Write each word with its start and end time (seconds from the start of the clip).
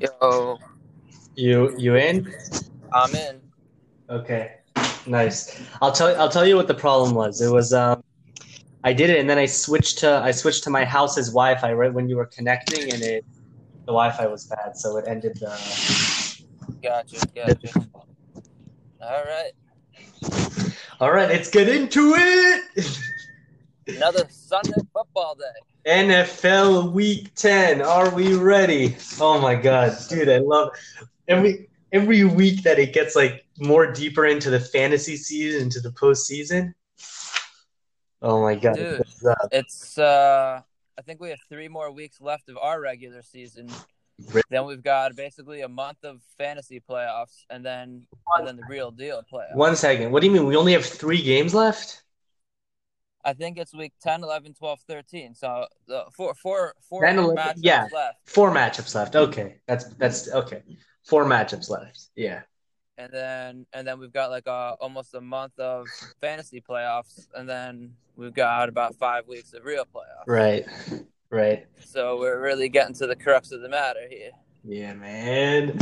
Yo, 0.00 0.58
You 1.34 1.74
you 1.78 1.96
in? 1.96 2.32
I'm 2.92 3.14
in. 3.14 3.40
Okay, 4.10 4.56
nice. 5.06 5.60
I'll 5.80 5.92
tell 5.92 6.18
I'll 6.20 6.28
tell 6.28 6.46
you 6.46 6.56
what 6.56 6.68
the 6.68 6.74
problem 6.74 7.14
was. 7.14 7.40
It 7.40 7.50
was 7.50 7.72
um, 7.72 8.02
I 8.84 8.92
did 8.92 9.10
it 9.10 9.18
and 9.18 9.28
then 9.28 9.38
I 9.38 9.46
switched 9.46 9.98
to 9.98 10.20
I 10.22 10.30
switched 10.30 10.64
to 10.64 10.70
my 10.70 10.84
house's 10.84 11.28
Wi-Fi 11.28 11.72
right 11.72 11.92
when 11.92 12.08
you 12.08 12.16
were 12.16 12.26
connecting 12.26 12.92
and 12.92 13.02
it 13.02 13.24
the 13.86 13.92
Wi-Fi 13.92 14.26
was 14.26 14.46
bad, 14.46 14.76
so 14.76 14.96
it 14.96 15.06
ended 15.06 15.36
the. 15.36 15.56
Gotcha, 16.82 17.18
gotcha. 17.34 17.72
All 19.00 19.24
right. 19.24 19.52
All 21.00 21.12
right, 21.12 21.28
let's 21.28 21.50
get 21.50 21.68
into 21.68 22.14
it. 22.16 22.98
Another 23.88 24.26
Sunday 24.28 24.72
football 24.92 25.36
day. 25.36 25.44
NFL 25.86 26.90
Week 26.92 27.32
Ten. 27.36 27.80
Are 27.80 28.12
we 28.12 28.34
ready? 28.34 28.96
Oh 29.20 29.40
my 29.40 29.54
god, 29.54 29.96
dude! 30.08 30.28
I 30.28 30.38
love 30.38 30.70
every 31.28 31.68
every 31.92 32.24
week 32.24 32.64
that 32.64 32.80
it 32.80 32.92
gets 32.92 33.14
like 33.14 33.46
more 33.60 33.92
deeper 33.92 34.26
into 34.26 34.50
the 34.50 34.58
fantasy 34.58 35.16
season, 35.16 35.62
into 35.62 35.78
the 35.80 35.90
postseason. 35.90 36.74
Oh 38.20 38.42
my 38.42 38.56
god! 38.56 38.74
Dude. 38.74 39.00
Up? 39.30 39.48
It's 39.52 39.96
uh 39.96 40.60
I 40.98 41.02
think 41.02 41.20
we 41.20 41.30
have 41.30 41.38
three 41.48 41.68
more 41.68 41.92
weeks 41.92 42.20
left 42.20 42.48
of 42.48 42.58
our 42.58 42.80
regular 42.80 43.22
season. 43.22 43.70
Then 44.50 44.64
we've 44.64 44.82
got 44.82 45.14
basically 45.14 45.60
a 45.60 45.68
month 45.68 46.02
of 46.02 46.20
fantasy 46.36 46.80
playoffs 46.80 47.44
and 47.48 47.64
then 47.64 48.06
and 48.36 48.48
then 48.48 48.56
the 48.56 48.64
real 48.68 48.90
deal 48.90 49.22
playoffs. 49.32 49.54
One 49.54 49.76
second. 49.76 50.10
What 50.10 50.20
do 50.20 50.26
you 50.26 50.32
mean? 50.32 50.46
We 50.46 50.56
only 50.56 50.72
have 50.72 50.84
three 50.84 51.22
games 51.22 51.54
left? 51.54 52.02
I 53.26 53.32
think 53.32 53.58
it's 53.58 53.74
week 53.74 53.92
10, 54.02 54.22
11, 54.22 54.54
12, 54.54 54.80
13. 54.88 55.34
So 55.34 55.66
the 55.88 56.04
four 56.16 56.34
four 56.34 56.74
four 56.88 57.04
10, 57.04 57.18
11, 57.18 57.36
matchups 57.36 57.60
yeah. 57.62 57.88
left. 57.92 58.18
Four 58.24 58.52
matchups 58.52 58.94
left. 58.94 59.16
Okay, 59.16 59.56
that's 59.66 59.84
that's 59.94 60.32
okay. 60.32 60.62
Four 61.04 61.24
matchups 61.24 61.68
left. 61.68 62.08
Yeah. 62.14 62.42
and 62.98 63.12
then 63.12 63.66
and 63.72 63.86
then 63.86 63.98
we've 63.98 64.12
got 64.12 64.30
like 64.30 64.46
a, 64.46 64.76
almost 64.80 65.14
a 65.14 65.20
month 65.20 65.58
of 65.58 65.86
fantasy 66.20 66.60
playoffs, 66.60 67.26
and 67.34 67.48
then 67.48 67.92
we've 68.16 68.34
got 68.34 68.68
about 68.68 68.94
five 68.94 69.26
weeks 69.26 69.52
of 69.52 69.64
real 69.64 69.84
playoffs. 69.84 70.26
Right. 70.26 70.64
Right. 71.28 71.66
So 71.84 72.18
we're 72.20 72.40
really 72.40 72.68
getting 72.68 72.94
to 72.94 73.06
the 73.08 73.16
crux 73.16 73.50
of 73.50 73.60
the 73.60 73.68
matter 73.68 74.06
here. 74.08 74.30
Yeah, 74.64 74.94
man. 74.94 75.78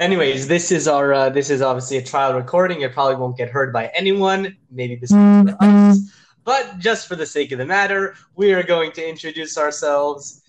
Anyways, 0.00 0.48
this 0.48 0.72
is 0.72 0.88
our 0.88 1.14
uh, 1.14 1.30
this 1.30 1.50
is 1.50 1.62
obviously 1.62 1.98
a 1.98 2.02
trial 2.02 2.34
recording. 2.34 2.80
It 2.80 2.92
probably 2.92 3.16
won't 3.16 3.36
get 3.36 3.48
heard 3.48 3.72
by 3.72 3.92
anyone. 3.94 4.56
Maybe 4.70 4.96
this 4.96 5.12
us. 5.12 5.98
But 6.44 6.78
just 6.78 7.08
for 7.08 7.16
the 7.16 7.26
sake 7.26 7.52
of 7.52 7.58
the 7.58 7.66
matter, 7.66 8.16
we 8.36 8.52
are 8.52 8.62
going 8.62 8.92
to 8.92 9.08
introduce 9.08 9.56
ourselves. 9.56 10.42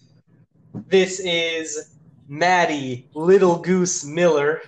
This 0.87 1.21
is 1.23 1.95
Maddie 2.27 3.07
Little 3.13 3.59
Goose 3.59 4.03
Miller. 4.03 4.61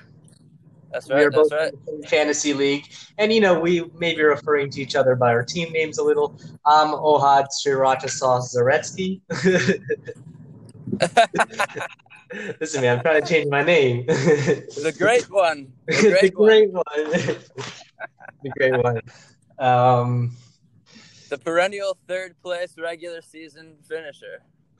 That's 0.91 1.09
right. 1.09 1.17
we 1.17 1.21
right. 1.21 1.27
are 1.27 1.31
both 1.31 1.51
right. 1.51 1.73
in 1.89 2.03
fantasy 2.03 2.53
league, 2.53 2.85
and 3.17 3.33
you 3.33 3.41
know 3.41 3.59
we 3.59 3.83
may 3.97 4.15
be 4.15 4.23
referring 4.23 4.69
to 4.71 4.81
each 4.81 4.95
other 4.95 5.15
by 5.15 5.31
our 5.31 5.43
team 5.43 5.73
names 5.73 5.97
a 5.97 6.03
little. 6.03 6.39
I'm 6.65 6.93
Ohad 6.93 7.47
Sriracha 7.49 8.09
Sauce 8.09 8.55
Zaretsky. 8.55 9.19
Listen, 12.59 12.81
man, 12.81 12.97
I'm 12.97 13.03
trying 13.03 13.21
to 13.21 13.27
change 13.27 13.49
my 13.49 13.63
name. 13.63 14.05
the 14.05 14.95
great 14.97 15.29
one. 15.29 15.71
The 15.87 15.93
the 16.21 16.31
great, 16.31 16.37
one. 16.37 16.47
great 16.47 16.73
one. 16.73 16.85
the 18.43 18.49
great 18.57 18.83
one. 18.83 19.01
Um, 19.59 20.35
The 21.29 21.37
perennial 21.37 21.97
third 22.07 22.35
place 22.41 22.75
regular 22.77 23.21
season 23.21 23.75
finisher. 23.87 24.41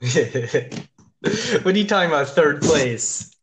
what 1.62 1.74
are 1.74 1.78
you 1.78 1.86
talking 1.86 2.10
about? 2.10 2.28
Third 2.28 2.62
place. 2.62 3.34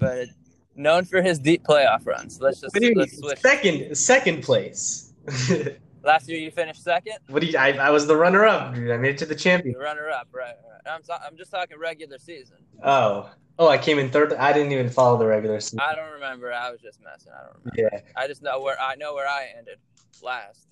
But 0.00 0.28
known 0.74 1.04
for 1.04 1.22
his 1.22 1.38
deep 1.38 1.64
playoff 1.64 2.06
runs. 2.06 2.40
Let's 2.40 2.60
just 2.60 2.74
What 2.74 2.82
do 2.82 2.88
you 2.88 2.94
let's 2.94 3.18
switch. 3.18 3.38
Second, 3.38 3.96
second 3.96 4.42
place. 4.42 5.12
Last 6.04 6.28
year 6.28 6.38
you 6.38 6.50
finished 6.50 6.82
second. 6.82 7.18
what 7.28 7.40
do 7.40 7.46
you? 7.46 7.58
I, 7.58 7.72
I 7.72 7.90
was 7.90 8.06
the 8.06 8.16
runner-up. 8.16 8.74
Dude. 8.74 8.90
I 8.90 8.96
made 8.96 9.10
it 9.10 9.18
to 9.18 9.26
the 9.26 9.34
champion. 9.34 9.74
The 9.74 9.80
runner 9.84 10.08
up, 10.08 10.28
right? 10.32 10.54
right. 10.70 10.92
I'm, 10.92 11.02
I'm 11.24 11.36
just 11.36 11.50
talking 11.50 11.78
regular 11.78 12.18
season. 12.18 12.56
Oh, 12.82 13.28
oh, 13.58 13.68
I 13.68 13.78
came 13.78 13.98
in 13.98 14.10
third. 14.10 14.32
I 14.32 14.52
didn't 14.52 14.72
even 14.72 14.88
follow 14.88 15.18
the 15.18 15.26
regular 15.26 15.60
season. 15.60 15.80
I 15.80 15.94
don't 15.94 16.12
remember. 16.12 16.52
I 16.52 16.70
was 16.70 16.80
just 16.80 17.00
messing. 17.02 17.32
I 17.32 17.44
don't 17.44 17.74
remember. 17.76 17.96
Yeah, 17.96 18.12
I 18.16 18.26
just 18.26 18.42
know 18.42 18.60
where 18.60 18.80
I 18.80 18.94
know 18.94 19.14
where 19.14 19.28
I 19.28 19.48
ended 19.56 19.78
last. 20.22 20.66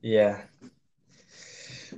yeah. 0.00 0.40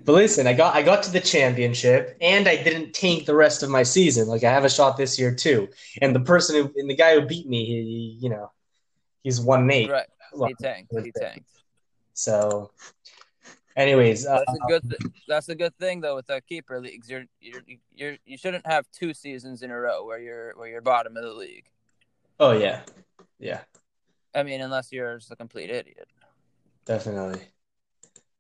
But 0.05 0.13
listen, 0.13 0.47
I 0.47 0.53
got 0.53 0.75
I 0.75 0.83
got 0.83 1.03
to 1.05 1.11
the 1.11 1.21
championship, 1.21 2.17
and 2.21 2.49
I 2.49 2.63
didn't 2.63 2.93
tank 2.93 3.27
the 3.27 3.35
rest 3.35 3.63
of 3.63 3.71
my 3.71 3.83
season. 3.83 4.29
Like 4.29 4.45
I 4.45 4.51
have 4.51 4.65
a 4.65 4.71
shot 4.71 4.97
this 4.97 5.19
year 5.19 5.35
too. 5.35 5.69
And 6.01 6.15
the 6.15 6.21
person 6.21 6.57
who 6.57 6.73
and 6.77 6.89
the 6.89 6.97
guy 6.97 7.15
who 7.15 7.27
beat 7.27 7.49
me, 7.49 7.65
he, 7.65 8.19
you 8.21 8.31
know, 8.31 8.51
he's 9.23 9.41
one 9.41 9.63
and 9.63 9.73
eight. 9.73 9.91
Right. 9.91 10.07
He 10.47 10.55
tanked. 10.55 10.93
He 10.93 11.13
tanked. 11.13 11.49
So, 12.15 12.71
anyways, 13.77 14.27
uh, 14.27 14.43
That's 14.47 14.59
a 14.59 14.69
good. 14.69 14.83
Th- 14.91 15.13
that's 15.29 15.49
a 15.49 15.55
good 15.55 15.77
thing 15.79 16.01
though 16.01 16.17
with 16.17 16.27
the 16.27 16.41
keeper 16.41 16.81
leagues. 16.81 17.09
You're 17.11 17.25
you're 17.41 17.63
you're 17.95 18.17
you 18.25 18.37
shouldn't 18.37 18.67
have 18.67 18.87
two 18.93 19.15
seasons 19.15 19.63
in 19.63 19.71
a 19.71 19.79
row 19.79 20.05
where 20.05 20.19
you're 20.19 20.53
where 20.57 20.69
you're 20.69 20.81
bottom 20.81 21.17
of 21.17 21.23
the 21.23 21.33
league. 21.33 21.67
oh 22.41 22.53
yeah, 22.53 22.81
yeah, 23.39 23.61
I 24.35 24.43
mean, 24.43 24.61
unless 24.61 24.93
you're 24.93 25.19
just 25.19 25.31
a 25.31 25.37
complete 25.37 25.71
idiot. 25.71 26.09
definitely. 26.87 27.41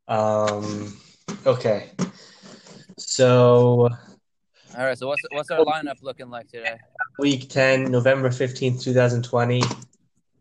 Um, 0.08 0.92
okay. 1.46 1.90
So 2.98 3.88
All 4.76 4.84
right. 4.84 4.96
So 4.96 5.08
what's 5.08 5.22
what's 5.30 5.50
our 5.50 5.64
lineup 5.64 6.02
looking 6.02 6.30
like 6.30 6.48
today? 6.48 6.76
week 7.18 7.48
10, 7.48 7.90
November 7.90 8.30
15th, 8.30 8.82
2020, 8.82 9.62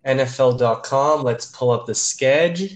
NFL.com. 0.06 1.24
Let's 1.24 1.46
pull 1.48 1.72
up 1.72 1.86
the 1.86 1.96
schedule. 1.96 2.70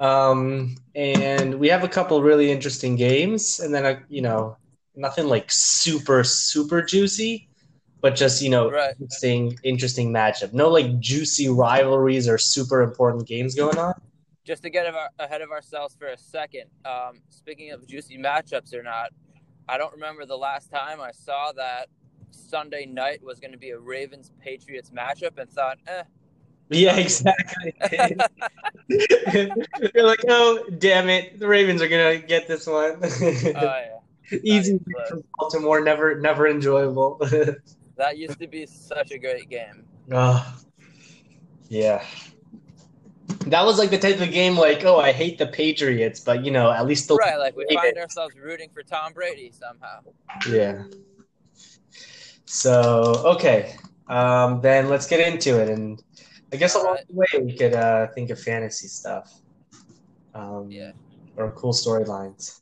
Um, 0.00 0.76
and 0.94 1.58
we 1.58 1.68
have 1.68 1.84
a 1.84 1.88
couple 1.88 2.22
really 2.22 2.52
interesting 2.52 2.94
games, 2.96 3.60
and 3.60 3.74
then, 3.74 3.84
uh, 3.84 4.00
you 4.08 4.22
know, 4.22 4.56
nothing 4.94 5.26
like 5.26 5.46
super, 5.48 6.22
super 6.22 6.82
juicy, 6.82 7.48
but 8.00 8.14
just, 8.14 8.40
you 8.42 8.50
know, 8.50 8.70
Right. 8.70 8.94
interesting, 9.00 9.58
interesting 9.64 10.12
matchup. 10.12 10.52
No 10.52 10.68
like 10.68 11.00
juicy 11.00 11.48
rivalries 11.48 12.28
or 12.28 12.38
super 12.38 12.82
important 12.82 13.26
games 13.26 13.54
going 13.54 13.76
on. 13.78 13.94
Just 14.48 14.62
to 14.62 14.70
get 14.70 14.86
our, 14.86 15.10
ahead 15.18 15.42
of 15.42 15.50
ourselves 15.50 15.94
for 15.94 16.06
a 16.06 16.16
second. 16.16 16.64
Um, 16.86 17.20
speaking 17.28 17.70
of 17.72 17.86
juicy 17.86 18.16
matchups 18.16 18.72
or 18.72 18.82
not, 18.82 19.10
I 19.68 19.76
don't 19.76 19.92
remember 19.92 20.24
the 20.24 20.38
last 20.38 20.70
time 20.70 21.02
I 21.02 21.10
saw 21.10 21.52
that 21.52 21.88
Sunday 22.30 22.86
night 22.86 23.22
was 23.22 23.40
going 23.40 23.52
to 23.52 23.58
be 23.58 23.72
a 23.72 23.78
Ravens 23.78 24.32
Patriots 24.40 24.90
matchup 24.90 25.36
and 25.36 25.50
thought, 25.50 25.76
eh. 25.86 26.02
Yeah, 26.70 26.96
exactly. 26.98 27.74
You're 28.88 30.06
like, 30.06 30.24
oh, 30.30 30.64
damn 30.78 31.10
it, 31.10 31.38
the 31.38 31.46
Ravens 31.46 31.82
are 31.82 31.88
gonna 31.88 32.16
get 32.16 32.48
this 32.48 32.66
one. 32.66 33.02
Oh 33.02 33.82
yeah. 34.30 34.38
Easy 34.42 34.80
from 35.10 35.24
Baltimore, 35.38 35.82
never, 35.82 36.18
never 36.18 36.48
enjoyable. 36.48 37.20
That 37.96 38.16
used 38.16 38.40
to 38.40 38.46
be 38.46 38.64
such 38.64 39.10
a 39.10 39.18
great 39.18 39.50
game. 39.50 39.84
oh, 40.10 40.56
yeah. 41.68 42.02
That 43.46 43.64
was 43.64 43.78
like 43.78 43.90
the 43.90 43.98
type 43.98 44.20
of 44.20 44.30
game, 44.30 44.56
like, 44.56 44.84
oh, 44.84 44.98
I 44.98 45.12
hate 45.12 45.38
the 45.38 45.46
Patriots, 45.46 46.20
but 46.20 46.44
you 46.44 46.50
know, 46.50 46.70
at 46.70 46.86
least 46.86 47.08
the 47.08 47.14
Right, 47.16 47.38
like 47.38 47.56
we 47.56 47.66
find 47.74 47.96
ourselves 47.98 48.34
rooting 48.36 48.70
for 48.72 48.82
Tom 48.82 49.12
Brady 49.12 49.52
somehow. 49.52 50.00
Yeah. 50.50 50.84
So 52.46 53.22
okay, 53.36 53.76
um, 54.08 54.60
then 54.60 54.88
let's 54.88 55.06
get 55.06 55.20
into 55.20 55.60
it, 55.60 55.68
and 55.68 56.02
I 56.52 56.56
guess 56.56 56.74
All 56.74 56.82
along 56.82 56.94
right. 56.96 57.06
the 57.08 57.14
way 57.14 57.44
we 57.44 57.56
could 57.56 57.74
uh, 57.74 58.08
think 58.14 58.30
of 58.30 58.40
fantasy 58.40 58.88
stuff, 58.88 59.30
um, 60.34 60.70
Yeah. 60.70 60.92
or 61.36 61.50
cool 61.52 61.72
storylines. 61.72 62.60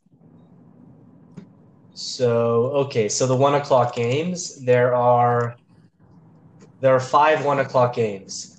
So 1.95 2.67
okay, 2.87 3.09
so 3.09 3.27
the 3.27 3.37
one 3.37 3.55
o'clock 3.55 3.95
games. 3.95 4.65
There 4.65 4.95
are 4.95 5.57
there 6.81 6.95
are 6.95 7.01
five 7.01 7.45
one 7.45 7.61
o'clock 7.61 7.95
games. 7.95 8.56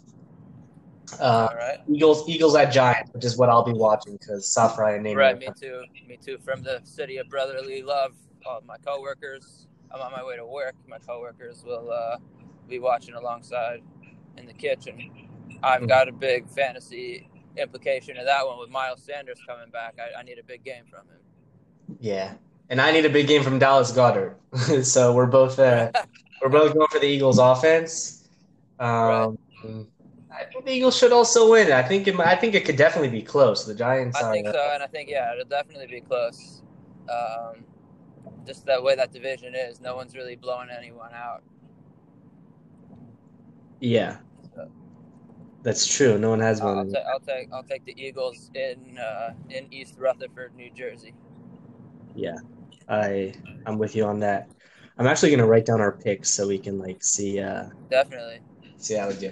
Uh, 1.20 1.48
All 1.50 1.56
right. 1.56 1.80
Eagles 1.90 2.28
Eagles 2.28 2.56
at 2.56 2.72
Giants, 2.72 3.12
which 3.14 3.24
is 3.24 3.38
what 3.38 3.50
I'll 3.50 3.64
be 3.64 3.74
watching 3.74 4.18
because 4.18 4.46
Safra 4.46 4.96
and 4.96 5.04
Nate. 5.04 5.16
Right, 5.16 5.38
me 5.38 5.48
too. 5.60 5.84
Me 6.08 6.18
too. 6.22 6.38
From 6.44 6.64
the 6.64 6.82
city 6.84 7.18
of 7.18 7.30
brotherly 7.30 7.82
love, 7.82 8.14
all 8.46 8.62
my 8.66 8.78
coworkers. 8.78 9.68
I'm 9.94 10.02
on 10.02 10.12
my 10.12 10.24
way 10.24 10.36
to 10.36 10.46
work. 10.46 10.76
My 10.88 10.98
coworkers 11.00 11.64
will 11.66 11.92
uh, 11.92 12.18
be 12.68 12.80
watching 12.80 13.16
alongside 13.16 13.82
in 14.38 14.46
the 14.46 14.54
kitchen. 14.54 15.30
I've 15.64 15.88
got 15.88 16.10
a 16.10 16.12
big 16.12 16.50
fantasy 16.50 17.30
implication 17.56 18.18
of 18.18 18.26
that 18.26 18.46
one 18.46 18.60
with 18.60 18.70
Miles 18.70 19.02
Sanders 19.04 19.40
coming 19.48 19.70
back. 19.70 19.96
I, 20.00 20.20
I 20.20 20.24
need 20.24 20.40
a 20.40 20.44
big 20.44 20.64
game 20.64 20.84
from 20.90 21.08
him. 21.08 21.98
Yeah, 22.00 22.34
and 22.70 22.82
I 22.82 22.92
need 22.92 23.06
a 23.06 23.10
big 23.10 23.28
game 23.28 23.44
from 23.44 23.60
Dallas 23.60 23.92
Goedert. 23.92 24.36
so 24.86 25.14
we're 25.14 25.26
both 25.26 25.58
uh, 25.58 25.92
we're 26.42 26.50
both 26.50 26.74
going 26.74 26.88
for 26.90 27.00
the 27.00 27.08
Eagles 27.08 27.40
offense. 27.40 28.28
Um, 28.80 29.38
I 30.40 30.46
think 30.46 30.66
the 30.66 30.72
Eagles 30.72 30.98
should 30.98 31.12
also 31.12 31.52
win. 31.52 31.72
I 31.72 31.82
think 31.84 32.08
it, 32.08 32.16
might- 32.16 32.28
I 32.28 32.36
think 32.36 32.54
it 32.54 32.66
could 32.66 32.76
definitely 32.78 33.10
be 33.10 33.22
close. 33.22 33.66
The 33.66 33.76
Giants 33.76 34.18
I 34.22 34.32
think 34.32 34.48
so, 34.48 34.70
and 34.74 34.84
I 34.84 34.88
think 34.88 35.10
yeah, 35.10 35.34
it'll 35.34 35.46
definitely 35.46 35.88
be 35.88 36.02
close. 36.02 36.62
Um, 37.10 37.64
just 38.46 38.66
that 38.66 38.82
way 38.84 38.96
that 38.96 39.12
division 39.12 39.56
is, 39.56 39.82
no 39.82 39.96
one's 39.96 40.16
really 40.16 40.36
blowing 40.36 40.70
anyone 40.70 41.12
out. 41.14 41.44
Yeah, 43.80 44.18
that's 45.64 45.86
true. 45.86 46.18
No 46.18 46.30
one 46.30 46.40
has 46.40 46.62
I'll, 46.62 46.86
ta- 46.90 47.04
I'll 47.12 47.20
take 47.20 47.50
I'll 47.54 47.64
take 47.64 47.86
the 47.86 47.96
Eagles 47.98 48.52
in 48.54 48.98
uh, 48.98 49.34
in 49.50 49.72
East 49.72 49.96
Rutherford, 49.98 50.56
New 50.56 50.70
Jersey. 50.72 51.14
Yeah, 52.16 52.38
I 52.88 53.34
I'm 53.66 53.78
with 53.78 53.96
you 53.96 54.06
on 54.06 54.20
that. 54.20 54.50
I'm 54.98 55.08
actually 55.08 55.32
gonna 55.32 55.48
write 55.48 55.66
down 55.66 55.82
our 55.82 55.92
picks 55.92 56.30
so 56.30 56.48
we 56.48 56.58
can 56.58 56.80
like 56.80 57.04
see 57.04 57.40
uh 57.40 57.66
Definitely. 57.90 58.40
see 58.78 58.96
how 58.96 59.10
we 59.10 59.16
do. 59.16 59.32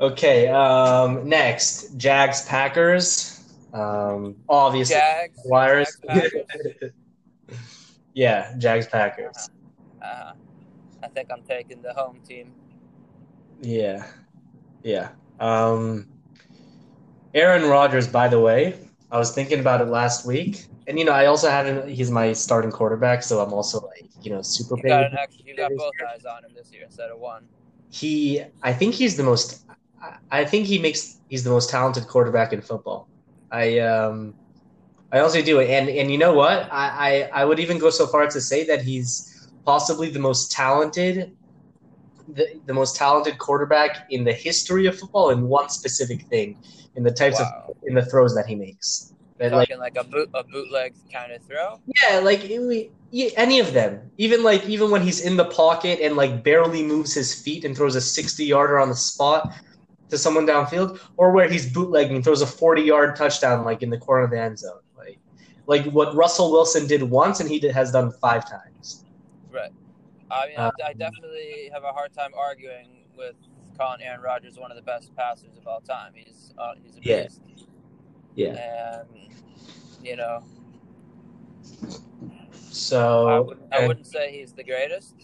Okay, 0.00 0.48
um, 0.48 1.26
next 1.28 1.96
Jags 1.96 2.46
Packers. 2.46 3.54
Um, 3.72 4.36
obviously 4.48 4.96
Jags. 4.96 5.40
Wires. 5.44 5.98
Jags, 6.06 6.30
Packers. 6.42 6.92
yeah, 8.14 8.54
Jags 8.58 8.86
Packers. 8.86 9.50
Uh, 10.02 10.32
I 11.02 11.08
think 11.08 11.30
I'm 11.32 11.42
taking 11.42 11.82
the 11.82 11.92
home 11.94 12.20
team. 12.26 12.52
Yeah, 13.62 14.06
yeah. 14.82 15.10
Um, 15.40 16.08
Aaron 17.34 17.68
Rodgers. 17.68 18.06
By 18.06 18.28
the 18.28 18.40
way, 18.40 18.78
I 19.10 19.18
was 19.18 19.34
thinking 19.34 19.60
about 19.60 19.80
it 19.80 19.86
last 19.86 20.26
week, 20.26 20.66
and 20.86 20.98
you 20.98 21.04
know, 21.04 21.12
I 21.12 21.26
also 21.26 21.48
have 21.48 21.66
him. 21.66 21.88
He's 21.88 22.10
my 22.10 22.32
starting 22.32 22.70
quarterback, 22.70 23.22
so 23.22 23.40
I'm 23.40 23.52
also 23.52 23.80
like, 23.86 24.04
you 24.22 24.30
know, 24.30 24.42
super 24.42 24.76
You 24.76 24.82
got 24.82 25.04
an 25.04 25.18
extra, 25.18 25.44
you 25.44 25.56
got 25.56 25.70
both 25.76 25.92
eyes 26.10 26.24
on 26.24 26.44
him 26.44 26.52
this 26.54 26.72
year 26.72 26.84
instead 26.84 27.10
of 27.10 27.18
one. 27.18 27.46
He, 27.90 28.42
I 28.62 28.72
think 28.72 28.94
he's 28.94 29.16
the 29.16 29.22
most. 29.22 29.62
I- 30.30 30.44
think 30.44 30.66
he 30.66 30.78
makes. 30.78 31.20
He's 31.28 31.44
the 31.44 31.50
most 31.50 31.70
talented 31.70 32.06
quarterback 32.06 32.52
in 32.52 32.60
football. 32.60 33.08
I 33.50 33.78
um, 33.80 34.34
I 35.12 35.20
honestly 35.20 35.42
do, 35.42 35.60
and 35.60 35.88
and 35.88 36.10
you 36.10 36.18
know 36.18 36.34
what? 36.34 36.68
I 36.72 37.28
I, 37.34 37.42
I 37.42 37.44
would 37.44 37.60
even 37.60 37.78
go 37.78 37.90
so 37.90 38.06
far 38.06 38.22
as 38.24 38.34
to 38.34 38.40
say 38.40 38.64
that 38.66 38.82
he's 38.82 39.10
possibly 39.64 40.10
the 40.10 40.18
most 40.20 40.50
talented. 40.52 41.32
The, 42.28 42.46
the 42.66 42.74
most 42.74 42.96
talented 42.96 43.38
quarterback 43.38 44.06
in 44.10 44.24
the 44.24 44.32
history 44.32 44.86
of 44.86 44.98
football 44.98 45.30
in 45.30 45.46
one 45.46 45.68
specific 45.68 46.26
thing, 46.26 46.56
in 46.96 47.04
the 47.04 47.12
types 47.12 47.38
Wow. 47.38 47.66
of 47.68 47.76
in 47.84 47.94
the 47.94 48.04
throws 48.04 48.34
that 48.34 48.46
he 48.46 48.56
makes. 48.56 49.12
That, 49.38 49.52
like 49.52 49.70
like 49.78 49.96
a 49.96 50.02
boot 50.04 50.28
a 50.34 50.42
bootleg 50.42 50.94
kind 51.12 51.30
of 51.32 51.42
throw. 51.44 51.78
Yeah, 52.02 52.18
like 52.20 52.42
it- 52.44 52.90
yeah, 53.12 53.28
any 53.36 53.60
of 53.60 53.72
them. 53.72 54.10
Even 54.18 54.42
like 54.42 54.64
even 54.66 54.90
when 54.90 55.02
he's 55.02 55.20
in 55.20 55.36
the 55.36 55.44
pocket 55.44 56.00
and 56.00 56.16
like 56.16 56.42
barely 56.42 56.82
moves 56.82 57.14
his 57.14 57.32
feet 57.42 57.64
and 57.64 57.76
throws 57.76 57.94
a 57.94 58.00
sixty 58.00 58.44
yarder 58.46 58.80
on 58.80 58.88
the 58.88 58.96
spot 58.96 59.52
to 60.08 60.18
someone 60.18 60.46
downfield, 60.46 61.00
or 61.16 61.32
where 61.32 61.48
he's 61.48 61.72
bootlegging 61.72 62.22
throws 62.22 62.42
a 62.42 62.46
forty 62.46 62.82
yard 62.82 63.16
touchdown 63.16 63.64
like 63.64 63.82
in 63.82 63.90
the 63.90 63.98
corner 63.98 64.24
of 64.24 64.30
the 64.30 64.40
end 64.40 64.58
zone, 64.58 64.80
like 64.96 65.18
like 65.66 65.84
what 65.86 66.14
Russell 66.14 66.52
Wilson 66.52 66.86
did 66.86 67.02
once 67.02 67.40
and 67.40 67.50
he 67.50 67.58
did, 67.58 67.72
has 67.72 67.90
done 67.92 68.12
five 68.12 68.48
times. 68.48 69.04
Right. 69.50 69.70
I 70.30 70.46
mean, 70.48 70.58
Um, 70.58 70.72
I, 70.84 70.88
I 70.88 70.92
definitely 70.92 71.70
have 71.72 71.84
a 71.84 71.92
hard 71.92 72.12
time 72.12 72.30
arguing 72.36 73.04
with 73.16 73.34
calling 73.76 74.02
Aaron 74.02 74.20
Rodgers 74.20 74.58
one 74.58 74.70
of 74.70 74.76
the 74.76 74.82
best 74.82 75.14
passers 75.16 75.56
of 75.56 75.66
all 75.66 75.80
time. 75.80 76.12
He's 76.14 76.54
uh, 76.58 76.74
he's 76.82 76.96
a 76.96 77.00
Yeah. 77.02 77.22
beast. 77.24 77.40
Yeah. 78.34 78.48
And 78.50 79.08
you 80.02 80.16
know, 80.16 80.44
I, 81.72 82.46
So 82.70 83.42
would, 83.42 83.58
I 83.72 83.86
wouldn't 83.86 84.06
say 84.06 84.38
he's 84.38 84.52
the 84.52 84.64
greatest. 84.64 85.14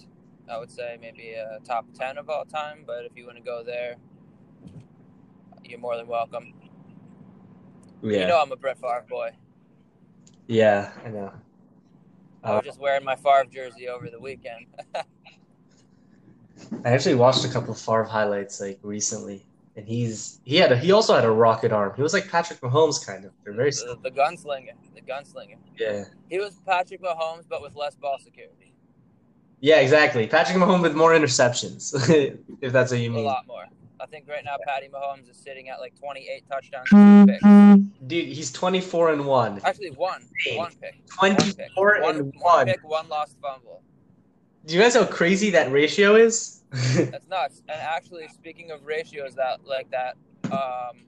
I 0.48 0.58
would 0.58 0.70
say 0.70 0.98
maybe 1.00 1.34
a 1.34 1.60
top 1.64 1.86
ten 1.94 2.18
of 2.18 2.28
all 2.28 2.44
time. 2.44 2.84
But 2.86 3.04
if 3.04 3.12
you 3.16 3.26
want 3.26 3.38
to 3.38 3.44
go 3.44 3.62
there, 3.62 3.96
you're 5.72 5.80
more 5.80 5.96
than 5.96 6.06
welcome. 6.06 6.52
yeah, 8.02 8.20
You 8.20 8.26
know, 8.28 8.40
I'm 8.40 8.52
a 8.52 8.56
Brett 8.56 8.78
Favre 8.78 9.04
boy. 9.08 9.30
yeah, 10.46 10.92
I 11.04 11.08
know. 11.08 11.32
I 12.44 12.50
Uh, 12.50 12.56
was 12.56 12.64
just 12.64 12.78
wearing 12.80 13.04
my 13.04 13.16
Favre 13.16 13.46
jersey 13.50 13.88
over 13.88 14.08
the 14.10 14.20
weekend. 14.20 14.66
I 16.84 16.90
actually 16.90 17.14
watched 17.16 17.44
a 17.44 17.48
couple 17.48 17.72
of 17.72 17.78
Favre 17.80 18.04
highlights 18.04 18.60
like 18.60 18.78
recently, 18.82 19.44
and 19.76 19.86
he's 19.88 20.40
he 20.44 20.56
had 20.56 20.70
a, 20.72 20.76
he 20.76 20.92
also 20.92 21.14
had 21.14 21.24
a 21.24 21.30
rocket 21.30 21.72
arm. 21.72 21.92
He 21.96 22.02
was 22.02 22.12
like 22.12 22.28
Patrick 22.28 22.60
Mahomes 22.60 23.04
kind 23.04 23.24
of. 23.24 23.32
They're 23.44 23.54
very 23.54 23.70
the, 23.70 23.96
the 24.02 24.10
gunslinger, 24.10 24.74
the 24.94 25.00
gunslinger. 25.00 25.56
yeah. 25.78 26.04
He 26.28 26.38
was 26.38 26.60
Patrick 26.66 27.00
Mahomes, 27.02 27.44
but 27.48 27.62
with 27.62 27.74
less 27.76 27.94
ball 27.94 28.18
security. 28.22 28.74
Yeah, 29.60 29.76
exactly. 29.76 30.26
Patrick 30.26 30.58
Mahomes 30.58 30.82
with 30.82 30.94
more 30.96 31.12
interceptions, 31.12 31.94
if 32.60 32.72
that's 32.72 32.90
what 32.90 33.00
you 33.00 33.10
mean. 33.10 33.24
A 33.24 33.28
lot 33.28 33.46
more. 33.46 33.64
I 34.02 34.06
think 34.06 34.26
right 34.28 34.44
now 34.44 34.56
Patty 34.66 34.88
Mahomes 34.88 35.30
is 35.30 35.36
sitting 35.36 35.68
at 35.68 35.78
like 35.78 35.94
28 35.96 36.44
touchdowns, 36.50 36.88
two 36.90 37.26
picks. 37.26 37.88
Dude, 38.08 38.28
he's 38.34 38.50
24 38.50 39.12
and 39.12 39.24
1. 39.24 39.60
Actually, 39.64 39.90
one, 39.90 40.22
one 40.54 40.72
pick, 40.80 40.94
one 41.18 41.36
pick, 41.36 41.74
24 41.76 41.94
and 41.94 42.02
one 42.04 42.32
1. 42.36 42.66
pick, 42.66 42.80
one 42.88 43.08
lost 43.08 43.36
fumble. 43.40 43.82
Do 44.66 44.74
you 44.74 44.80
guys 44.80 44.94
know 44.94 45.04
how 45.04 45.10
crazy 45.10 45.50
that 45.50 45.70
ratio 45.70 46.16
is? 46.16 46.62
That's 46.72 47.28
nuts. 47.28 47.62
And 47.68 47.80
actually, 47.80 48.26
speaking 48.28 48.72
of 48.72 48.84
ratios 48.84 49.34
that 49.36 49.64
like 49.64 49.88
that, 49.92 50.16
um, 50.50 51.04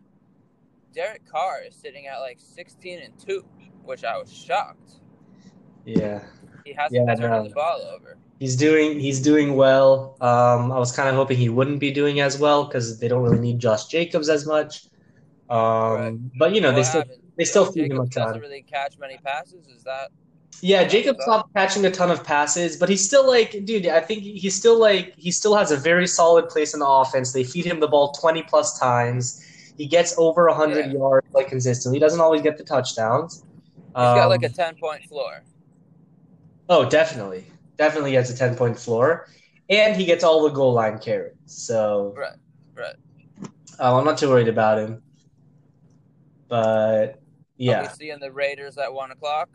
Derek 0.94 1.28
Carr 1.28 1.62
is 1.66 1.74
sitting 1.74 2.06
at 2.06 2.18
like 2.18 2.38
16 2.38 3.00
and 3.00 3.18
two, 3.18 3.44
which 3.82 4.04
I 4.04 4.16
was 4.18 4.32
shocked. 4.32 5.00
yeah. 5.84 6.22
He 6.64 6.72
hasn't 6.72 7.06
Yeah, 7.06 7.14
no. 7.14 7.44
the 7.48 7.50
ball 7.50 7.82
over. 7.82 8.16
He's 8.38 8.56
doing 8.56 8.98
he's 9.00 9.20
doing 9.22 9.54
well. 9.56 10.16
Um, 10.20 10.72
I 10.72 10.78
was 10.78 10.92
kind 10.92 11.08
of 11.08 11.14
hoping 11.14 11.38
he 11.38 11.48
wouldn't 11.48 11.80
be 11.80 11.90
doing 11.92 12.20
as 12.20 12.38
well 12.38 12.64
because 12.66 12.98
they 13.00 13.08
don't 13.08 13.22
really 13.22 13.38
need 13.40 13.58
Josh 13.60 13.86
Jacobs 13.86 14.28
as 14.28 14.46
much. 14.46 14.82
Um, 15.48 15.96
Right. 15.96 16.14
but 16.38 16.54
you 16.54 16.60
know 16.60 16.72
they 16.72 16.82
What 16.82 16.84
still 16.84 17.00
happened? 17.00 17.22
they 17.38 17.44
still 17.44 17.66
feed 17.72 17.90
him 17.90 18.00
a 18.00 18.06
Jacobs 18.06 18.10
doesn't 18.10 18.34
ton. 18.34 18.40
really 18.40 18.62
catch 18.62 18.98
many 18.98 19.18
passes. 19.18 19.66
Is 19.68 19.84
that 19.84 20.10
Yeah, 20.62 20.84
Jacob 20.84 21.16
stopped 21.20 21.52
catching 21.54 21.84
a 21.84 21.90
ton 21.90 22.10
of 22.10 22.24
passes, 22.24 22.76
but 22.76 22.88
he's 22.88 23.04
still 23.04 23.26
like, 23.26 23.64
dude. 23.64 23.86
I 23.86 24.00
think 24.00 24.22
he's 24.22 24.56
still 24.56 24.78
like 24.80 25.12
he 25.16 25.30
still 25.30 25.54
has 25.56 25.70
a 25.70 25.76
very 25.76 26.06
solid 26.06 26.48
place 26.48 26.72
in 26.74 26.80
the 26.80 26.86
offense. 26.88 27.32
They 27.32 27.44
feed 27.44 27.66
him 27.66 27.80
the 27.80 27.88
ball 27.88 28.12
twenty 28.12 28.42
plus 28.42 28.78
times. 28.78 29.40
He 29.76 29.86
gets 29.86 30.14
over 30.16 30.48
hundred 30.50 30.86
Yeah. 30.86 30.92
yards 30.92 31.26
like 31.34 31.48
consistently. 31.48 31.96
He 31.96 32.00
doesn't 32.00 32.20
always 32.20 32.40
get 32.42 32.56
the 32.56 32.64
touchdowns. 32.64 33.44
he's 33.98 34.12
got 34.12 34.28
like 34.28 34.42
Um, 34.42 34.44
a 34.44 34.50
10 34.50 34.76
point 34.76 35.04
floor? 35.04 35.44
oh, 36.68 36.88
definitely, 36.88 37.53
definitely 37.76 38.12
gets 38.12 38.30
a 38.30 38.36
ten 38.36 38.54
point 38.56 38.78
floor, 38.78 39.28
and 39.70 39.96
he 39.96 40.04
gets 40.04 40.24
all 40.24 40.42
the 40.42 40.50
goal 40.50 40.72
line 40.72 40.98
carries. 40.98 41.34
So 41.46 42.14
Right, 42.16 42.36
right. 42.74 42.96
uh, 43.80 43.98
I'm 43.98 44.04
not 44.04 44.18
too 44.18 44.28
worried 44.28 44.48
about 44.48 44.78
him. 44.78 45.02
But 46.48 46.58
Are 46.58 47.18
yeah, 47.56 47.82
we 47.82 47.88
seeing 47.88 48.20
the 48.20 48.30
Raiders 48.30 48.78
at 48.78 48.92
one 48.92 49.10
o'clock? 49.10 49.48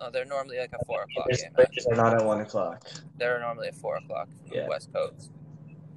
Oh, 0.00 0.10
they're 0.10 0.24
normally 0.24 0.58
like 0.58 0.72
a 0.72 0.84
four 0.84 1.02
o'clock 1.02 1.26
Raiders 1.26 1.42
game. 1.42 1.52
Raiders 1.58 1.86
are 1.86 1.96
not 1.96 2.14
at 2.14 2.24
one 2.24 2.40
o'clock. 2.40 2.88
They're 3.16 3.38
normally 3.40 3.68
at 3.68 3.74
four 3.74 3.96
o'clock 3.96 4.28
from 4.46 4.56
Yeah. 4.56 4.62
the 4.64 4.68
West 4.70 4.92
Coast. 4.92 5.30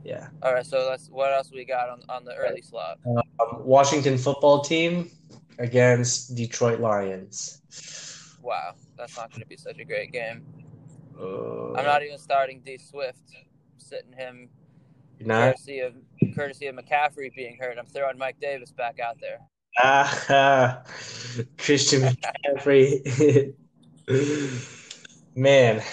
Yeah. 0.04 0.30
All 0.42 0.54
right, 0.54 0.66
so 0.66 0.88
let's. 0.90 1.10
What 1.10 1.32
else 1.32 1.52
we 1.52 1.64
got 1.64 1.90
on 1.90 2.02
on 2.10 2.26
the 2.26 2.34
early 2.36 2.62
slot? 2.62 3.00
Um, 3.06 3.22
Washington 3.64 4.18
football 4.18 4.62
team 4.62 5.12
against 5.60 6.36
Detroit 6.36 6.80
Lions. 6.80 7.62
Wow, 8.42 8.74
that's 8.98 9.16
not 9.16 9.30
going 9.30 9.42
to 9.42 9.48
be 9.48 9.56
such 9.58 9.78
a 9.78 9.86
great 9.86 10.12
game. 10.12 10.44
Uh, 11.22 11.74
I'm 11.74 11.86
not 11.86 12.04
even 12.04 12.18
starting 12.18 12.62
D 12.62 12.78
Swift, 12.78 13.32
sitting 13.78 14.14
him 14.14 14.50
not. 15.20 15.52
courtesy 15.52 15.80
of 15.80 15.94
courtesy 16.36 16.68
of 16.68 16.76
McCaffrey 16.76 17.34
being 17.36 17.58
hurt. 17.60 17.78
I'm 17.78 17.86
throwing 17.86 18.18
Mike 18.18 18.40
Davis 18.40 18.72
back 18.72 19.00
out 19.00 19.18
there. 19.22 19.40
Ah, 19.78 20.84
Christian 21.58 22.02
McCaffrey. 22.02 23.54
Man. 25.36 25.78
Okay. 25.78 25.84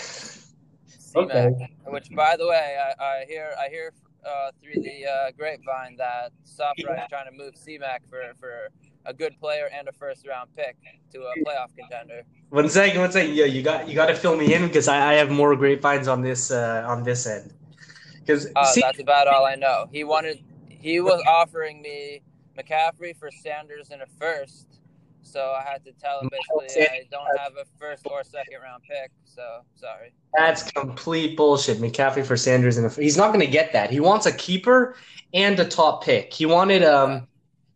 C-Mac, 1.55 1.71
which 1.87 2.11
by 2.15 2.37
the 2.37 2.47
way, 2.47 2.77
I, 2.79 3.03
I 3.03 3.25
hear 3.27 3.55
I 3.59 3.69
hear 3.69 3.93
uh, 4.27 4.51
through 4.61 4.83
the 4.83 5.07
uh, 5.07 5.31
grapevine 5.37 5.97
that 5.97 6.33
Sofra 6.45 7.03
is 7.03 7.09
trying 7.09 7.31
to 7.31 7.37
move 7.37 7.57
C-Mac 7.57 8.07
for 8.09 8.33
for 8.39 8.69
a 9.09 9.15
good 9.15 9.41
player 9.41 9.69
and 9.73 9.88
a 9.88 9.93
first 9.93 10.27
round 10.29 10.50
pick 10.55 10.77
to 11.12 11.21
a 11.21 11.33
playoff 11.45 11.75
contender. 11.77 12.23
One 12.50 12.69
second, 12.69 13.00
one 13.00 13.11
second. 13.11 13.35
Yeah, 13.35 13.47
you 13.47 13.62
got 13.62 13.88
you 13.88 13.95
got 13.95 14.07
to 14.07 14.15
fill 14.15 14.37
me 14.37 14.55
in 14.55 14.67
because 14.67 14.87
I, 14.87 15.12
I 15.12 15.15
have 15.15 15.31
more 15.31 15.57
grapevines 15.57 16.07
on 16.07 16.21
this 16.23 16.50
uh, 16.50 16.85
on 16.87 17.03
this 17.03 17.27
end. 17.27 17.53
Because 18.21 18.47
Uh, 18.55 18.73
that's 18.77 19.00
about 19.00 19.27
all 19.27 19.47
I 19.47 19.55
know. 19.55 19.87
He 19.91 20.05
wanted 20.05 20.45
he 20.69 21.00
was 21.00 21.21
offering 21.27 21.83
me 21.83 22.23
McCaffrey 22.57 23.17
for 23.17 23.31
Sanders 23.31 23.91
in 23.91 24.03
a 24.03 24.07
first. 24.21 24.67
So 25.23 25.53
I 25.53 25.62
had 25.62 25.85
to 25.85 25.93
tell 25.93 26.21
him 26.21 26.31
basically 26.31 26.87
I 26.87 27.07
don't 27.11 27.38
have 27.38 27.53
a 27.53 27.65
first 27.79 28.07
or 28.11 28.23
second 28.25 28.61
round 28.62 28.83
pick. 28.83 29.11
So 29.25 29.61
sorry. 29.75 30.12
that's 30.35 30.71
complete 30.73 31.37
bullshit. 31.37 31.79
McCaffrey 31.79 32.25
for 32.25 32.37
Sanders, 32.37 32.77
and 32.77 32.87
a 32.87 32.91
he's 32.91 33.17
not 33.17 33.29
going 33.29 33.45
to 33.45 33.50
get 33.50 33.73
that. 33.73 33.91
He 33.91 34.00
wants 34.00 34.27
a 34.27 34.33
keeper 34.33 34.97
and 35.33 35.59
a 35.59 35.65
top 35.65 36.05
pick. 36.05 36.33
He 36.33 36.47
wanted 36.47 36.83
um 36.83 37.27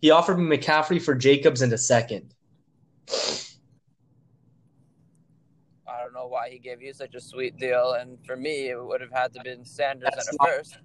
he 0.02 0.10
offered 0.10 0.36
me 0.36 0.58
McCaffrey 0.58 1.00
for 1.00 1.14
Jacobs 1.14 1.62
and 1.62 1.72
a 1.72 1.78
second. 1.78 2.34
I 5.88 6.00
don't 6.02 6.12
know 6.12 6.26
why 6.26 6.50
he 6.50 6.58
gave 6.58 6.82
you 6.82 6.92
such 6.92 7.14
a 7.14 7.20
sweet 7.20 7.56
deal, 7.56 7.92
and 7.92 8.18
for 8.26 8.36
me 8.36 8.68
it 8.70 8.84
would 8.84 9.00
have 9.00 9.12
had 9.12 9.32
to 9.34 9.42
been 9.42 9.64
Sanders 9.64 10.10
That's 10.14 10.28
and 10.28 10.38
a 10.40 10.44
first. 10.44 10.78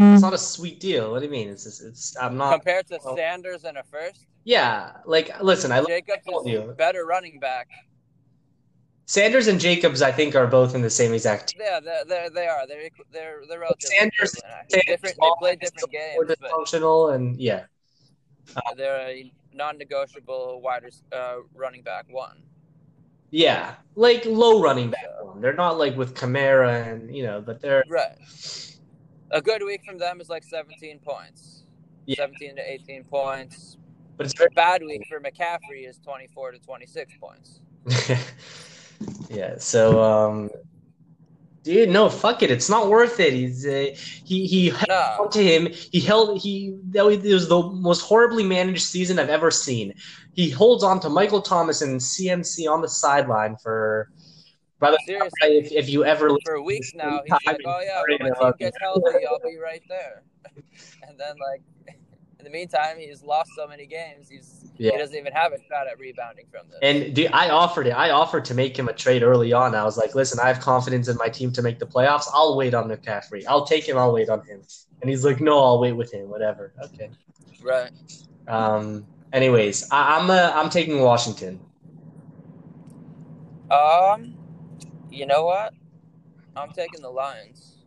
It's 0.00 0.22
not 0.22 0.34
a 0.34 0.38
sweet 0.38 0.78
deal. 0.80 1.10
What 1.12 1.20
do 1.20 1.24
you 1.24 1.30
mean? 1.30 1.48
It's 1.48 1.64
just, 1.64 1.82
it's 1.82 2.14
I'm 2.20 2.36
not. 2.36 2.52
Compared 2.52 2.86
to 2.88 2.98
well- 3.02 3.16
Sanders 3.16 3.64
and 3.64 3.78
a 3.78 3.82
first, 3.84 4.26
Yeah, 4.44 4.92
like 5.06 5.42
listen, 5.42 5.72
I 5.72 5.82
Jacobs 5.84 6.24
told 6.28 6.46
is 6.46 6.52
you. 6.52 6.74
better 6.76 7.06
running 7.06 7.38
back. 7.40 7.68
Sanders 9.08 9.46
and 9.46 9.60
Jacobs, 9.60 10.02
I 10.02 10.10
think, 10.10 10.34
are 10.34 10.48
both 10.48 10.74
in 10.74 10.82
the 10.82 10.90
same 10.90 11.14
exact 11.14 11.50
team. 11.50 11.62
Yeah, 11.64 11.78
they're, 11.80 12.04
they're 12.04 12.30
they 12.30 12.46
are. 12.48 12.66
They're 12.66 12.88
they're 13.12 13.42
they're 13.48 13.60
relatively 13.60 13.96
Sanders- 13.96 14.32
different. 14.70 15.16
They 15.20 15.30
play 15.38 15.56
different 15.56 15.90
games, 15.92 16.24
but 16.26 16.38
dysfunctional 16.40 17.14
and 17.14 17.40
yeah, 17.40 17.64
they're 18.76 19.08
a 19.08 19.32
non-negotiable 19.52 20.60
wide 20.62 20.84
uh, 21.12 21.36
running 21.54 21.82
back 21.82 22.06
one. 22.08 22.42
yeah, 23.30 23.74
like 23.94 24.24
low 24.26 24.62
running 24.62 24.90
back 24.90 25.06
one. 25.22 25.40
They're 25.40 25.54
not 25.54 25.78
like 25.78 25.96
with 25.96 26.14
Kamara 26.14 26.86
and 26.92 27.14
you 27.14 27.22
know, 27.24 27.40
but 27.40 27.60
they're 27.60 27.82
Right. 27.88 28.16
A 29.32 29.42
good 29.42 29.62
week 29.64 29.82
from 29.84 29.98
them 29.98 30.20
is 30.20 30.28
like 30.28 30.44
17 30.44 31.00
points. 31.00 31.64
Yeah. 32.06 32.16
17 32.18 32.56
to 32.56 32.72
18 32.72 33.04
points. 33.04 33.76
but 34.16 34.26
it's 34.26 34.38
very 34.38 34.50
Bad 34.54 34.82
week 34.84 35.02
for 35.08 35.18
McCaffrey 35.20 35.88
is 35.88 35.98
24 35.98 36.52
to 36.52 36.58
26 36.60 37.12
points. 37.20 37.60
yeah. 39.28 39.58
So 39.58 40.00
um, 40.02 40.50
dude, 41.66 41.88
no, 41.90 42.08
fuck 42.08 42.42
it. 42.42 42.50
It's 42.50 42.70
not 42.70 42.88
worth 42.88 43.18
it. 43.20 43.32
He's 43.32 43.66
uh, 43.66 43.88
he 44.24 44.46
he 44.46 44.68
held 44.70 44.86
No. 44.88 45.28
to 45.32 45.42
him. 45.42 45.68
He 45.92 46.00
held 46.00 46.40
he 46.40 46.76
that 46.92 47.04
was, 47.04 47.16
it 47.24 47.34
was 47.34 47.48
the 47.48 47.60
most 47.62 48.00
horribly 48.02 48.44
managed 48.44 48.82
season 48.82 49.18
I've 49.18 49.28
ever 49.28 49.50
seen. 49.50 49.92
He 50.34 50.48
holds 50.50 50.82
on 50.84 51.00
to 51.00 51.08
Michael 51.08 51.42
Thomas 51.42 51.82
and 51.82 52.00
CMC 52.00 52.70
on 52.70 52.80
the 52.80 52.88
sideline 52.88 53.56
for. 53.56 54.08
By 54.78 54.90
the 54.90 54.98
Seriously. 55.06 55.30
way, 55.42 55.56
if, 55.58 55.72
if 55.72 55.88
you 55.88 56.04
ever 56.04 56.28
For 56.44 56.62
weeks 56.62 56.92
now, 56.94 57.20
he's 57.24 57.32
like, 57.46 57.60
"Oh 57.64 57.80
yeah, 57.82 58.02
when 58.08 58.28
my 58.28 58.38
team 58.38 58.52
gets 58.58 58.76
healthy, 58.78 59.24
I'll 59.28 59.40
be 59.40 59.56
right 59.58 59.82
there." 59.88 60.22
And 61.08 61.18
then, 61.18 61.34
like, 61.40 61.62
in 62.38 62.44
the 62.44 62.50
meantime, 62.50 62.98
he's 62.98 63.22
lost 63.22 63.50
so 63.56 63.66
many 63.66 63.86
games. 63.86 64.28
He's 64.28 64.65
Yeah. 64.78 64.92
he 64.92 64.98
doesn't 64.98 65.16
even 65.16 65.32
have 65.32 65.52
a 65.52 65.58
shot 65.68 65.86
at 65.86 65.98
rebounding 65.98 66.46
from 66.50 66.68
this. 66.68 66.78
And 66.82 67.14
dude, 67.14 67.30
I 67.32 67.50
offered 67.50 67.86
it. 67.86 67.90
I 67.90 68.10
offered 68.10 68.44
to 68.46 68.54
make 68.54 68.78
him 68.78 68.88
a 68.88 68.92
trade 68.92 69.22
early 69.22 69.52
on. 69.52 69.74
I 69.74 69.84
was 69.84 69.96
like, 69.96 70.14
listen, 70.14 70.38
I 70.40 70.48
have 70.48 70.60
confidence 70.60 71.08
in 71.08 71.16
my 71.16 71.28
team 71.28 71.52
to 71.52 71.62
make 71.62 71.78
the 71.78 71.86
playoffs. 71.86 72.26
I'll 72.32 72.56
wait 72.56 72.74
on 72.74 72.88
McCaffrey. 72.88 73.44
I'll 73.48 73.66
take 73.66 73.88
him. 73.88 73.96
I'll 73.96 74.12
wait 74.12 74.28
on 74.28 74.44
him. 74.46 74.62
And 75.00 75.10
he's 75.10 75.24
like, 75.24 75.40
no, 75.40 75.62
I'll 75.62 75.80
wait 75.80 75.92
with 75.92 76.12
him. 76.12 76.28
Whatever. 76.28 76.72
Okay. 76.82 77.10
right. 77.62 77.90
Um. 78.48 79.06
Anyways, 79.32 79.90
I, 79.90 80.18
I'm 80.18 80.30
uh, 80.30 80.52
I'm 80.54 80.70
taking 80.70 81.00
Washington. 81.00 81.60
Um, 83.70 84.36
you 85.10 85.26
know 85.26 85.44
what? 85.44 85.74
I'm 86.54 86.70
taking 86.70 87.02
the 87.02 87.10
Lions. 87.10 87.78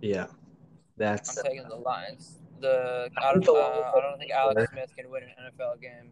Yeah, 0.00 0.26
that's. 0.96 1.38
I'm 1.38 1.44
taking 1.44 1.68
the 1.68 1.76
Lions. 1.76 2.39
The 2.60 3.10
I 3.16 3.32
don't, 3.32 3.48
uh, 3.48 3.52
I 3.52 4.00
don't 4.00 4.18
think 4.18 4.30
Alex 4.32 4.70
Smith 4.72 4.90
can 4.96 5.10
win 5.10 5.24
an 5.24 5.52
NFL 5.52 5.80
game. 5.80 6.10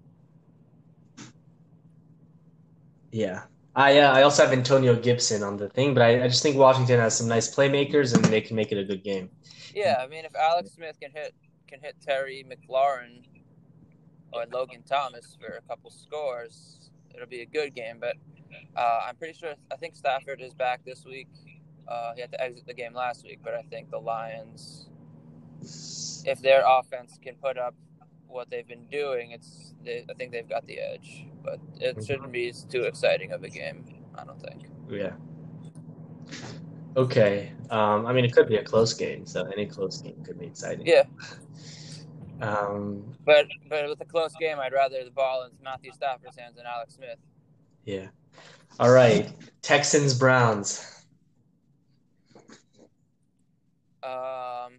yeah. 3.12 3.43
I 3.76 3.99
uh, 4.00 4.12
I 4.12 4.23
also 4.23 4.43
have 4.43 4.52
Antonio 4.52 4.97
Gibson 4.97 5.43
on 5.43 5.57
the 5.57 5.69
thing, 5.69 5.95
but 5.95 6.02
I, 6.02 6.25
I 6.25 6.28
just 6.28 6.43
think 6.43 6.57
Washington 6.57 6.99
has 6.99 7.17
some 7.17 7.28
nice 7.28 7.55
playmakers 7.55 8.14
and 8.14 8.25
they 8.25 8.40
can 8.40 8.57
make 8.57 8.73
it 8.73 8.78
a 8.78 8.85
good 8.85 9.05
game. 9.05 9.31
Yeah, 9.75 10.00
I 10.02 10.09
mean, 10.09 10.25
if 10.25 10.35
Alex 10.35 10.73
Smith 10.73 10.99
can 11.00 11.12
hit 11.14 11.35
can 11.69 11.81
hit 11.81 11.95
Terry 12.05 12.45
McLaurin 12.49 13.23
or 14.33 14.45
Logan 14.52 14.83
Thomas 14.83 15.37
for 15.40 15.57
a 15.57 15.61
couple 15.62 15.90
scores, 15.90 16.90
it'll 17.14 17.28
be 17.28 17.43
a 17.43 17.47
good 17.47 17.75
game. 17.75 17.99
But 18.00 18.17
uh, 18.76 19.02
I'm 19.07 19.17
pretty 19.17 19.38
sure 19.38 19.55
I 19.71 19.76
think 19.76 19.95
Stafford 19.95 20.40
is 20.40 20.55
back 20.55 20.85
this 20.85 21.05
week. 21.05 21.28
Uh, 21.87 22.14
he 22.14 22.21
had 22.21 22.33
to 22.33 22.43
exit 22.43 22.67
the 22.67 22.75
game 22.75 22.95
last 22.95 23.25
week, 23.25 23.38
but 23.45 23.55
I 23.55 23.62
think 23.62 23.90
the 23.90 23.99
Lions, 23.99 24.88
if 25.62 26.41
their 26.43 26.62
offense 26.67 27.19
can 27.23 27.35
put 27.37 27.59
up 27.59 27.75
what 28.27 28.50
they've 28.50 28.67
been 28.67 28.87
doing, 28.87 29.31
it's 29.33 29.75
they, 29.85 30.05
I 30.09 30.15
think 30.15 30.33
they've 30.33 30.49
got 30.49 30.67
the 30.67 30.79
edge. 30.79 31.27
But 31.43 31.61
it 31.81 32.05
shouldn't 32.05 32.33
be 32.33 32.53
too 32.69 32.83
exciting 32.83 33.33
of 33.33 33.43
a 33.45 33.49
game. 33.49 33.85
I 34.17 34.25
don't 34.25 34.41
think. 34.41 34.67
Yeah. 34.91 35.12
Okay. 36.97 37.53
Um. 37.71 38.07
I 38.07 38.12
mean, 38.12 38.25
it 38.25 38.33
could 38.33 38.49
be 38.49 38.57
a 38.57 38.65
close 38.65 38.93
game, 38.95 39.27
so 39.27 39.45
any 39.47 39.67
close 39.67 40.00
game 40.03 40.23
could 40.25 40.38
be 40.38 40.47
exciting. 40.47 40.87
Yeah, 40.87 41.05
Um. 42.41 43.15
but 43.25 43.47
but 43.69 43.88
with 43.88 44.00
a 44.00 44.05
close 44.05 44.35
game, 44.38 44.59
I'd 44.59 44.73
rather 44.73 45.05
the 45.05 45.11
ball 45.11 45.45
in 45.45 45.50
Matthew 45.62 45.93
Stafford's 45.93 46.37
hands 46.37 46.57
than 46.57 46.67
Alex 46.67 46.95
Smith. 46.95 47.19
Yeah. 47.85 48.09
All 48.81 48.91
right. 48.91 49.31
Texans 49.62 50.15
Browns. 50.15 51.05
Um, 54.03 54.79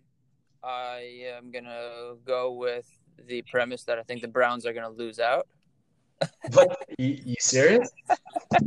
I 0.63 1.25
am 1.37 1.51
gonna 1.51 2.15
go 2.25 2.51
with 2.51 2.87
the 3.27 3.41
premise 3.43 3.83
that 3.83 3.97
I 3.97 4.03
think 4.03 4.21
the 4.21 4.27
Browns 4.27 4.65
are 4.65 4.73
gonna 4.73 4.89
lose 4.89 5.19
out. 5.19 5.47
What? 6.51 6.85
You, 6.97 7.17
you 7.23 7.35
serious? 7.39 7.89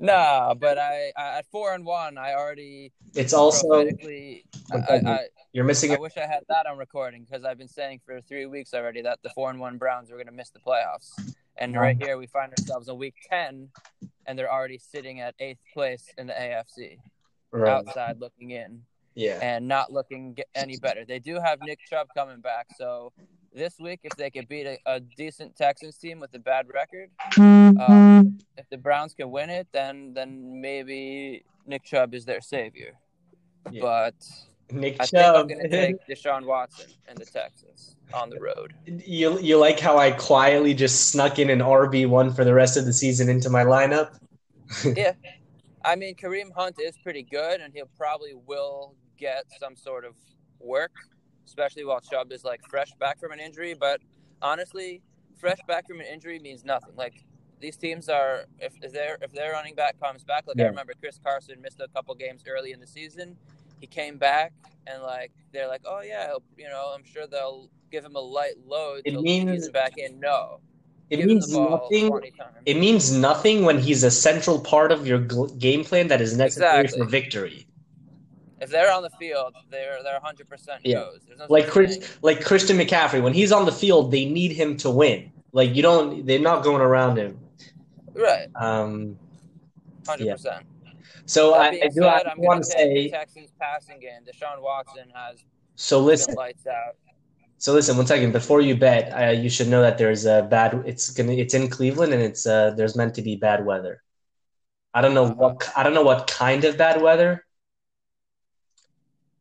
Nah, 0.00 0.54
but 0.54 0.78
I, 0.78 1.12
I 1.16 1.38
at 1.38 1.46
four 1.50 1.74
and 1.74 1.84
one, 1.84 2.18
I 2.18 2.34
already 2.34 2.92
It's 3.14 3.32
also. 3.32 3.80
I, 3.80 4.42
I, 4.72 5.26
you're 5.52 5.64
missing 5.64 5.90
I, 5.90 5.94
I 5.94 5.96
a 5.96 6.00
wish 6.00 6.16
I 6.16 6.26
had 6.26 6.42
that 6.48 6.66
on 6.66 6.78
recording 6.78 7.24
because 7.24 7.44
I've 7.44 7.58
been 7.58 7.68
saying 7.68 8.00
for 8.06 8.20
three 8.20 8.46
weeks 8.46 8.74
already 8.74 9.02
that 9.02 9.18
the 9.22 9.30
four 9.30 9.50
and 9.50 9.58
one 9.58 9.76
Browns 9.76 10.10
were 10.10 10.16
gonna 10.16 10.30
miss 10.30 10.50
the 10.50 10.60
playoffs, 10.60 11.10
and 11.56 11.74
right 11.74 12.00
here 12.00 12.16
we 12.16 12.26
find 12.26 12.52
ourselves 12.56 12.88
in 12.88 12.96
week 12.96 13.16
ten, 13.28 13.70
and 14.26 14.38
they're 14.38 14.52
already 14.52 14.78
sitting 14.78 15.20
at 15.20 15.34
eighth 15.40 15.58
place 15.74 16.06
in 16.16 16.28
the 16.28 16.32
AFC, 16.32 16.98
right. 17.50 17.68
outside 17.68 18.20
looking 18.20 18.52
in. 18.52 18.82
Yeah. 19.18 19.38
and 19.42 19.66
not 19.66 19.92
looking 19.92 20.36
any 20.54 20.76
better. 20.76 21.04
They 21.04 21.18
do 21.18 21.40
have 21.40 21.58
Nick 21.62 21.80
Chubb 21.90 22.06
coming 22.16 22.40
back, 22.40 22.68
so 22.76 23.12
this 23.52 23.74
week 23.80 24.00
if 24.04 24.16
they 24.16 24.30
could 24.30 24.48
beat 24.48 24.66
a, 24.66 24.78
a 24.86 25.00
decent 25.00 25.56
Texans 25.56 25.98
team 25.98 26.20
with 26.20 26.32
a 26.34 26.38
bad 26.38 26.66
record, 26.72 27.10
um, 27.36 28.38
if 28.56 28.68
the 28.70 28.78
Browns 28.78 29.14
can 29.14 29.30
win 29.30 29.50
it, 29.50 29.66
then 29.72 30.12
then 30.14 30.60
maybe 30.60 31.44
Nick 31.66 31.84
Chubb 31.84 32.14
is 32.14 32.24
their 32.24 32.40
savior. 32.40 32.92
Yeah. 33.70 33.80
But 33.82 34.14
Nick 34.70 34.96
I 35.00 35.06
think 35.06 35.26
I'm 35.26 35.46
going 35.46 35.62
to 35.62 35.68
take 35.68 35.96
Deshaun 36.08 36.44
Watson 36.44 36.90
and 37.08 37.18
the 37.18 37.24
Texans 37.24 37.96
on 38.14 38.30
the 38.30 38.38
road. 38.38 38.74
you 38.86 39.38
you 39.40 39.58
like 39.58 39.80
how 39.80 39.98
I 39.98 40.12
quietly 40.12 40.74
just 40.74 41.10
snuck 41.10 41.38
in 41.38 41.50
an 41.50 41.58
RB 41.58 42.08
one 42.08 42.32
for 42.32 42.44
the 42.44 42.54
rest 42.54 42.76
of 42.76 42.84
the 42.84 42.92
season 42.92 43.28
into 43.28 43.50
my 43.50 43.64
lineup? 43.64 44.18
Yeah, 44.94 45.12
I 45.82 45.96
mean, 45.96 46.14
Kareem 46.14 46.52
Hunt 46.54 46.76
is 46.78 46.94
pretty 47.02 47.22
good, 47.22 47.62
and 47.62 47.72
he'll 47.72 47.88
probably 47.96 48.34
will 48.34 48.94
get 49.18 49.44
some 49.60 49.76
sort 49.76 50.04
of 50.04 50.14
work, 50.60 50.92
especially 51.46 51.84
while 51.84 52.00
Chubb 52.00 52.32
is 52.32 52.44
like 52.44 52.60
fresh 52.68 52.92
back 52.98 53.18
from 53.20 53.32
an 53.32 53.40
injury. 53.40 53.74
But 53.78 54.00
honestly, 54.42 55.02
fresh 55.38 55.58
back 55.66 55.86
from 55.86 56.00
an 56.00 56.06
injury 56.06 56.38
means 56.38 56.64
nothing. 56.64 56.94
Like 56.96 57.24
these 57.60 57.76
teams 57.76 58.08
are, 58.08 58.44
if, 58.60 58.72
if 58.82 58.92
their 58.92 59.18
if 59.20 59.32
their 59.32 59.52
running 59.52 59.74
back 59.74 59.98
comes 60.00 60.24
back, 60.24 60.46
like 60.46 60.56
Yeah. 60.56 60.66
I 60.66 60.68
remember 60.68 60.92
Chris 61.00 61.18
Carson 61.22 61.60
missed 61.60 61.80
a 61.80 61.88
couple 61.88 62.14
games 62.14 62.44
early 62.48 62.72
in 62.72 62.80
the 62.80 62.86
season. 62.86 63.36
He 63.80 63.86
came 63.86 64.16
back, 64.18 64.52
and 64.86 65.02
like 65.02 65.30
they're 65.52 65.68
like, 65.68 65.82
oh 65.86 66.00
yeah, 66.00 66.26
he'll, 66.26 66.42
you 66.56 66.68
know, 66.68 66.92
I'm 66.96 67.04
sure 67.04 67.26
they'll 67.26 67.68
give 67.92 68.04
him 68.04 68.16
a 68.16 68.20
light 68.20 68.54
load. 68.66 69.02
It 69.04 69.20
means- 69.20 69.50
he's 69.50 69.70
back 69.70 69.98
in. 69.98 70.18
No, 70.18 70.58
It 71.10 71.18
give 71.18 71.26
means 71.26 71.52
nothing. 71.56 72.10
It 72.66 72.74
means 72.76 73.12
nothing 73.12 73.64
when 73.64 73.78
he's 73.78 74.02
a 74.02 74.10
central 74.10 74.58
part 74.60 74.90
of 74.90 75.06
your 75.06 75.20
gl- 75.20 75.56
game 75.60 75.84
plan 75.84 76.08
that 76.08 76.20
is 76.20 76.36
necessary 76.36 76.80
Exactly. 76.84 77.04
for 77.04 77.08
victory. 77.10 77.66
If 78.60 78.70
they're 78.70 78.92
on 78.92 79.02
the 79.02 79.10
field, 79.10 79.54
they're 79.70 80.02
they're 80.02 80.14
100 80.14 80.48
percent 80.48 80.80
Yeah. 80.84 81.00
goes. 81.00 81.20
No 81.38 81.46
Like 81.48 81.68
Chris, 81.68 81.98
thing. 81.98 82.08
like 82.22 82.44
Christian 82.44 82.76
McCaffrey, 82.76 83.22
when 83.22 83.32
he's 83.34 83.52
on 83.52 83.64
the 83.66 83.72
field, 83.72 84.10
they 84.10 84.24
need 84.24 84.52
him 84.52 84.76
to 84.78 84.90
win. 84.90 85.30
Like 85.52 85.74
you 85.74 85.82
don't, 85.82 86.26
they're 86.26 86.38
not 86.40 86.64
going 86.64 86.82
around 86.82 87.16
him. 87.18 87.38
right? 88.14 88.48
Um, 88.54 89.16
Hundred 90.06 90.26
Yeah. 90.26 90.32
percent. 90.32 90.64
so 91.26 91.54
I, 91.54 91.66
I 91.68 91.88
do, 91.88 91.90
said, 91.90 92.26
I 92.26 92.34
want 92.36 92.64
to 92.64 92.70
to 92.70 92.76
take 92.76 92.94
the 92.94 93.10
say. 93.10 93.10
Texans 93.10 93.52
passing 93.60 94.00
game. 94.00 94.22
Deshaun 94.26 94.62
Watson 94.62 95.10
has 95.14 95.44
So 95.76 96.00
listen, 96.00 96.34
lights 96.34 96.66
out. 96.66 96.96
so 97.58 97.72
listen. 97.72 97.96
One 97.96 98.06
second 98.06 98.32
before 98.32 98.60
you 98.60 98.76
bet, 98.76 99.12
uh, 99.12 99.30
you 99.32 99.50
should 99.50 99.68
know 99.68 99.82
that 99.82 99.98
there's 99.98 100.26
a 100.26 100.42
bad. 100.42 100.82
It's 100.86 101.10
gonna. 101.10 101.32
It's 101.32 101.54
in 101.54 101.68
Cleveland, 101.68 102.12
and 102.12 102.22
it's 102.22 102.46
uh, 102.46 102.70
there's 102.70 102.96
meant 102.96 103.14
to 103.16 103.22
be 103.22 103.36
bad 103.36 103.64
weather. 103.64 104.02
I 104.94 105.02
don't 105.02 105.14
know 105.14 105.26
Uh-huh. 105.26 105.34
what. 105.34 105.72
I 105.76 105.82
don't 105.82 105.94
know 105.94 106.02
what 106.02 106.26
kind 106.26 106.64
of 106.64 106.76
bad 106.78 107.02
weather. 107.02 107.44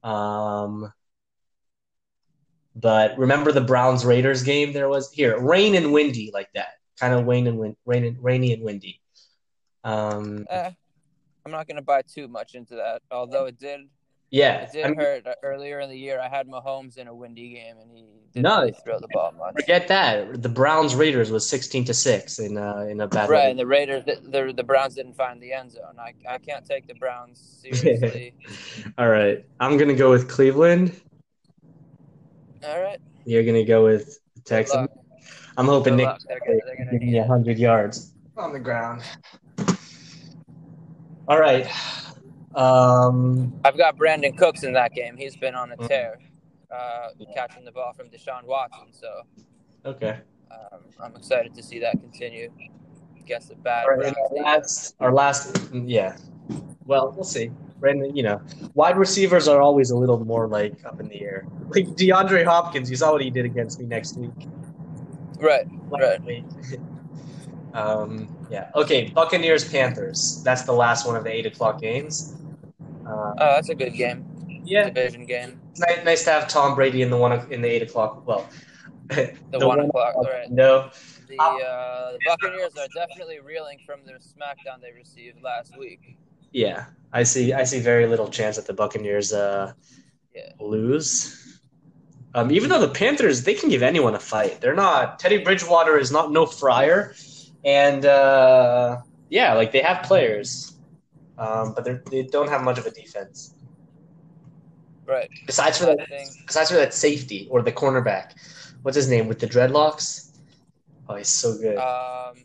Um, 0.08 0.94
but 2.76 3.18
remember 3.18 3.52
the 3.52 3.62
Browns 3.62 4.06
Raiders 4.06 4.44
game? 4.44 4.72
There 4.72 4.88
was 4.88 5.12
here 5.12 5.38
rain 5.40 5.76
and 5.76 5.92
windy 5.92 6.32
like 6.34 6.48
that, 6.54 6.76
kind 7.00 7.14
of 7.14 7.26
rain 7.26 7.48
and 7.48 7.58
wind, 7.58 7.76
rain 7.86 8.06
and 8.06 8.24
rainy 8.24 8.54
and 8.54 8.64
windy. 8.64 9.02
Um, 9.84 10.46
Eh, 10.50 10.72
I'm 11.46 11.52
not 11.52 11.68
to 11.76 11.82
buy 11.82 12.04
too 12.04 12.28
much 12.30 12.56
into 12.56 12.76
that. 12.76 13.02
Although 13.12 13.46
it 13.48 13.60
did, 13.60 13.82
yeah, 14.32 14.62
it 14.64 14.72
did 14.74 14.86
I 14.86 14.90
mean, 14.90 15.00
hurt 15.00 15.26
Uh, 15.28 15.34
earlier 15.44 15.80
in 15.80 15.90
the 15.90 15.98
year. 15.98 16.20
I 16.20 16.28
had 16.28 16.48
Mahomes 16.48 16.98
in 16.98 17.08
a 17.08 17.14
windy 17.16 17.50
game, 17.54 17.78
and 17.82 17.90
he 17.92 18.06
didn't 18.34 18.44
No. 18.44 18.60
really 18.62 18.74
throw 18.84 19.00
the 19.00 19.08
ball 19.10 19.34
much. 19.38 19.54
forget 19.60 19.88
that. 19.88 20.42
The 20.42 20.50
Browns 20.50 20.96
Raiders 20.96 21.32
was 21.32 21.48
sixteen 21.48 21.84
to 21.86 21.94
six 21.94 22.40
in 22.40 22.58
uh, 22.58 22.86
in 22.90 23.00
a 23.02 23.08
bad 23.08 23.30
Right, 23.30 23.38
weather. 23.40 23.50
and 23.52 23.60
the 23.60 23.66
Raiders, 23.68 24.04
the, 24.06 24.20
the 24.30 24.54
the 24.54 24.64
Browns 24.64 24.96
didn't 24.96 25.16
find 25.16 25.42
the 25.42 25.54
end 25.54 25.72
zone. 25.72 25.98
I 26.00 26.14
I 26.30 26.38
can't 26.38 26.66
take 26.66 26.88
the 26.88 26.96
Browns 26.96 27.40
seriously. 27.62 28.34
All 28.98 29.08
right, 29.10 29.46
I'm 29.60 29.78
gonna 29.78 29.94
go 29.96 30.10
with 30.12 30.28
Cleveland. 30.30 31.00
All 32.66 32.82
right, 32.82 33.00
You're 33.26 33.44
gonna 33.44 33.64
go 33.64 33.84
with 33.86 34.20
good 34.36 34.46
Texans. 34.46 34.88
I'm 35.58 35.66
hoping 35.68 35.96
Nick 35.96 36.06
luck. 36.08 36.22
They're 36.28 36.40
gonna, 36.40 36.60
they're 36.66 36.76
gonna 36.78 36.92
give 36.92 37.02
me 37.02 37.12
need 37.12 37.26
hundred 37.26 37.58
yards 37.58 38.14
on 38.36 38.52
the 38.54 38.60
ground. 38.60 39.02
All 41.28 41.40
right. 41.40 41.68
Um, 42.58 43.54
I've 43.64 43.78
got 43.78 43.98
Brandin 43.98 44.36
Cooks 44.38 44.64
in 44.64 44.74
that 44.74 44.94
game. 44.94 45.16
He's 45.16 45.36
been 45.38 45.54
on 45.56 45.72
a 45.72 45.78
Mhm. 45.78 45.88
tear, 45.88 46.20
uh, 46.72 47.10
catching 47.36 47.64
the 47.64 47.72
ball 47.72 47.94
from 47.94 48.10
Deshaun 48.10 48.44
Watson. 48.46 48.88
So 48.92 49.22
okay. 49.86 50.18
um, 50.52 50.80
I'm 51.00 51.16
excited 51.16 51.54
to 51.54 51.62
see 51.64 51.78
that 51.80 51.94
continue 52.02 52.52
against 53.20 53.50
the 53.50 53.56
bad 53.56 53.86
All 53.86 53.92
right, 53.96 54.14
Browns. 54.14 54.18
our 54.32 54.44
last, 54.44 54.96
our 55.00 55.14
last, 55.14 55.70
yeah. 55.72 56.18
Well, 56.86 57.12
we'll 57.16 57.24
see. 57.26 57.52
Brandon, 57.80 58.16
you 58.16 58.24
know, 58.24 58.42
wide 58.74 58.98
receivers 58.98 59.48
are 59.48 59.62
always 59.62 59.92
a 59.92 59.96
little 59.96 60.24
more 60.26 60.48
like 60.48 60.84
up 60.84 61.00
in 61.00 61.08
the 61.10 61.22
air. 61.22 61.46
Like 61.70 61.86
DeAndre 61.90 62.44
Hopkins, 62.44 62.90
you 62.90 62.96
saw 62.96 63.12
what 63.12 63.22
he 63.22 63.30
did 63.30 63.46
against 63.46 63.80
me 63.80 63.86
next 63.86 64.18
week. 64.18 64.32
Right. 65.40 65.68
Last 65.92 66.02
Right. 66.02 66.24
week. 66.24 66.46
um, 67.76 68.36
yeah. 68.50 68.72
Okay. 68.74 69.10
Buccaneers 69.10 69.70
Panthers. 69.70 70.42
That's 70.44 70.64
the 70.64 70.72
last 70.72 71.06
one 71.06 71.16
of 71.16 71.24
the 71.24 71.32
eight 71.32 71.46
o'clock 71.46 71.80
games. 71.80 72.34
Uh, 73.08 73.34
Oh, 73.40 73.54
that's 73.56 73.70
a 73.70 73.76
good 73.76 73.94
game. 73.94 74.26
yeah, 74.66 74.90
Division 74.90 75.26
game. 75.26 75.60
nice, 75.78 76.04
nice 76.06 76.24
to 76.26 76.32
have 76.32 76.48
Tom 76.48 76.76
Brady 76.76 77.02
in 77.02 77.10
the 77.10 77.18
one 77.18 77.52
in 77.52 77.62
the 77.62 77.68
eight 77.70 77.82
o'clock. 77.84 78.26
Well, 78.28 78.48
The, 79.10 79.34
one 79.54 79.80
o'clock. 79.80 80.16
Right. 80.24 80.50
No. 80.52 80.90
The, 81.30 81.38
uh, 81.42 82.12
the 82.14 82.20
Buccaneers 82.26 82.74
are 82.78 82.88
definitely 82.96 83.40
reeling 83.40 83.80
from 83.86 84.00
their 84.06 84.18
smackdown 84.18 84.82
they 84.82 84.92
received 84.94 85.42
last 85.44 85.78
week. 85.78 86.18
Yeah, 86.52 86.86
I 87.12 87.24
see. 87.24 87.52
I 87.54 87.64
see 87.66 87.80
very 87.80 88.08
little 88.08 88.30
chance 88.30 88.56
that 88.56 88.66
the 88.66 88.74
Buccaneers 88.74 89.34
uh, 89.34 89.74
Yeah. 90.34 90.52
lose. 90.60 91.60
Um, 92.34 92.52
even 92.52 92.70
though 92.70 92.80
the 92.80 92.88
Panthers, 92.94 93.44
they 93.44 93.54
can 93.54 93.70
give 93.70 93.84
anyone 93.84 94.16
a 94.16 94.20
fight. 94.20 94.62
They're 94.62 94.76
not. 94.76 95.20
Teddy 95.20 95.40
Bridgewater 95.40 95.98
is 95.98 96.12
not 96.12 96.32
no 96.32 96.46
fryer, 96.46 97.14
and 97.66 98.06
uh, 98.06 98.98
yeah, 99.30 99.54
like 99.54 99.72
they 99.72 99.82
have 99.82 100.04
players, 100.04 100.77
um, 101.38 101.74
but 101.74 101.84
they 101.84 102.00
they 102.10 102.24
don't 102.24 102.50
have 102.50 102.64
much 102.64 102.78
of 102.78 102.86
a 102.86 102.92
defense. 102.92 103.54
Right. 105.06 105.30
Besides 105.46 105.78
for 105.78 105.86
that, 105.86 106.08
besides 106.46 106.70
for 106.70 106.78
that 106.78 106.94
safety 106.94 107.48
or 107.50 107.62
the 107.62 107.72
cornerback, 107.72 108.34
what's 108.82 108.96
his 108.96 109.10
name 109.10 109.28
with 109.28 109.40
the 109.40 109.48
dreadlocks? 109.48 110.32
Oh, 111.08 111.16
he's 111.16 111.30
so 111.30 111.58
good. 111.58 111.78
um, 111.78 112.36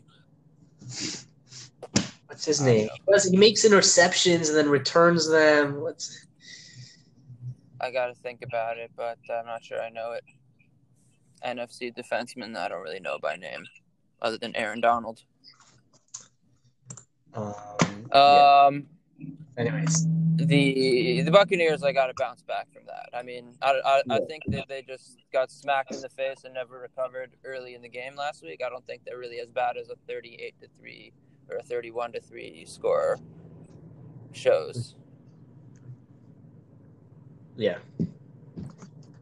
what's 2.27 2.45
his 2.45 2.61
name? 2.61 2.87
He 3.07 3.29
He 3.29 3.37
makes 3.37 3.65
interceptions 3.65 4.47
and 4.47 4.57
then 4.57 4.69
returns 4.69 5.29
them. 5.29 5.81
What's 5.81 6.25
I 7.81 7.91
got 7.91 8.07
to 8.07 8.15
think 8.15 8.41
about 8.43 8.77
it, 8.77 8.91
but 8.95 9.17
I'm 9.29 9.45
not 9.45 9.63
sure 9.63 9.81
I 9.81 9.89
know 9.89 10.13
it. 10.13 10.23
NFC 11.45 11.93
defenseman 11.93 12.55
I 12.55 12.69
don't 12.69 12.81
really 12.81 13.01
know 13.01 13.17
by 13.21 13.35
name, 13.35 13.65
other 14.21 14.37
than 14.37 14.55
Aaron 14.55 14.79
Donald. 14.79 15.21
Um, 17.35 17.53
yeah. 18.13 18.63
Um, 18.67 18.85
Anyways, 19.55 20.07
the 20.35 21.21
the 21.21 21.29
Buccaneers, 21.31 21.83
I 21.83 21.91
got 21.91 22.07
to 22.07 22.13
bounce 22.17 22.41
back 22.41 22.67
from 22.73 22.83
that. 22.87 23.09
I 23.13 23.21
mean, 23.21 23.53
I, 23.61 23.79
I, 23.85 24.01
I 24.15 24.19
think 24.27 24.43
that 24.47 24.67
they 24.67 24.81
just 24.81 25.19
got 25.31 25.51
smacked 25.51 25.93
in 25.93 26.01
the 26.01 26.09
face 26.09 26.43
and 26.43 26.55
never 26.55 26.79
recovered 26.79 27.31
early 27.45 27.75
in 27.75 27.83
the 27.83 27.89
game 27.89 28.15
last 28.15 28.41
week. 28.41 28.61
I 28.65 28.69
don't 28.69 28.85
think 28.87 29.03
they're 29.05 29.19
really 29.19 29.39
as 29.39 29.49
bad 29.51 29.77
as 29.77 29.89
a 29.89 29.95
38 30.07 30.55
to 30.61 30.67
three 30.79 31.13
or 31.49 31.57
a 31.57 31.63
31 31.63 32.13
to 32.13 32.19
three 32.19 32.65
score 32.65 33.19
shows. 34.31 34.95
yeah. 37.55 37.77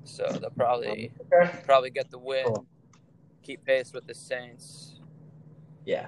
So 0.06 0.28
they'll 0.40 0.50
probably 0.52 1.12
Okay. 1.34 1.52
probably 1.66 1.90
get 1.90 2.10
the 2.10 2.20
win, 2.20 2.46
Cool. 2.46 2.66
keep 3.44 3.64
pace 3.66 3.92
with 3.94 4.08
the 4.08 4.14
Saints. 4.14 5.00
Yeah. 5.86 6.08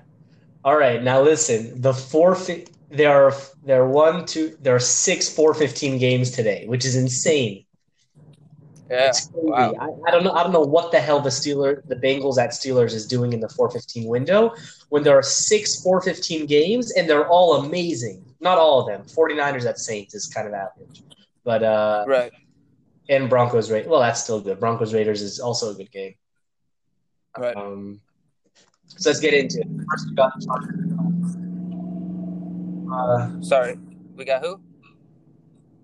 All 0.64 0.78
right. 0.78 1.02
Now 1.04 1.22
listen. 1.22 1.82
The 1.82 1.94
four. 1.94 2.36
Fi- 2.36 2.66
there 2.90 3.12
are 3.12 3.34
there 3.64 3.82
are 3.82 3.90
one 3.90 4.26
two. 4.26 4.56
There 4.62 4.76
are 4.76 4.80
six 4.80 5.34
four 5.34 5.54
fifteen 5.54 5.98
games 5.98 6.32
today, 6.32 6.66
which 6.68 6.86
is 6.86 6.96
insane. 6.96 7.66
Yeah, 8.90 9.12
wow. 9.34 9.74
I, 9.80 10.10
I 10.10 10.12
don't 10.12 10.24
know. 10.24 10.34
I 10.34 10.44
don't 10.44 10.52
know 10.52 10.62
what 10.62 10.92
the 10.92 11.00
hell 11.00 11.20
the 11.20 11.30
Steeler, 11.30 11.82
the 11.88 11.96
Bengals 11.96 12.38
at 12.38 12.52
Steelers 12.52 12.94
is 12.94 13.08
doing 13.08 13.34
in 13.34 13.40
the 13.40 13.50
four 13.50 13.72
fifteen 13.72 14.08
window 14.08 14.54
when 14.90 15.02
there 15.02 15.18
are 15.18 15.24
six 15.24 15.82
four 15.82 16.02
fifteen 16.02 16.46
games 16.46 16.92
and 16.92 17.10
they're 17.10 17.28
all 17.28 17.66
amazing. 17.66 18.24
Not 18.40 18.58
all 18.60 18.82
of 18.82 18.88
them. 18.88 19.04
49ers 19.04 19.66
at 19.66 19.80
Saints 19.80 20.14
is 20.14 20.28
kind 20.28 20.48
of 20.48 20.54
average, 20.54 21.02
but 21.44 21.64
uh, 21.64 22.04
right. 22.08 22.32
and 23.10 23.30
Broncos 23.30 23.72
Ra 23.72 23.80
Well, 23.88 24.02
that's 24.02 24.22
still 24.22 24.42
good. 24.42 24.60
Broncos 24.60 24.94
Raiders 24.94 25.22
is 25.22 25.40
also 25.40 25.72
a 25.72 25.74
good 25.74 25.92
game. 25.92 26.14
Right. 27.38 27.56
Um, 27.56 28.02
so 28.98 29.10
let's 29.10 29.20
get 29.20 29.34
into 29.34 29.60
it. 29.60 29.68
First, 29.90 30.10
we 30.10 30.16
got 30.16 30.34
uh, 32.92 33.42
Sorry, 33.42 33.78
we 34.16 34.26
got 34.26 34.42
who? 34.44 34.62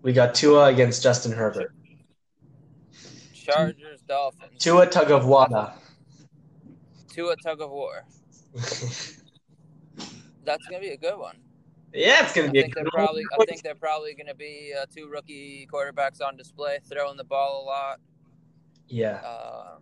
we 0.01 0.13
got 0.13 0.33
Tua 0.35 0.65
against 0.67 1.01
Justin 1.03 1.31
Herbert. 1.31 1.73
Chargers, 3.33 4.01
Dolphins. 4.07 4.59
Tua 4.59 4.85
Tagovailoa. 4.87 5.73
Tua 7.11 7.35
tug 7.43 7.61
of 7.61 7.71
war. 7.71 8.05
That's 10.45 10.65
gonna 10.67 10.79
be 10.79 10.89
a 10.89 10.97
good 10.97 11.17
one. 11.17 11.37
yeah, 11.93 12.23
it's 12.23 12.33
gonna 12.33 12.47
I 12.47 12.51
be 12.51 12.59
a 12.59 12.67
good 12.69 12.85
probably. 12.93 13.23
I 13.39 13.45
think 13.45 13.63
they're 13.63 13.75
probably 13.75 14.13
gonna 14.13 14.35
be 14.35 14.73
uh, 14.79 14.85
two 14.95 15.07
rookie 15.09 15.67
quarterbacks 15.71 16.21
on 16.25 16.37
display, 16.37 16.77
throwing 16.89 17.17
the 17.17 17.23
ball 17.23 17.63
a 17.63 17.65
lot. 17.65 17.99
Yeah, 18.87 19.15
Uh, 19.25 19.79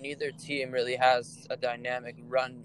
neither 0.00 0.30
team 0.32 0.70
really 0.70 0.96
has 0.96 1.46
a 1.50 1.56
dynamic 1.56 2.16
run 2.28 2.64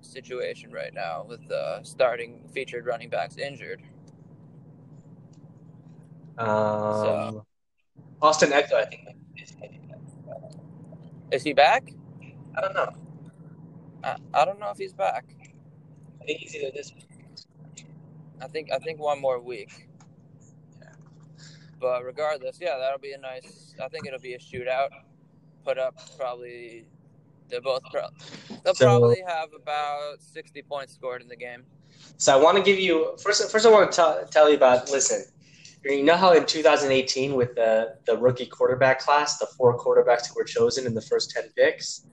situation 0.00 0.70
right 0.70 0.92
now 0.92 1.24
with 1.28 1.50
uh, 1.50 1.82
starting 1.82 2.40
featured 2.52 2.86
running 2.86 3.08
backs 3.08 3.36
injured. 3.38 3.82
um, 6.38 7.42
Austin 8.20 8.50
Ekeler, 8.50 8.74
I 8.74 8.84
think. 8.86 9.08
is- 9.36 9.54
Is 11.30 11.42
he 11.42 11.52
back? 11.52 11.90
I 12.56 12.60
don't 12.60 12.74
know. 12.74 12.92
I, 14.02 14.16
I 14.34 14.44
don't 14.44 14.58
know 14.60 14.70
if 14.70 14.76
he's 14.78 14.92
back. 14.92 15.24
I 16.20 16.24
think 16.24 16.38
he's 16.40 16.54
either 16.54 16.70
this. 16.74 16.92
I 18.40 18.48
think 18.48 18.70
I 18.72 18.78
think 18.78 18.98
one 19.00 19.20
more 19.20 19.40
week. 19.40 19.88
But 21.80 22.04
regardless, 22.04 22.58
yeah, 22.60 22.78
that'll 22.78 22.98
be 22.98 23.12
a 23.12 23.18
nice. 23.18 23.74
I 23.82 23.88
think 23.88 24.06
it'll 24.06 24.20
be 24.20 24.34
a 24.34 24.38
shootout. 24.38 24.88
Put 25.64 25.78
up 25.78 25.94
probably. 26.18 26.86
They 27.48 27.58
both 27.60 27.82
pro- 27.90 28.08
they'll 28.64 28.74
So- 28.74 28.86
probably 28.86 29.22
have 29.26 29.50
about 29.54 30.16
sixty 30.20 30.62
points 30.62 30.94
scored 30.94 31.22
in 31.22 31.28
the 31.28 31.36
game. 31.36 31.64
So 32.16 32.36
I 32.38 32.42
want 32.42 32.56
to 32.56 32.62
give 32.62 32.78
you 32.78 33.16
first. 33.22 33.50
First, 33.50 33.66
I 33.66 33.70
want 33.70 33.90
to 33.90 33.96
tell 33.96 34.26
tell 34.26 34.48
you 34.48 34.56
about. 34.56 34.90
Listen, 34.90 35.24
you 35.84 36.02
know 36.02 36.16
how 36.16 36.32
in 36.32 36.46
2018 36.46 37.34
with 37.34 37.54
the 37.54 37.96
the 38.06 38.16
rookie 38.16 38.46
quarterback 38.46 38.98
class, 39.00 39.38
the 39.38 39.46
four 39.46 39.78
quarterbacks 39.78 40.28
who 40.28 40.34
were 40.36 40.44
chosen 40.44 40.86
in 40.86 40.94
the 40.94 41.02
first 41.02 41.30
10 41.30 41.50
picks, 41.56 42.06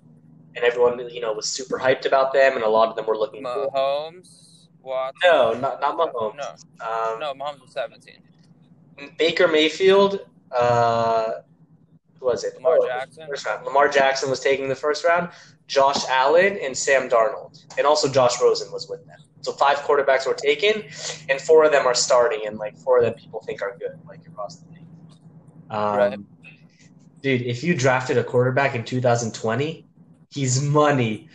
and 0.56 0.64
everyone 0.66 1.00
you 1.10 1.22
know 1.22 1.34
was 1.34 1.48
super 1.48 1.80
hyped 1.80 2.06
about 2.06 2.34
them, 2.34 2.56
and 2.56 2.64
a 2.64 2.70
lot 2.70 2.90
of 2.90 2.96
them 2.96 3.06
were 3.06 3.18
looking. 3.18 3.44
cool. 3.44 3.72
Mahomes, 3.74 4.68
Watson. 4.82 5.20
No, 5.24 5.54
not 5.54 5.80
not 5.82 5.98
Mahomes. 5.98 6.36
No, 6.36 6.50
Um, 6.86 7.20
no, 7.20 7.34
Mahomes 7.34 7.62
was 7.62 7.72
seventeen. 7.72 8.22
Baker 9.18 9.48
Mayfield. 9.48 10.26
Uh, 10.52 11.42
who 12.22 12.28
was 12.28 12.44
it? 12.46 12.54
Lamar 12.56 12.78
Oh, 12.80 12.88
Jackson. 12.88 13.28
First 13.28 13.46
round. 13.46 13.66
Lamar 13.66 13.90
Jackson 13.90 14.30
was 14.30 14.40
taking 14.40 14.70
the 14.70 14.76
first 14.76 15.04
round. 15.04 15.30
Josh 15.68 16.08
Allen 16.08 16.58
and 16.62 16.78
Sam 16.78 17.10
Darnold, 17.10 17.66
and 17.78 17.86
also 17.88 18.08
Josh 18.10 18.40
Rosen 18.42 18.72
was 18.72 18.88
with 18.88 19.06
them. 19.08 19.18
So 19.42 19.52
five 19.54 19.78
quarterbacks 19.80 20.28
were 20.28 20.36
taken, 20.36 20.84
and 21.30 21.42
four 21.42 21.64
of 21.66 21.72
them 21.72 21.88
are 21.88 21.96
starting, 21.96 22.46
and 22.46 22.58
like 22.60 22.78
four 22.78 23.00
of 23.00 23.04
them 23.06 23.16
people 23.16 23.42
think 23.42 23.62
are 23.62 23.76
good, 23.80 23.98
like 24.08 24.26
across 24.28 24.58
the 24.58 24.70
league. 24.72 24.86
Um, 25.70 25.98
Right. 25.98 26.20
Dude, 27.22 27.42
if 27.44 27.64
you 27.64 27.76
drafted 27.76 28.18
a 28.18 28.24
quarterback 28.24 28.74
in 28.76 28.84
2020, 28.84 29.86
he's 30.32 30.62
money. 30.62 31.30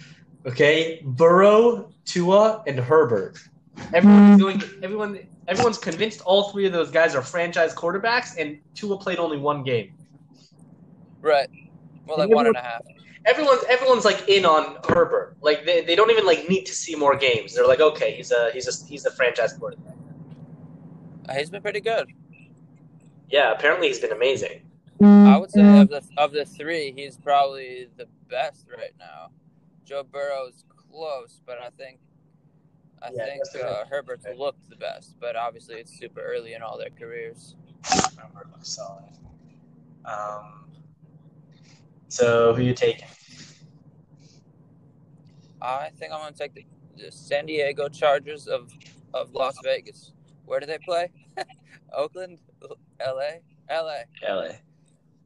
Okay, 0.45 1.01
Burrow, 1.05 1.93
Tua, 2.05 2.63
and 2.67 2.79
Herbert. 2.79 3.39
Everyone's 3.93 4.39
doing. 4.39 4.63
Everyone. 4.83 5.19
Everyone's 5.49 5.79
convinced 5.79 6.23
all 6.23 6.51
three 6.51 6.67
of 6.67 6.73
those 6.73 6.91
guys 6.91 7.15
are 7.15 7.23
franchise 7.23 7.73
quarterbacks, 7.73 8.37
and 8.37 8.59
Tua 8.75 8.99
played 8.99 9.19
only 9.19 9.39
one 9.39 9.63
game. 9.63 9.93
Right. 11.27 11.49
Well, 12.07 12.19
like 12.19 12.29
one 12.29 12.47
and 12.47 12.55
a 12.57 12.61
half. 12.61 12.83
everyone's 13.25 13.65
everyone's 13.69 14.05
like 14.05 14.29
in 14.29 14.45
on 14.47 14.77
Herbert. 14.89 15.37
Like 15.41 15.67
they, 15.67 15.81
they 15.85 15.97
don't 15.97 16.11
even 16.13 16.25
like 16.25 16.49
need 16.49 16.65
to 16.67 16.73
see 16.73 16.95
more 16.95 17.17
games. 17.17 17.53
They're 17.53 17.67
like, 17.67 17.81
okay, 17.81 18.15
he's 18.15 18.31
a 18.31 18.51
he's 18.53 18.69
a 18.69 18.87
he's 18.87 19.05
a 19.07 19.11
franchise 19.11 19.53
quarterback. 19.55 19.95
Uh, 21.29 21.35
He's 21.35 21.51
been 21.51 21.63
pretty 21.63 21.81
good. 21.81 22.07
Yeah, 23.29 23.51
apparently 23.51 23.89
he's 23.89 23.99
been 23.99 24.13
amazing. 24.13 24.63
I 25.01 25.37
would 25.37 25.51
say 25.51 25.81
of 25.81 25.89
the 25.89 26.03
of 26.17 26.31
the 26.31 26.45
three, 26.45 26.93
he's 26.97 27.17
probably 27.17 27.89
the 27.97 28.07
best 28.29 28.67
right 28.71 28.95
now. 29.01 29.31
Joe 29.85 30.05
Burrow's 30.05 30.65
close, 30.69 31.41
but 31.45 31.59
I 31.61 31.71
think 31.71 31.99
I 33.03 33.11
Yeah, 33.11 33.25
think 33.25 33.39
that's 33.39 33.57
uh, 33.57 33.79
right. 33.83 33.87
Herbert's 33.91 34.27
looked 34.37 34.71
the 34.71 34.77
best. 34.77 35.19
But 35.19 35.35
obviously, 35.35 35.75
it's 35.77 35.99
super 35.99 36.21
early 36.21 36.55
in 36.55 36.63
all 36.63 36.79
their 36.79 36.91
careers. 36.97 37.57
Herbert 38.17 38.53
looks 38.53 38.69
solid. 38.69 39.03
Um, 40.05 40.66
so 42.09 42.55
who 42.55 42.63
you 42.63 42.75
taking? 42.75 43.07
I 45.61 45.91
think 45.99 46.13
I'm 46.13 46.21
gonna 46.21 46.33
take 46.33 46.55
the, 46.55 46.65
the 46.97 47.11
San 47.11 47.47
Diego 47.47 47.89
Chargers 47.89 48.47
of 48.47 48.73
of 49.15 49.33
Las 49.33 49.57
Vegas. 49.65 50.13
Where 50.45 50.61
do 50.61 50.67
they 50.67 50.79
play? 50.79 51.11
Oakland, 51.93 52.39
L.A., 53.01 53.41
L.A. 53.69 54.05
LA. 54.29 54.53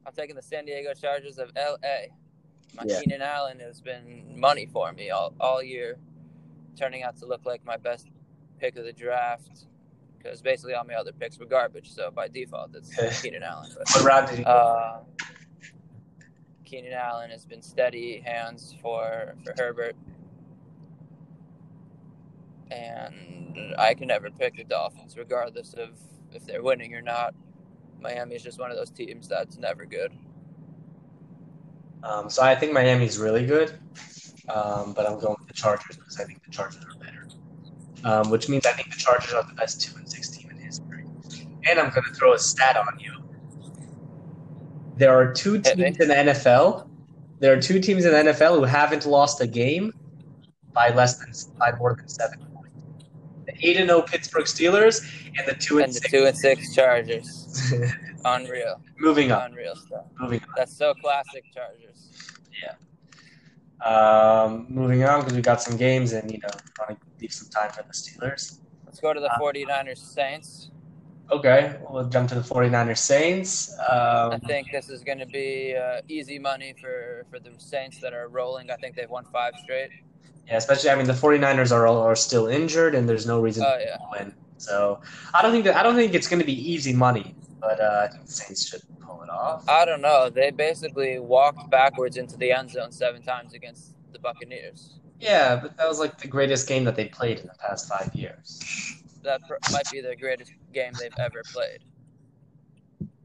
I'm 0.05 0.13
taking 0.15 0.35
the 0.35 0.41
San 0.41 0.65
Diego 0.65 0.93
Chargers 0.93 1.37
of 1.37 1.51
L.A. 1.55 2.09
My 2.75 2.83
Yeah. 2.85 2.99
Keenan 2.99 3.21
Allen 3.21 3.59
has 3.59 3.81
been 3.81 4.33
money 4.39 4.65
for 4.65 4.91
me 4.93 5.09
all, 5.11 5.33
all 5.39 5.61
year, 5.61 5.97
turning 6.77 7.03
out 7.03 7.17
to 7.17 7.25
look 7.25 7.45
like 7.45 7.63
my 7.65 7.77
best 7.77 8.07
pick 8.59 8.77
of 8.77 8.85
the 8.85 8.93
draft. 8.93 9.65
Because 10.17 10.41
basically 10.41 10.73
all 10.75 10.85
my 10.85 10.93
other 10.95 11.11
picks 11.11 11.37
were 11.37 11.45
garbage, 11.45 11.91
so 11.91 12.09
by 12.11 12.27
default 12.27 12.73
it's 12.75 12.95
Keenan 13.21 13.43
Allen. 13.43 13.69
But 13.77 13.87
What 13.95 14.03
round 14.05 14.29
did 14.29 14.39
you? 14.39 14.45
uh, 14.45 15.01
Keenan 16.71 16.93
Allen 16.93 17.29
has 17.31 17.45
been 17.45 17.61
steady 17.61 18.23
hands 18.25 18.73
for 18.81 19.35
for 19.43 19.53
Herbert, 19.57 19.93
and 22.71 23.75
I 23.77 23.93
can 23.93 24.07
never 24.07 24.31
pick 24.31 24.55
the 24.55 24.63
Dolphins, 24.63 25.17
regardless 25.17 25.73
of 25.73 25.89
if 26.31 26.45
they're 26.45 26.63
winning 26.63 26.95
or 26.95 27.01
not. 27.01 27.35
Miami 27.99 28.35
is 28.35 28.41
just 28.41 28.57
one 28.57 28.71
of 28.71 28.77
those 28.77 28.89
teams 28.89 29.27
that's 29.27 29.57
never 29.57 29.85
good. 29.85 30.13
Um, 32.03 32.29
so 32.29 32.41
I 32.41 32.55
think 32.55 32.71
Miami's 32.71 33.19
really 33.19 33.45
good, 33.45 33.77
um, 34.47 34.93
but 34.93 35.05
I'm 35.05 35.19
going 35.19 35.35
with 35.39 35.49
the 35.49 35.53
Chargers 35.53 35.97
because 35.97 36.21
I 36.21 36.23
think 36.23 36.41
the 36.45 36.51
Chargers 36.51 36.85
are 36.85 36.97
better. 37.03 37.27
Um, 38.05 38.31
which 38.31 38.47
means 38.47 38.65
I 38.65 38.71
think 38.71 38.91
the 38.91 38.97
Chargers 38.97 39.33
are 39.33 39.43
the 39.43 39.53
best 39.53 39.81
two 39.81 39.95
and 39.97 40.09
six 40.09 40.29
team 40.29 40.49
in 40.49 40.57
history. 40.57 41.03
And 41.69 41.77
I'm 41.77 41.89
going 41.89 42.05
to 42.05 42.13
throw 42.13 42.33
a 42.33 42.39
stat 42.39 42.77
on 42.77 42.97
you. 42.97 43.20
There 45.01 45.13
are 45.17 45.33
two 45.33 45.59
teams 45.59 45.97
in 45.99 46.07
the 46.09 46.13
NFL. 46.29 46.87
There 47.39 47.51
are 47.57 47.59
two 47.59 47.79
teams 47.79 48.05
in 48.05 48.11
the 48.11 48.31
NFL 48.31 48.53
who 48.59 48.65
haven't 48.65 49.05
lost 49.07 49.41
a 49.41 49.47
game 49.47 49.93
by 50.73 50.89
less 50.93 51.17
than 51.17 51.31
by 51.57 51.71
more 51.79 51.95
than 51.95 52.07
seven 52.07 52.37
points. 52.53 52.75
The 53.47 53.53
eight 53.67 53.77
and 53.77 53.89
zero 53.89 54.03
Pittsburgh 54.03 54.45
Steelers 54.45 55.01
and 55.37 55.47
the 55.47 55.55
two 55.55 55.79
and, 55.79 55.85
And 55.85 55.93
the 55.95 55.99
six. 56.01 56.11
two 56.11 56.25
and 56.27 56.37
six 56.37 56.75
Chargers, 56.75 57.73
unreal, 58.25 58.79
moving 58.99 59.31
on. 59.31 59.41
unreal 59.51 59.75
stuff. 59.75 60.05
Moving 60.19 60.41
on. 60.43 60.49
That's 60.55 60.77
so 60.77 60.93
classic 60.93 61.45
Chargers. 61.51 61.99
Yeah. 62.63 62.75
Um, 63.83 64.67
moving 64.69 65.03
on 65.03 65.21
because 65.21 65.33
we 65.33 65.41
got 65.41 65.63
some 65.63 65.77
games 65.77 66.13
and 66.13 66.29
you 66.31 66.37
know 66.43 66.49
want 66.77 66.91
to 66.91 66.97
leave 67.19 67.33
some 67.33 67.49
time 67.49 67.71
for 67.71 67.81
the 67.81 67.93
Steelers. 67.93 68.59
Let's 68.85 68.99
go 68.99 69.13
to 69.13 69.19
the 69.19 69.31
Uh, 69.33 69.39
49ers 69.39 69.97
Saints. 69.97 70.69
Okay, 71.31 71.77
we'll 71.89 72.09
jump 72.09 72.27
to 72.29 72.35
the 72.35 72.41
49ers 72.41 72.97
Saints. 72.97 73.73
I 73.79 74.33
Um, 74.33 74.41
think 74.41 74.67
this 74.71 74.89
is 74.89 75.01
going 75.01 75.19
to 75.19 75.25
be 75.25 75.75
uh, 75.75 76.01
easy 76.09 76.37
money 76.37 76.75
for, 76.81 77.25
for 77.29 77.39
the 77.39 77.51
Saints 77.57 77.99
that 78.01 78.13
are 78.13 78.27
rolling. 78.27 78.69
I 78.69 78.75
think 78.75 78.95
they've 78.97 79.09
won 79.09 79.23
five 79.31 79.53
straight. 79.63 79.91
yeah, 80.47 80.57
especially 80.57 80.89
I 80.89 80.95
mean 80.95 81.07
the 81.07 81.13
49ers 81.13 81.71
are 81.71 81.87
are 81.87 82.15
still 82.15 82.47
injured 82.47 82.95
and 82.95 83.07
there's 83.07 83.25
no 83.25 83.39
reason 83.39 83.63
Oh 83.65 83.77
to 83.77 83.83
yeah, 83.83 83.97
win. 84.11 84.33
So 84.57 84.99
I 85.33 85.41
don't 85.41 85.51
think 85.53 85.63
that 85.65 85.75
I 85.77 85.83
don't 85.83 85.95
think 85.95 86.13
it's 86.13 86.27
going 86.27 86.39
to 86.41 86.45
be 86.45 86.59
easy 86.73 86.93
money, 86.93 87.33
but 87.61 87.79
uh, 87.79 88.01
I 88.03 88.07
think 88.11 88.25
the 88.25 88.31
Saints 88.31 88.67
should 88.67 88.81
pull 88.99 89.23
it 89.23 89.29
off. 89.29 89.63
I 89.69 89.85
don't 89.85 90.01
know. 90.01 90.29
They 90.29 90.51
basically 90.51 91.19
walked 91.19 91.69
backwards 91.69 92.17
into 92.17 92.35
the 92.37 92.51
end 92.51 92.71
zone 92.71 92.91
seven 92.91 93.21
times 93.21 93.53
against 93.53 93.95
the 94.11 94.19
Buccaneers. 94.19 94.99
Yeah, 95.19 95.55
but 95.55 95.77
that 95.77 95.87
was 95.87 95.99
like 95.99 96.17
the 96.17 96.27
greatest 96.27 96.67
game 96.67 96.83
that 96.85 96.95
they 96.95 97.05
played 97.05 97.39
in 97.39 97.47
the 97.47 97.53
past 97.65 97.87
five 97.87 98.09
years. 98.13 98.59
That 99.23 99.41
pr- 99.47 99.55
might 99.71 99.89
be 99.91 100.01
the 100.01 100.15
greatest 100.15 100.51
game 100.73 100.93
they've 100.99 101.13
ever 101.19 101.41
played. 101.53 101.79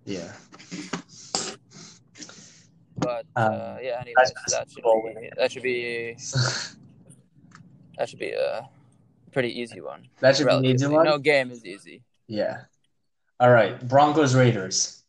Yeah. 0.05 0.33
But 2.99 3.27
Um, 3.37 3.53
uh, 3.53 3.77
yeah, 3.83 4.01
anyways, 4.01 4.15
that's 4.49 4.53
that 4.53 4.71
should 4.71 4.83
be 4.83 5.31
that 5.37 5.53
should 5.53 5.63
be 5.63 6.13
that 7.99 8.09
should 8.09 8.19
be 8.19 8.31
a 8.31 8.69
pretty 9.33 9.59
easy 9.61 9.81
one. 9.81 10.09
that 10.21 10.37
should 10.37 10.47
be 10.49 10.55
an 10.55 10.65
easy 10.65 10.87
one. 10.87 11.05
No 11.05 11.19
game 11.19 11.51
is 11.51 11.65
easy. 11.65 12.03
Yeah. 12.27 12.63
All 13.39 13.51
right, 13.51 13.87
Broncos 13.87 14.35
Raiders. 14.35 15.03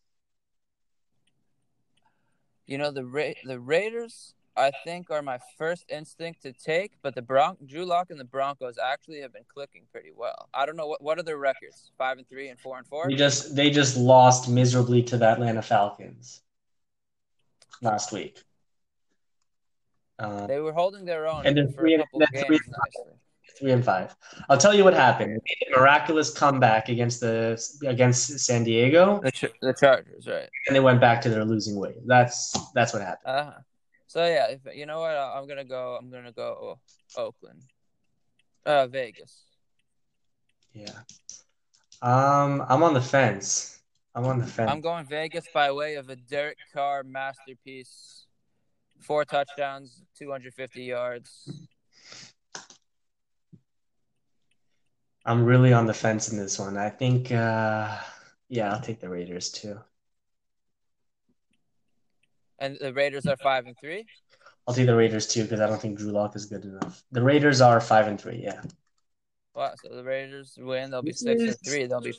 You 2.65 2.77
know 2.77 2.91
the 2.91 3.05
Ra- 3.05 3.39
the 3.45 3.59
Raiders. 3.59 4.33
I 4.57 4.71
think 4.83 5.11
are 5.11 5.21
my 5.21 5.37
first 5.57 5.85
instinct 5.89 6.41
to 6.41 6.51
take, 6.51 6.93
but 7.03 7.13
the 7.13 7.21
Bron- 7.21 7.57
Drew 7.65 7.85
Lock 7.85 8.09
and 8.09 8.19
the 8.19 8.23
Broncos 8.25 8.77
actually 8.83 9.21
have 9.21 9.31
been 9.31 9.45
clicking 9.53 9.83
pretty 9.91 10.09
well. 10.15 10.49
I 10.53 10.65
don't 10.65 10.75
know 10.75 10.87
what 10.87 11.01
what 11.01 11.19
are 11.19 11.23
their 11.23 11.37
records? 11.37 11.91
Five 11.97 12.17
and 12.17 12.27
three 12.27 12.47
and 12.49 12.59
four 12.59 12.77
and 12.77 12.87
four. 12.87 13.07
They 13.07 13.15
just 13.15 13.55
they 13.55 13.69
just 13.69 13.95
lost 13.97 14.49
miserably 14.49 15.03
to 15.03 15.17
the 15.17 15.25
Atlanta 15.27 15.61
Falcons 15.61 16.41
last 17.81 18.11
week. 18.11 18.39
Uh, 20.17 20.47
They 20.47 20.59
were 20.59 20.73
holding 20.73 21.05
their 21.05 21.27
own 21.27 21.45
And 21.45 21.55
they're 21.55 21.67
three 21.67 21.93
and- 21.93 22.03
couple 22.03 22.23
of 22.23 22.29
they're 22.33 22.43
games 22.45 22.59
three- 23.59 23.71
and 23.71 23.85
five. 23.85 24.15
I'll 24.49 24.57
tell 24.57 24.73
you 24.73 24.83
what 24.83 24.93
happened. 24.95 25.29
They 25.31 25.55
made 25.67 25.75
a 25.75 25.79
miraculous 25.79 26.31
comeback 26.31 26.89
against 26.89 27.19
the 27.21 27.59
against 27.85 28.39
San 28.39 28.63
Diego, 28.63 29.19
The, 29.23 29.31
Ch- 29.31 29.45
the 29.61 29.73
Chargers, 29.73 30.27
right? 30.27 30.49
and 30.67 30.75
they 30.75 30.79
went 30.79 30.99
back 30.99 31.21
to 31.21 31.29
their 31.29 31.45
losing 31.45 31.75
ways. 31.77 31.97
That's 32.05 32.55
that's 32.73 32.93
what 32.93 33.01
happened. 33.03 33.35
Uh 33.35 33.43
huh. 33.45 33.59
So 34.07 34.25
yeah, 34.25 34.47
if, 34.47 34.61
you 34.73 34.85
know 34.85 35.01
what? 35.01 35.15
I'm 35.15 35.47
gonna 35.47 35.65
go. 35.65 35.97
I'm 35.99 36.09
gonna 36.09 36.31
go 36.31 36.79
Oakland, 37.15 37.61
uh, 38.65 38.87
Vegas. 38.87 39.43
Yeah. 40.73 40.99
Um, 42.01 42.65
I'm 42.69 42.83
on 42.83 42.93
the 42.93 43.01
fence. 43.01 43.79
I'm 44.15 44.25
on 44.25 44.39
the 44.39 44.47
fence. 44.47 44.71
I'm 44.71 44.81
going 44.81 45.05
Vegas 45.05 45.45
by 45.53 45.71
way 45.71 45.95
of 45.95 46.09
a 46.09 46.15
Derek 46.15 46.57
Carr 46.73 47.03
masterpiece. 47.03 48.25
Four 48.99 49.25
touchdowns, 49.25 50.01
250 50.17 50.83
yards. 50.83 51.67
I'm 55.25 55.43
really 55.43 55.73
on 55.73 55.85
the 55.85 55.93
fence 55.93 56.31
in 56.31 56.37
this 56.37 56.57
one. 56.57 56.77
I 56.77 56.89
think, 56.89 57.31
uh, 57.31 57.97
yeah, 58.49 58.73
I'll 58.73 58.81
take 58.81 58.99
the 58.99 59.09
Raiders 59.09 59.51
too. 59.51 59.79
And 62.59 62.77
the 62.79 62.93
Raiders 62.93 63.25
are 63.27 63.37
five 63.37 63.65
and 63.65 63.75
three. 63.79 64.05
I'll 64.67 64.73
take 64.73 64.87
the 64.87 64.95
Raiders 64.95 65.27
too 65.27 65.43
because 65.43 65.61
I 65.61 65.67
don't 65.67 65.81
think 65.81 65.97
Drew 65.97 66.11
Lock 66.11 66.35
is 66.35 66.45
good 66.45 66.65
enough. 66.65 67.03
The 67.11 67.21
Raiders 67.21 67.61
are 67.61 67.79
five 67.79 68.07
and 68.07 68.19
three. 68.19 68.41
Yeah. 68.43 68.61
Wow, 69.55 69.73
so 69.81 69.95
the 69.95 70.03
Raiders 70.03 70.57
win. 70.59 70.91
They'll 70.91 71.01
be 71.01 71.13
six 71.13 71.41
and 71.41 71.59
three. 71.59 71.85
They'll 71.85 72.01
be 72.01 72.13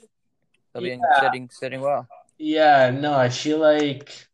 they'll 0.72 0.82
be 0.82 0.88
Yeah. 0.88 1.20
sitting 1.20 1.50
sitting 1.50 1.80
well. 1.80 2.06
Yeah. 2.38 2.90
No, 2.90 3.14
I 3.14 3.28
feel 3.28 3.58
like. 3.58 4.26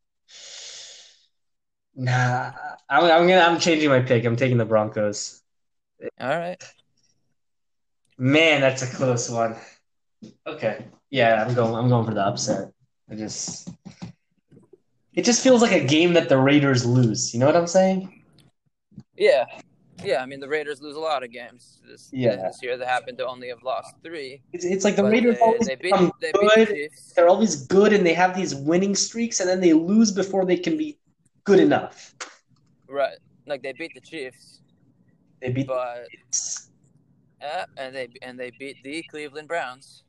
Nah, 1.96 2.52
I'm, 2.88 3.04
I'm 3.04 3.28
gonna. 3.28 3.40
I'm 3.40 3.60
changing 3.60 3.88
my 3.88 4.00
pick. 4.00 4.24
I'm 4.24 4.36
taking 4.36 4.58
the 4.58 4.64
Broncos. 4.64 5.42
All 6.20 6.28
right. 6.28 6.62
Man, 8.18 8.60
that's 8.60 8.82
a 8.82 8.86
close 8.96 9.30
one. 9.30 9.56
Okay. 10.46 10.86
Yeah, 11.10 11.44
I'm 11.44 11.54
going. 11.54 11.74
I'm 11.74 11.88
going 11.88 12.06
for 12.06 12.14
the 12.14 12.26
upset. 12.26 12.72
I 13.10 13.14
just. 13.14 13.68
It 15.14 15.24
just 15.24 15.42
feels 15.42 15.62
like 15.62 15.72
a 15.72 15.85
game 15.85 16.12
that 16.14 16.29
the 16.29 16.38
Raiders 16.38 16.85
lose. 16.85 17.33
You 17.33 17.40
know 17.40 17.46
what 17.46 17.57
I'm 17.57 17.66
saying? 17.68 18.22
Yeah, 19.16 19.44
yeah. 20.05 20.22
I 20.22 20.27
mean, 20.27 20.40
the 20.40 20.48
Raiders 20.48 20.81
lose 20.83 20.96
a 20.96 21.00
lot 21.00 21.22
of 21.22 21.31
games 21.31 21.81
this, 21.87 22.11
Yeah. 22.12 22.37
this 22.37 22.59
year. 22.62 22.77
They 22.77 22.85
happen 22.85 23.16
to 23.18 23.27
only 23.27 23.48
have 23.48 23.62
lost 23.62 23.94
three. 24.03 24.42
It's, 24.53 24.64
it's 24.64 24.85
like 24.85 24.96
the 24.96 25.05
Raiders 25.05 25.37
they, 25.37 25.40
always 25.44 25.66
they 25.68 25.74
beat 25.77 25.83
become 25.92 26.12
they 26.20 26.33
beat 26.33 26.40
the 26.57 26.64
good. 26.66 26.90
They're 27.14 27.29
always 27.29 27.66
good, 27.66 27.92
and 27.92 28.05
they 28.05 28.14
have 28.14 28.35
these 28.37 28.55
winning 28.57 28.96
streaks, 28.96 29.38
and 29.40 29.48
then 29.48 29.61
they 29.61 29.72
lose 29.72 30.11
before 30.11 30.44
they 30.44 30.57
can 30.57 30.77
be 30.77 30.98
good 31.44 31.61
enough. 31.61 32.14
Right. 32.88 33.18
Like 33.46 33.62
they 33.62 33.72
beat 33.72 33.92
the 33.94 34.00
Chiefs, 34.00 34.62
They 35.40 35.50
beat. 35.53 35.66
but 35.68 36.09
uh, 37.40 37.66
and 37.77 37.94
they 37.94 38.09
and 38.22 38.38
they 38.40 38.50
beat 38.59 38.83
the 38.83 39.03
Cleveland 39.11 39.46
Browns. 39.48 40.03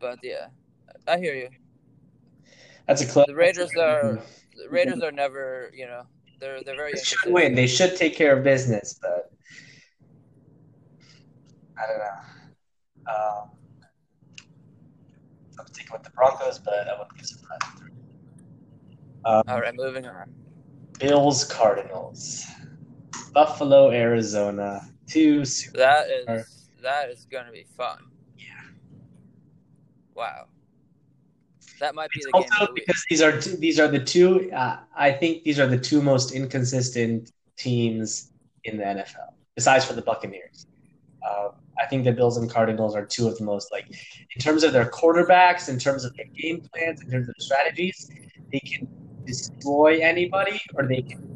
But 0.00 0.18
yeah, 0.22 0.48
I 1.06 1.18
hear 1.18 1.34
you. 1.34 1.48
That's 2.86 3.02
a 3.02 3.06
close. 3.06 3.26
The 3.26 3.34
Raiders 3.34 3.76
are 3.76 4.18
the 4.56 4.68
Raiders 4.68 5.02
are 5.02 5.12
never, 5.12 5.70
you 5.74 5.86
know, 5.86 6.02
they're 6.40 6.62
they're 6.64 6.76
very 6.76 6.94
They 6.94 7.02
should 7.02 7.32
win. 7.32 7.54
They 7.54 7.66
should 7.66 7.96
take 7.96 8.16
care 8.16 8.36
of 8.36 8.42
business, 8.44 8.98
but 9.00 9.32
I 11.78 11.86
don't 11.86 11.98
know. 11.98 13.12
Um, 13.12 13.50
I'm 15.58 15.66
sticking 15.66 15.92
with 15.92 16.02
the 16.02 16.10
Broncos, 16.10 16.58
but 16.58 16.88
I 16.88 16.92
wouldn't 16.98 17.16
be 17.16 17.24
surprised. 17.24 17.62
Um, 19.24 19.42
All 19.48 19.60
right, 19.60 19.74
moving 19.74 20.06
on. 20.06 20.32
Bills, 20.98 21.44
Cardinals, 21.44 22.44
Buffalo, 23.32 23.90
Arizona. 23.90 24.82
Two 25.06 25.44
super. 25.44 25.78
That 25.78 26.08
is 26.08 26.68
that 26.82 27.10
is 27.10 27.26
gonna 27.30 27.52
be 27.52 27.66
fun. 27.76 27.98
Yeah. 28.38 28.46
Wow. 30.14 30.46
That 31.80 31.94
might 31.94 32.10
be 32.10 32.20
the 32.22 32.30
Also, 32.32 32.72
week. 32.72 32.84
because 32.86 33.04
these 33.08 33.22
are 33.22 33.40
two, 33.40 33.56
these 33.56 33.80
are 33.80 33.88
the 33.88 33.98
two. 33.98 34.52
Uh, 34.52 34.78
I 34.94 35.12
think 35.12 35.44
these 35.44 35.58
are 35.58 35.66
the 35.66 35.78
two 35.78 36.02
most 36.02 36.32
inconsistent 36.32 37.32
teams 37.56 38.32
in 38.64 38.76
the 38.76 38.84
NFL, 38.84 39.32
besides 39.56 39.84
for 39.84 39.94
the 39.94 40.02
Buccaneers. 40.02 40.66
Um, 41.28 41.52
I 41.78 41.86
think 41.86 42.04
the 42.04 42.12
Bills 42.12 42.36
and 42.36 42.50
Cardinals 42.50 42.94
are 42.94 43.06
two 43.06 43.26
of 43.28 43.38
the 43.38 43.44
most 43.44 43.72
like, 43.72 43.86
in 43.88 44.40
terms 44.40 44.62
of 44.62 44.72
their 44.74 44.84
quarterbacks, 44.84 45.70
in 45.70 45.78
terms 45.78 46.04
of 46.04 46.14
their 46.16 46.26
game 46.26 46.62
plans, 46.72 47.00
in 47.00 47.10
terms 47.10 47.28
of 47.28 47.34
their 47.34 47.44
strategies, 47.44 48.10
they 48.52 48.60
can 48.60 48.86
destroy 49.24 50.00
anybody 50.00 50.60
or 50.74 50.86
they 50.86 51.00
can 51.02 51.26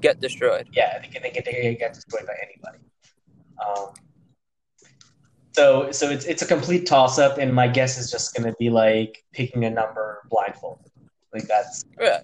get 0.00 0.20
destroyed. 0.20 0.68
Yeah, 0.72 1.00
they 1.00 1.08
can 1.08 1.22
they 1.22 1.30
can, 1.30 1.42
they 1.44 1.60
can 1.62 1.74
get 1.74 1.94
destroyed 1.94 2.26
by 2.26 2.34
anybody. 2.42 2.78
Um, 3.64 3.92
so 5.52 5.90
so 5.90 6.08
it's 6.10 6.24
it's 6.24 6.42
a 6.42 6.46
complete 6.46 6.86
toss 6.86 7.18
up, 7.18 7.38
and 7.38 7.52
my 7.54 7.68
guess 7.68 7.98
is 7.98 8.10
just 8.10 8.34
going 8.34 8.48
to 8.50 8.56
be 8.58 8.70
like 8.70 9.24
picking 9.32 9.64
a 9.64 9.70
number 9.70 10.18
blindfolded. 10.30 10.90
Like 11.32 11.46
that's 11.48 11.84
Yeah, 12.00 12.20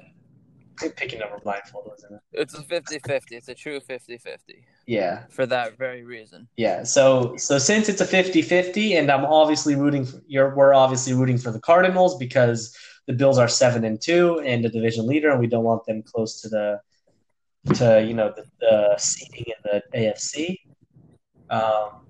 picking 0.97 1.21
a 1.21 1.25
number 1.25 1.39
blindfolded, 1.43 1.93
isn't 1.99 2.15
it? 2.15 2.21
it's 2.33 2.55
a 2.55 2.63
50-50. 2.63 3.23
It's 3.31 3.49
a 3.49 3.55
true 3.55 3.81
50-50 3.81 4.39
Yeah. 4.87 5.25
for 5.31 5.47
that 5.47 5.79
very 5.79 6.03
reason. 6.05 6.49
Yeah, 6.57 6.83
so 6.83 7.37
so 7.37 7.59
since 7.59 7.89
it's 7.89 8.01
a 8.01 8.07
50-50 8.07 8.99
and 8.99 9.11
I'm 9.11 9.25
obviously 9.25 9.75
rooting 9.77 10.05
for 10.05 10.21
you're 10.27 10.55
we're 10.55 10.75
obviously 10.75 11.13
rooting 11.15 11.39
for 11.39 11.51
the 11.51 11.61
Cardinals 11.61 12.17
because 12.19 12.77
the 13.07 13.13
Bills 13.13 13.39
are 13.39 13.49
7 13.49 13.85
and 13.85 14.01
2 14.01 14.41
and 14.41 14.65
the 14.65 14.69
division 14.69 15.07
leader 15.07 15.31
and 15.31 15.39
we 15.41 15.47
don't 15.47 15.65
want 15.65 15.85
them 15.87 16.03
close 16.03 16.41
to 16.43 16.49
the 16.49 16.81
to 17.75 18.05
you 18.07 18.15
know 18.15 18.33
the, 18.37 18.45
the 18.61 18.95
seeding 18.99 19.45
in 19.47 19.55
the 19.65 19.83
AFC. 19.99 20.59
Um, 21.51 22.03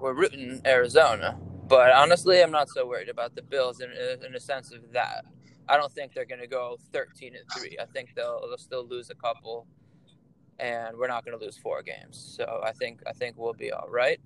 We're 0.00 0.14
rooting 0.14 0.60
Arizona, 0.66 1.38
but 1.68 1.92
honestly, 1.92 2.42
I'm 2.42 2.50
not 2.50 2.68
so 2.68 2.86
worried 2.86 3.08
about 3.08 3.34
the 3.34 3.42
Bills 3.42 3.80
in 3.80 3.90
in 4.24 4.34
a 4.34 4.40
sense 4.40 4.72
of 4.72 4.92
that. 4.92 5.24
I 5.68 5.76
don't 5.76 5.92
think 5.92 6.14
they're 6.14 6.24
going 6.24 6.40
to 6.40 6.48
go 6.48 6.78
13 6.92 7.34
and 7.36 7.44
three. 7.56 7.76
I 7.80 7.86
think 7.86 8.14
they'll 8.14 8.40
they'll 8.48 8.58
still 8.58 8.86
lose 8.86 9.10
a 9.10 9.14
couple, 9.14 9.66
and 10.58 10.96
we're 10.96 11.08
not 11.08 11.24
going 11.24 11.38
to 11.38 11.44
lose 11.44 11.56
four 11.56 11.82
games. 11.82 12.34
So 12.36 12.60
I 12.64 12.72
think 12.72 13.00
I 13.06 13.12
think 13.12 13.36
we'll 13.38 13.52
be 13.52 13.72
all 13.72 13.88
right. 13.88 14.20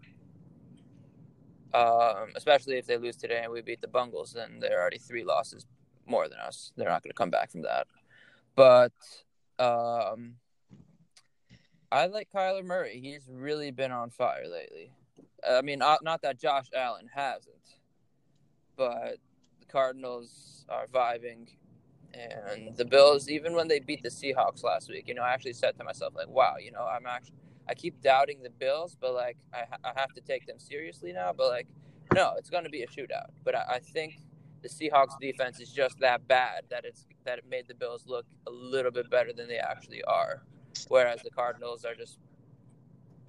Um, 1.74 2.29
especially 2.37 2.79
if 2.79 2.87
they 2.87 2.96
lose 2.96 3.16
today 3.16 3.40
and 3.42 3.53
we 3.53 3.61
beat 3.61 3.81
the 3.81 3.88
Bungles, 3.88 4.33
then 4.33 4.61
they're 4.61 4.81
already 4.81 4.98
three 4.98 5.24
losses 5.24 5.66
more 6.07 6.29
than 6.29 6.38
us. 6.38 6.72
They're 6.77 6.88
not 6.88 7.03
going 7.03 7.11
to 7.11 7.16
come 7.16 7.31
back 7.31 7.50
from 7.50 7.62
that. 7.62 7.88
But 8.55 8.92
um, 9.59 10.37
I 11.90 12.07
like 12.07 12.29
Kyler 12.35 12.64
Murray. 12.64 13.00
He's 13.03 13.29
really 13.29 13.70
been 13.70 13.90
on 13.90 14.11
fire 14.11 14.46
lately. 14.48 14.92
I 15.48 15.62
mean, 15.62 15.78
not, 15.78 16.22
that 16.22 16.38
Josh 16.38 16.66
Allen 16.74 17.09
hasn't, 17.14 17.57
but 18.76 19.16
the 19.61 19.66
Cardinals 19.66 20.64
are 20.68 20.87
vibing, 20.87 21.48
and 22.12 22.76
the 22.76 22.85
Bills. 22.85 23.28
Even 23.28 23.54
when 23.54 23.68
they 23.68 23.80
beat 23.80 24.02
the 24.02 24.09
Seahawks 24.09 24.62
last 24.62 24.88
week, 24.88 25.09
you 25.09 25.14
know, 25.14 25.22
I 25.22 25.33
actually 25.33 25.52
said 25.52 25.76
to 25.78 25.85
myself, 25.85 26.14
like, 26.14 26.28
"Wow, 26.28 26.57
you 26.61 26.72
know, 26.72 26.87
I'm 26.87 27.07
actually." 27.07 27.37
I 27.66 27.72
keep 27.72 28.02
doubting 28.02 28.42
the 28.42 28.50
Bills, 28.50 28.94
but 29.00 29.14
like, 29.14 29.38
I, 29.54 29.64
I 29.83 29.92
have 29.96 30.12
to 30.16 30.20
take 30.20 30.46
them 30.46 30.59
seriously 30.59 31.14
now. 31.14 31.33
But 31.35 31.48
like, 31.48 31.66
no, 32.14 32.35
it's 32.37 32.50
going 32.50 32.64
to 32.64 32.70
be 32.70 32.83
a 32.83 32.87
shootout. 32.87 33.30
But 33.42 33.54
I, 33.54 33.64
I 33.68 33.78
think 33.78 34.18
the 34.62 34.68
Seahawks 34.68 35.18
defense 35.20 35.61
is 35.61 35.70
just 35.70 35.98
that 36.00 36.26
bad 36.28 36.64
that 36.70 36.85
it's 36.85 37.07
that 37.24 37.38
it 37.38 37.44
made 37.48 37.66
the 37.68 37.74
Bills 37.74 38.04
look 38.07 38.26
a 38.46 38.50
little 38.50 38.90
bit 38.90 39.11
better 39.11 39.33
than 39.33 39.48
they 39.48 39.59
actually 39.59 40.02
are. 40.04 40.42
Whereas 40.88 41.22
the 41.22 41.30
Cardinals 41.30 41.85
are 41.85 41.94
just, 41.94 42.18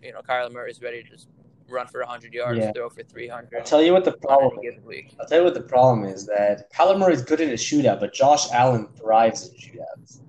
you 0.03 0.11
know, 0.11 0.21
Kyler 0.21 0.51
Murray's 0.51 0.81
ready 0.81 1.03
to 1.03 1.09
just 1.09 1.29
run 1.67 1.87
for 1.87 1.99
100 2.01 2.33
yards, 2.33 2.59
Yeah. 2.59 2.71
throw 2.71 2.89
for 2.89 3.03
300 3.03 3.57
I'll 3.57 3.63
tell 3.63 3.81
you 3.81 3.93
what 3.93 4.05
the 4.05 4.13
problem 4.13 4.53
is. 4.59 4.61
given 4.61 4.85
week. 4.85 5.13
I'll 5.19 5.25
tell 5.25 5.39
you 5.39 5.43
what 5.43 5.53
the 5.53 5.61
problem 5.61 6.05
is 6.05 6.25
that 6.27 6.71
Kyler 6.71 6.97
Murray's 6.97 7.23
good 7.23 7.41
in 7.41 7.49
a 7.49 7.53
shootout, 7.53 7.99
but 7.99 8.13
Josh 8.13 8.51
Allen 8.51 8.87
thrives 8.97 9.47
in 9.49 9.55
shootouts. 9.55 10.19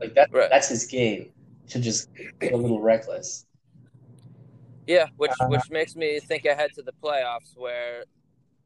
Like 0.00 0.14
that 0.14 0.32
Right. 0.32 0.48
that's 0.50 0.68
his 0.68 0.86
game. 0.86 1.32
To 1.68 1.78
just 1.78 2.08
get 2.40 2.52
a 2.52 2.56
little 2.56 2.80
reckless. 2.80 3.46
Yeah, 4.86 5.06
which 5.18 5.30
Uh, 5.40 5.46
which 5.46 5.70
makes 5.70 5.94
me 5.94 6.18
think 6.18 6.44
ahead 6.46 6.72
to 6.74 6.82
the 6.82 6.92
playoffs 7.00 7.56
where 7.56 8.04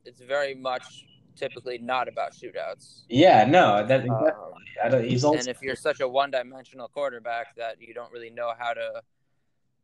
it's 0.07 0.21
very 0.21 0.55
much 0.55 1.05
typically 1.37 1.77
not 1.79 2.09
about 2.09 2.33
shootouts. 2.33 3.03
Yeah, 3.11 3.45
no, 3.45 3.85
that 3.85 4.09
Um, 4.09 4.55
I 4.83 4.89
don't, 4.89 5.05
he's 5.05 5.23
also 5.25 5.39
and 5.41 5.49
if 5.49 5.61
you're 5.61 5.77
such 5.77 6.01
a 6.01 6.09
one-dimensional 6.09 6.89
quarterback 6.89 7.55
that 7.57 7.81
you 7.83 7.93
don't 7.93 8.11
really 8.13 8.31
know 8.31 8.53
how 8.57 8.73
to 8.73 9.03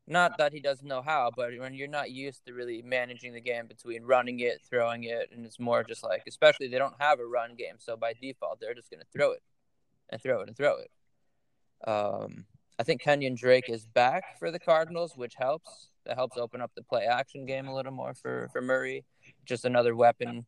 not 0.07 0.39
that 0.39 0.53
he 0.53 0.61
doesn't 0.61 0.89
know 0.89 1.03
how 1.03 1.31
but 1.35 1.51
when 1.59 1.75
you're 1.75 1.89
not 1.89 2.11
used 2.11 2.45
to 2.45 2.53
really 2.53 2.83
managing 2.83 3.33
the 3.33 3.41
game 3.41 3.67
between 3.67 4.03
running 4.03 4.41
it 4.41 4.61
throwing 4.69 5.05
it 5.05 5.31
and 5.33 5.47
it's 5.47 5.61
more 5.61 5.85
just 5.85 6.03
like 6.03 6.23
especially 6.27 6.69
they 6.69 6.79
don't 6.79 6.95
have 6.99 7.21
a 7.21 7.27
run 7.27 7.55
game 7.55 7.77
so 7.79 7.97
by 7.97 8.13
default 8.21 8.59
they're 8.61 8.75
just 8.75 8.91
going 8.91 9.01
to 9.01 9.07
throw 9.17 9.33
it 9.33 9.43
and 10.11 10.21
throw 10.21 10.41
it 10.41 10.49
and 10.49 10.57
throw 10.57 10.77
it. 10.79 10.91
Um, 11.89 12.45
i 12.79 12.83
think 12.83 13.03
kenyan 13.03 13.37
drake 13.37 13.69
is 13.69 13.87
back 13.87 14.39
for 14.39 14.51
the 14.51 14.59
cardinals 14.59 15.17
which 15.17 15.35
helps. 15.37 15.89
That 16.07 16.17
helps 16.17 16.39
open 16.39 16.63
up 16.63 16.73
the 16.75 16.83
play 16.83 17.05
action 17.05 17.45
game 17.45 17.69
a 17.69 17.75
little 17.75 17.93
more 17.93 18.15
for 18.15 18.49
for 18.53 18.63
murray. 18.63 19.05
Just 19.45 19.67
another 19.67 19.95
weapon. 19.95 20.47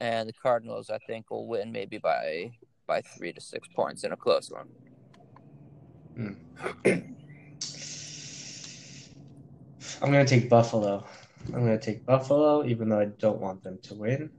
And 0.00 0.28
the 0.28 0.32
cardinals 0.32 0.88
i 0.88 0.98
think 0.98 1.30
will 1.30 1.48
win 1.48 1.72
maybe 1.72 1.98
by 1.98 2.52
by 2.86 3.02
three 3.02 3.32
to 3.32 3.40
six 3.40 3.68
points 3.74 4.04
in 4.04 4.12
a 4.12 4.16
close 4.16 4.50
one 4.50 4.68
I'm 10.02 10.12
gonna 10.12 10.24
take 10.26 10.48
Buffalo. 10.48 11.04
I'm 11.46 11.60
gonna 11.60 11.78
take 11.80 12.04
Buffalo, 12.04 12.64
even 12.64 12.88
though 12.88 13.00
I 13.00 13.06
don't 13.06 13.40
want 13.40 13.62
them 13.62 13.78
to 13.84 13.94
win. 13.94 14.30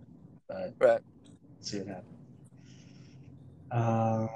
But 0.48 0.76
Right. 0.80 1.02
let's 1.58 1.72
see 1.72 1.80
what 1.80 1.88
happens. 1.88 2.06
Um, 3.72 4.30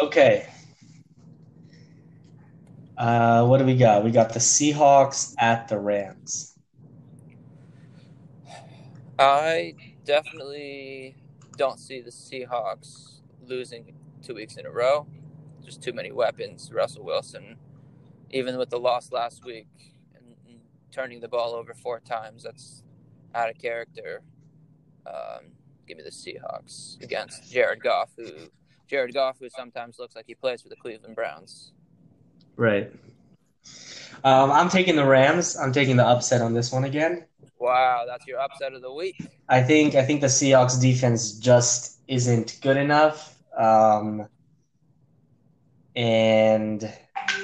okay. 0.00 0.46
Uh, 2.96 3.46
what 3.46 3.58
do 3.58 3.64
we 3.64 3.76
got? 3.76 4.04
We 4.04 4.10
got 4.10 4.32
the 4.32 4.38
Seahawks 4.38 5.34
at 5.38 5.68
the 5.68 5.78
Rams. 5.78 6.54
I 9.18 9.74
definitely 10.04 11.16
don't 11.56 11.78
see 11.80 12.00
the 12.00 12.10
Seahawks 12.10 13.20
losing 13.46 13.94
two 14.22 14.34
weeks 14.34 14.56
in 14.56 14.66
a 14.66 14.70
row. 14.70 15.06
Just 15.66 15.82
too 15.82 15.92
many 15.92 16.12
weapons. 16.12 16.72
Russell 16.72 17.04
Wilson, 17.04 17.56
even 18.30 18.56
with 18.56 18.70
the 18.70 18.78
loss 18.78 19.12
last 19.12 19.44
week 19.44 19.66
and, 20.14 20.24
and 20.46 20.60
turning 20.92 21.20
the 21.20 21.28
ball 21.28 21.54
over 21.54 21.74
four 21.74 22.00
times, 22.00 22.44
that's 22.44 22.84
out 23.34 23.50
of 23.50 23.58
character. 23.58 24.22
Um, 25.06 25.50
give 25.86 25.98
me 25.98 26.04
the 26.04 26.10
Seahawks 26.10 27.02
against 27.02 27.52
Jared 27.52 27.82
Goff, 27.82 28.10
who 28.16 28.30
Jared 28.86 29.12
Goff, 29.12 29.38
who 29.40 29.48
sometimes 29.50 29.98
looks 29.98 30.14
like 30.14 30.24
he 30.26 30.34
plays 30.34 30.62
for 30.62 30.68
the 30.68 30.76
Cleveland 30.76 31.16
Browns. 31.16 31.72
Right. 32.56 32.92
Um, 34.24 34.50
I'm 34.50 34.68
taking 34.68 34.96
the 34.96 35.04
Rams. 35.04 35.56
I'm 35.56 35.72
taking 35.72 35.96
the 35.96 36.06
upset 36.06 36.40
on 36.40 36.54
this 36.54 36.72
one 36.72 36.84
again. 36.84 37.26
Wow, 37.58 38.04
that's 38.06 38.26
your 38.26 38.38
upset 38.38 38.72
of 38.72 38.82
the 38.82 38.92
week. 38.92 39.16
I 39.48 39.62
think 39.62 39.94
I 39.94 40.04
think 40.04 40.20
the 40.20 40.26
Seahawks 40.26 40.80
defense 40.80 41.32
just 41.32 42.00
isn't 42.06 42.58
good 42.62 42.76
enough, 42.76 43.36
um, 43.56 44.28
and 45.96 46.92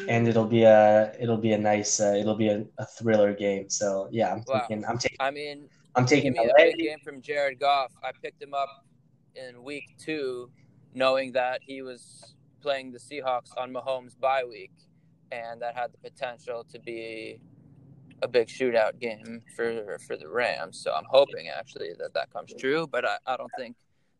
and 0.09 0.29
it'll 0.29 0.47
be 0.47 0.62
a 0.65 1.12
it'll 1.19 1.38
be 1.38 1.53
a 1.53 1.59
nice 1.59 2.01
uh, 2.01 2.15
it'll 2.19 2.37
be 2.37 2.49
a, 2.49 2.65
a 2.79 2.87
thriller 2.87 3.33
game. 3.35 3.69
So 3.71 4.09
yeah, 4.11 4.33
I'm 4.33 4.45
Wow. 4.47 4.61
taking 4.61 4.85
I'm 4.85 4.99
taking 4.99 5.17
I 5.21 5.31
mean, 5.31 5.69
I'm 5.95 6.07
taking 6.07 6.37
a 6.37 6.49
big 6.57 6.79
game 6.79 6.99
from 7.03 7.21
Jared 7.23 7.59
Goff. 7.59 7.93
I 8.05 8.12
picked 8.23 8.43
him 8.43 8.55
up 8.55 8.85
in 9.35 9.62
week 9.62 9.95
two, 9.99 10.51
knowing 10.95 11.33
that 11.33 11.61
he 11.62 11.83
was 11.83 12.35
playing 12.61 12.93
the 12.93 12.99
Seahawks 12.99 13.51
on 13.57 13.73
Mahomes' 13.73 14.19
bye 14.19 14.45
week, 14.45 14.73
and 15.33 15.61
that 15.62 15.75
had 15.75 15.93
the 15.93 15.99
potential 15.99 16.65
to 16.73 16.79
be 16.79 17.41
a 18.23 18.29
big 18.29 18.49
shootout 18.49 18.99
game 19.01 19.43
for 19.57 19.99
for 20.07 20.17
the 20.17 20.29
Rams. 20.29 20.79
So 20.79 20.93
I'm 20.93 21.07
hoping 21.09 21.49
actually 21.49 21.93
that 21.99 22.12
that 22.15 22.31
comes 22.33 22.53
true, 22.59 22.87
but 22.87 23.05
I, 23.05 23.17
I 23.27 23.37
don't 23.37 23.51
think 23.59 23.77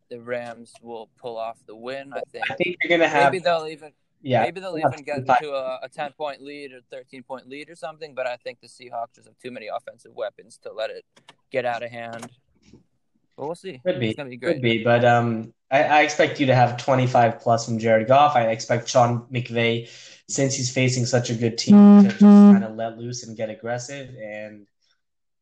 the 0.09 0.19
Rams 0.19 0.73
will 0.81 1.09
pull 1.17 1.37
off 1.37 1.57
the 1.67 1.75
win. 1.75 2.11
I 2.13 2.21
think 2.31 2.45
I 2.49 2.55
think 2.55 2.77
you're 2.83 2.97
gonna 2.97 3.09
have 3.09 3.31
maybe 3.31 3.43
they'll 3.43 3.67
even 3.67 3.91
yeah 4.23 4.41
maybe 4.41 4.59
they'll 4.59 4.77
even 4.77 5.03
get 5.03 5.25
25. 5.25 5.39
to 5.39 5.51
a, 5.51 5.79
a 5.83 5.89
10 5.89 6.13
point 6.13 6.41
lead 6.41 6.71
or 6.71 6.79
13 6.89 7.21
point 7.23 7.47
lead 7.47 7.69
or 7.69 7.75
something 7.75 8.15
but 8.15 8.25
i 8.25 8.35
think 8.37 8.59
the 8.61 8.67
seahawks 8.67 9.15
just 9.15 9.27
have 9.27 9.37
too 9.37 9.51
many 9.51 9.67
offensive 9.67 10.13
weapons 10.15 10.57
to 10.63 10.71
let 10.71 10.89
it 10.89 11.05
get 11.51 11.65
out 11.65 11.83
of 11.83 11.91
hand 11.91 12.29
but 13.37 13.45
we'll 13.45 13.55
see 13.55 13.79
Could 13.85 13.99
be. 13.99 14.09
it's 14.09 14.17
gonna 14.17 14.29
be 14.29 14.37
great 14.37 14.53
Could 14.53 14.61
be, 14.61 14.83
but 14.83 15.03
um, 15.03 15.53
I, 15.71 15.83
I 15.83 16.01
expect 16.01 16.39
you 16.39 16.45
to 16.45 16.55
have 16.55 16.77
25 16.77 17.39
plus 17.39 17.65
from 17.65 17.79
Jared 17.79 18.07
Goff. 18.07 18.35
I 18.35 18.49
expect 18.49 18.87
Sean 18.87 19.25
McVay, 19.31 19.89
since 20.29 20.55
he's 20.55 20.71
facing 20.71 21.05
such 21.05 21.31
a 21.31 21.33
good 21.33 21.57
team, 21.57 22.03
to 22.03 22.09
just 22.09 22.19
kind 22.21 22.63
of 22.63 22.75
let 22.75 22.99
loose 22.99 23.23
and 23.27 23.35
get 23.35 23.49
aggressive, 23.49 24.13
and 24.23 24.67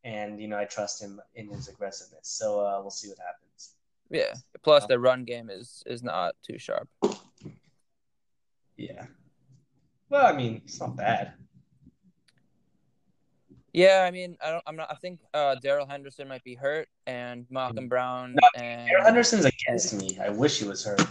and 0.05 0.39
you 0.39 0.47
know 0.47 0.57
I 0.57 0.65
trust 0.65 1.01
him 1.01 1.19
in 1.35 1.49
his 1.49 1.67
aggressiveness. 1.67 2.29
So 2.29 2.61
uh, 2.61 2.79
we'll 2.81 2.91
see 2.91 3.09
what 3.09 3.17
happens. 3.19 3.73
yeah 4.09 4.33
plus 4.63 4.85
the 4.85 4.97
run 4.97 5.25
game 5.25 5.49
is 5.49 5.83
is 5.85 6.01
not 6.01 6.35
too 6.43 6.57
sharp 6.57 6.87
Yeah. 8.81 9.05
Well, 10.09 10.25
I 10.25 10.33
mean, 10.35 10.61
it's 10.65 10.79
not 10.79 10.95
bad. 10.97 11.33
yeah 13.73 14.03
i 14.05 14.11
mean 14.11 14.35
i 14.43 14.49
don't 14.51 14.63
i'm 14.67 14.75
not 14.75 14.91
i 14.91 14.95
think 14.95 15.21
uh 15.33 15.55
darrell 15.63 15.87
henderson 15.87 16.27
might 16.27 16.43
be 16.43 16.55
hurt 16.55 16.89
and 17.07 17.45
malcolm 17.49 17.87
brown 17.87 18.35
No, 18.35 18.47
and 18.61 18.89
Aaron 18.91 19.05
Henderson's 19.05 19.45
against 19.45 19.93
me. 19.93 20.19
I 20.19 20.27
wish 20.27 20.59
he 20.59 20.67
was 20.67 20.83
hurt. 20.83 21.01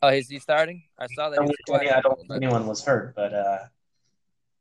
oh 0.00 0.08
is 0.08 0.30
he 0.30 0.38
starting 0.38 0.82
i 0.98 1.06
saw 1.14 1.28
that 1.28 1.38
I 1.38 1.42
was 1.42 1.52
think 1.66 1.92
I 1.92 2.00
don't 2.00 2.16
think 2.18 2.32
anyone 2.32 2.66
was 2.66 2.82
hurt, 2.82 3.14
but 3.14 3.34
uh, 3.34 3.58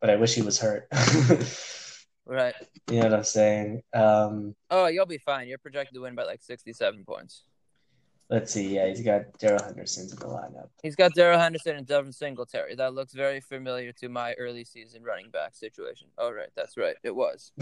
but 0.01 0.09
I 0.09 0.17
wish 0.17 0.35
he 0.35 0.41
was 0.41 0.59
hurt. 0.59 0.89
right 2.25 2.55
you 2.91 2.99
know 2.99 3.07
what 3.07 3.13
I'm 3.19 3.23
saying? 3.23 3.81
Um, 3.93 4.53
oh 4.69 4.87
you'll 4.87 5.05
be 5.05 5.19
fine 5.19 5.47
you're 5.47 5.63
projected 5.63 5.93
to 5.95 6.01
win 6.01 6.15
by 6.15 6.25
like 6.25 6.41
67 6.43 7.05
points 7.05 7.43
Let's 8.33 8.51
see. 8.51 8.73
Yeah, 8.73 8.87
he's 8.87 9.01
got 9.01 9.37
Darrell 9.37 9.63
Henderson 9.63 10.09
in 10.09 10.15
the 10.15 10.25
lineup. 10.25 10.69
He's 10.81 10.95
got 10.95 11.13
Darrell 11.13 11.37
Henderson 11.37 11.75
and 11.75 11.85
Devin 11.85 12.11
Singletary. 12.11 12.73
That 12.73 12.95
looks 12.95 13.13
very 13.13 13.39
familiar 13.39 13.91
to 13.91 14.09
my 14.09 14.33
early 14.39 14.63
season 14.63 15.03
running 15.03 15.29
back 15.29 15.55
situation. 15.55 16.07
Oh, 16.17 16.31
right. 16.31 16.49
That's 16.55 16.75
right. 16.75 16.95
It 17.03 17.15
was. 17.15 17.51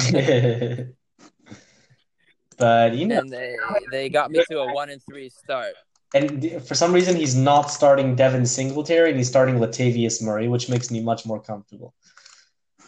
but 2.58 2.94
you 2.96 3.06
know, 3.06 3.20
And 3.20 3.30
they 3.30 3.58
they 3.92 4.08
got 4.08 4.32
me 4.32 4.42
to 4.50 4.60
a 4.60 4.74
one 4.74 4.90
and 4.90 5.02
three 5.04 5.28
start. 5.28 5.74
and 6.14 6.50
for 6.66 6.74
some 6.74 6.94
reason 6.94 7.18
he's 7.18 7.36
not 7.36 7.64
starting 7.64 8.16
Devin 8.16 8.46
Singletary 8.46 9.10
and 9.10 9.18
he's 9.18 9.28
starting 9.28 9.56
Latavius 9.56 10.24
Murray, 10.24 10.48
which 10.48 10.70
makes 10.70 10.90
me 10.90 11.02
much 11.02 11.26
more 11.26 11.42
comfortable. 11.42 11.94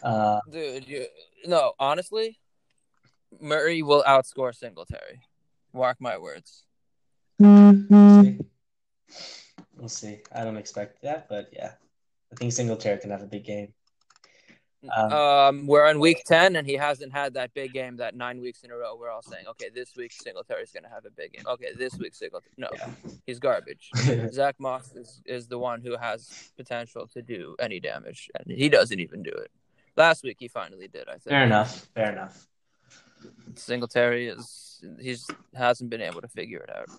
Uh, 0.01 0.39
Dude, 0.49 0.87
you, 0.87 1.05
no, 1.45 1.73
honestly, 1.79 2.39
Murray 3.41 3.81
will 3.81 4.05
outscore 4.07 4.55
Singletary. 4.55 5.19
Mark 5.73 5.97
my 5.99 6.17
words. 6.17 6.63
We'll 9.77 9.89
see. 9.89 10.19
I 10.33 10.43
don't 10.43 10.57
expect 10.57 11.01
that, 11.01 11.27
but 11.27 11.49
yeah, 11.51 11.71
I 12.31 12.35
think 12.35 12.53
Singletary 12.53 12.99
can 12.99 13.11
have 13.11 13.21
a 13.21 13.25
big 13.27 13.43
game. 13.43 13.73
Um, 14.95 15.13
Um, 15.13 15.67
we're 15.67 15.85
on 15.85 15.99
week 15.99 16.23
ten, 16.25 16.55
and 16.55 16.67
he 16.67 16.73
hasn't 16.75 17.11
had 17.13 17.33
that 17.35 17.53
big 17.53 17.73
game 17.73 17.97
that 17.97 18.15
nine 18.15 18.39
weeks 18.41 18.63
in 18.63 18.71
a 18.71 18.75
row. 18.75 18.95
We're 18.99 19.09
all 19.09 19.21
saying, 19.21 19.45
okay, 19.51 19.69
this 19.73 19.95
week 19.95 20.11
Singletary's 20.13 20.71
going 20.71 20.83
to 20.83 20.89
have 20.89 21.05
a 21.05 21.09
big 21.09 21.33
game. 21.33 21.43
Okay, 21.47 21.73
this 21.77 21.97
week 21.97 22.15
Singletary, 22.15 22.51
no, 22.57 22.69
Yeah. 22.73 22.89
he's 23.25 23.39
garbage. 23.39 23.89
Zack 24.31 24.55
Moss 24.59 24.91
is, 24.93 25.21
is 25.25 25.47
the 25.47 25.57
one 25.57 25.81
who 25.81 25.95
has 25.97 26.51
potential 26.57 27.07
to 27.07 27.21
do 27.21 27.55
any 27.59 27.79
damage, 27.79 28.29
and 28.35 28.57
he 28.57 28.67
doesn't 28.69 28.99
even 28.99 29.21
do 29.23 29.31
it. 29.31 29.51
Last 29.95 30.23
week 30.23 30.37
he 30.39 30.47
finally 30.47 30.87
did. 30.87 31.07
I 31.07 31.13
think. 31.13 31.23
Fair 31.29 31.43
enough. 31.43 31.87
Fair 31.93 32.11
enough. 32.11 32.47
Singletary 33.55 34.27
is 34.27 34.72
he's 34.99 35.27
hasn't 35.55 35.89
been 35.89 36.01
able 36.01 36.21
to 36.21 36.27
figure 36.27 36.59
it 36.59 36.69
out. 36.75 36.89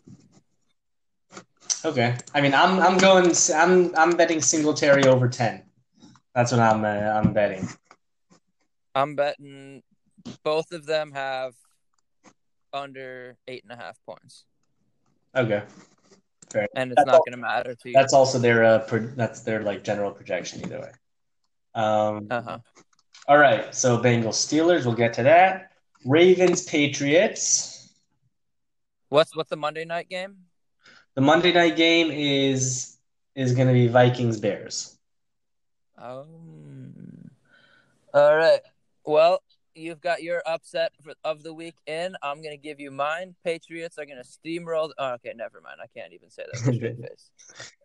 Okay. 1.85 2.17
I 2.35 2.41
mean, 2.41 2.55
I'm 2.55 2.81
I'm 2.81 2.99
going. 2.99 3.33
I'm 3.55 3.95
I'm 3.97 4.17
betting 4.17 4.41
Singletary 4.41 5.07
over 5.07 5.29
ten. 5.29 5.63
That's 6.35 6.51
what 6.53 6.61
I'm 6.61 6.85
uh, 6.85 6.89
I'm 6.89 7.33
betting. 7.33 7.69
I'm 8.95 9.15
betting 9.17 9.83
both 10.43 10.73
of 10.73 10.87
them 10.87 11.13
have 11.13 11.55
under 12.73 13.37
eight 13.49 13.63
and 13.63 13.73
a 13.73 13.77
half 13.77 13.99
points, 14.07 14.45
Okay. 15.37 15.63
and 16.75 16.91
it's 16.93 16.97
That's 16.97 17.07
not 17.07 17.19
going 17.27 17.33
to 17.33 17.37
matter 17.37 17.75
to 17.75 17.89
you. 17.89 17.95
That's 17.95 18.13
also 18.13 18.39
their 18.39 18.65
uh, 18.65 18.79
pro- 18.81 19.07
that's 19.09 19.41
their 19.41 19.63
like 19.63 19.85
general 19.85 20.11
projection 20.11 20.61
either 20.65 20.81
way. 20.81 20.93
Um. 21.75 22.29
Uh 22.31 22.43
huh. 22.43 22.59
All 23.29 23.39
right. 23.39 23.75
So 23.75 23.99
Bengals 23.99 24.35
Steelers. 24.35 24.85
We'll 24.87 24.95
get 24.95 25.13
to 25.15 25.23
that. 25.25 25.73
Ravens 26.05 26.63
Patriots. 26.65 27.74
What's 29.15 29.37
what's 29.37 29.51
the 29.51 29.57
Monday 29.57 29.85
night 29.85 30.09
game? 30.09 30.35
The 31.15 31.21
Monday 31.21 31.53
night 31.53 31.77
game 31.77 32.11
is 32.11 32.97
is 33.37 33.55
going 33.55 33.69
to 33.69 33.73
be 33.73 33.87
Vikings 33.87 34.41
Bears. 34.41 34.99
Um. 35.97 37.31
All 38.13 38.35
right. 38.37 38.59
Well, 39.05 39.41
you've 39.77 40.01
got 40.01 40.25
your 40.25 40.43
upset 40.47 40.91
for, 41.01 41.13
of 41.23 41.45
the 41.45 41.55
week 41.55 41.77
in. 41.87 42.17
I'm 42.25 42.43
going 42.43 42.57
to 42.57 42.61
give 42.61 42.81
you 42.81 42.91
mine. 42.91 43.37
Patriots 43.45 43.99
are 43.99 44.05
going 44.05 44.21
to 44.21 44.29
steamroll. 44.29 44.91
Oh, 44.99 45.13
okay, 45.13 45.33
never 45.37 45.61
mind. 45.61 45.77
I 45.81 45.87
can't 45.97 46.13
even 46.13 46.29
say 46.29 46.43
that 46.53 46.67
with 46.67 46.75
a 46.75 46.77
straight 46.77 46.99
face. 47.01 47.31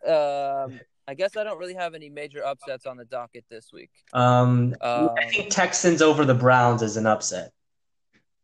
Um, 0.07 0.79
I 1.07 1.13
guess 1.13 1.37
I 1.37 1.43
don't 1.43 1.59
really 1.59 1.75
have 1.75 1.93
any 1.93 2.09
major 2.09 2.43
upsets 2.43 2.87
on 2.87 2.97
the 2.97 3.05
docket 3.05 3.45
this 3.51 3.69
week. 3.71 3.91
Um, 4.13 4.75
Um, 4.81 5.11
I 5.19 5.27
think 5.29 5.51
Texans 5.51 6.01
over 6.01 6.25
the 6.25 6.33
Browns 6.33 6.81
is 6.81 6.97
an 6.97 7.05
upset. 7.05 7.51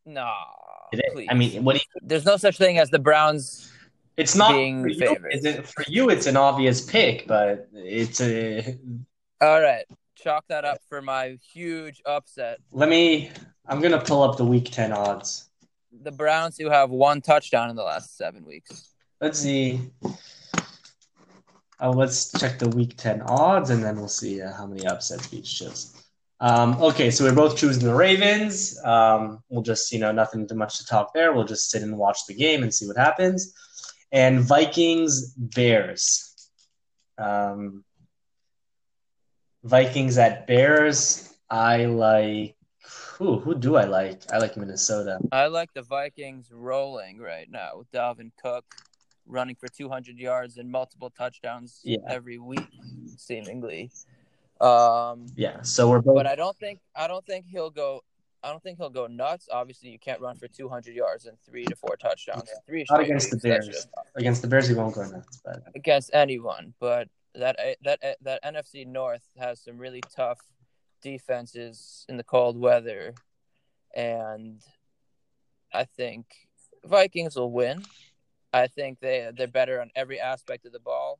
Is. 0.05 0.64
Please. 1.13 1.27
I 1.29 1.33
mean, 1.33 1.63
what 1.63 1.73
do 1.73 1.79
you, 1.79 2.01
there's 2.07 2.25
no 2.25 2.37
such 2.37 2.57
thing 2.57 2.77
as 2.77 2.89
the 2.89 2.99
Browns. 2.99 3.71
it's 4.17 4.35
not 4.35 4.51
Being 4.53 4.83
for 4.83 4.89
you, 4.89 5.17
it, 5.29 5.67
for 5.67 5.83
you. 5.87 6.09
It's 6.09 6.27
an 6.27 6.37
obvious 6.37 6.81
pick, 6.81 7.27
but 7.27 7.69
it's 7.73 8.21
a. 8.21 8.77
All 9.41 9.61
right, 9.61 9.85
chalk 10.15 10.45
that 10.47 10.65
up 10.65 10.79
for 10.87 11.01
my 11.01 11.37
huge 11.53 12.01
upset. 12.05 12.59
Let 12.71 12.89
me. 12.89 13.31
I'm 13.67 13.81
gonna 13.81 14.01
pull 14.01 14.23
up 14.23 14.37
the 14.37 14.45
Week 14.45 14.71
Ten 14.71 14.91
odds. 14.91 15.49
The 16.03 16.11
Browns, 16.11 16.57
who 16.57 16.69
have 16.69 16.89
one 16.89 17.21
touchdown 17.21 17.69
in 17.69 17.75
the 17.75 17.83
last 17.83 18.17
seven 18.17 18.45
weeks. 18.45 18.93
Let's 19.21 19.39
see. 19.39 19.79
Oh, 21.79 21.91
let's 21.91 22.37
check 22.39 22.59
the 22.59 22.69
Week 22.69 22.95
Ten 22.95 23.21
odds, 23.21 23.69
and 23.69 23.83
then 23.83 23.97
we'll 23.97 24.07
see 24.07 24.41
uh, 24.41 24.53
how 24.53 24.65
many 24.65 24.85
upsets 24.85 25.33
each 25.33 25.57
chose. 25.57 25.94
Um, 26.41 26.81
okay, 26.81 27.11
so 27.11 27.23
we're 27.23 27.33
both 27.35 27.57
choosing 27.57 27.85
the 27.85 27.95
Ravens. 27.95 28.77
Um, 28.83 29.41
we'll 29.49 29.63
just, 29.63 29.91
you 29.91 29.99
know, 29.99 30.11
nothing 30.11 30.47
too 30.47 30.55
much 30.55 30.77
to 30.79 30.85
talk 30.85 31.13
there. 31.13 31.33
We'll 31.33 31.45
just 31.45 31.69
sit 31.71 31.81
and 31.81 31.97
watch 31.97 32.25
the 32.27 32.33
game 32.33 32.63
and 32.63 32.73
see 32.73 32.87
what 32.87 32.97
happens. 32.97 33.53
And 34.11 34.41
Vikings 34.41 35.31
Bears. 35.33 36.49
Um, 37.17 37.83
Vikings 39.63 40.17
at 40.17 40.47
Bears. 40.47 41.33
I 41.49 41.85
like. 41.85 42.55
Who 43.17 43.39
who 43.39 43.55
do 43.55 43.77
I 43.77 43.85
like? 43.85 44.21
I 44.31 44.37
like 44.39 44.57
Minnesota. 44.57 45.19
I 45.31 45.47
like 45.47 45.73
the 45.73 45.81
Vikings 45.83 46.51
rolling 46.51 47.17
right 47.17 47.49
now 47.49 47.77
with 47.77 47.89
Dalvin 47.91 48.31
Cook 48.41 48.65
running 49.25 49.55
for 49.55 49.67
200 49.67 50.19
yards 50.19 50.57
and 50.57 50.69
multiple 50.71 51.09
touchdowns 51.09 51.79
Yeah. 51.83 51.97
every 52.07 52.37
week, 52.37 52.67
seemingly. 53.17 53.89
Um, 54.61 55.25
Yeah, 55.35 55.61
so 55.61 55.89
we're 55.89 56.01
both. 56.01 56.15
but 56.15 56.27
I 56.27 56.35
don't 56.35 56.57
think 56.57 56.79
I 56.95 57.07
don't 57.07 57.25
think 57.25 57.45
he'll 57.47 57.69
go. 57.69 58.01
I 58.43 58.49
don't 58.51 58.61
think 58.61 58.77
he'll 58.77 58.89
go 58.91 59.07
nuts. 59.07 59.49
Obviously, 59.51 59.89
you 59.89 59.97
can't 59.99 60.21
run 60.21 60.35
for 60.35 60.47
200 60.47 60.93
yards 60.95 61.25
and 61.25 61.35
three 61.39 61.65
to 61.65 61.75
four 61.75 61.95
touchdowns. 61.97 62.43
in 62.49 62.57
Three 62.67 62.85
Not 62.91 63.01
against 63.01 63.31
the 63.31 63.37
Bears. 63.37 63.87
Against 64.15 64.41
the 64.43 64.47
Bears, 64.47 64.67
he 64.67 64.75
won't 64.75 64.93
go 64.93 65.03
nuts. 65.03 65.41
But 65.43 65.63
against 65.75 66.11
anyone, 66.13 66.73
but 66.79 67.09
that 67.33 67.57
that 67.83 68.17
that 68.21 68.43
NFC 68.43 68.85
North 68.85 69.23
has 69.37 69.59
some 69.61 69.77
really 69.77 70.01
tough 70.15 70.39
defenses 71.01 72.05
in 72.07 72.17
the 72.17 72.23
cold 72.23 72.57
weather, 72.59 73.13
and 73.95 74.61
I 75.73 75.83
think 75.85 76.25
Vikings 76.85 77.35
will 77.35 77.51
win. 77.51 77.83
I 78.53 78.67
think 78.67 78.99
they 78.99 79.29
they're 79.35 79.47
better 79.47 79.81
on 79.81 79.89
every 79.95 80.19
aspect 80.19 80.65
of 80.65 80.71
the 80.71 80.79
ball. 80.79 81.19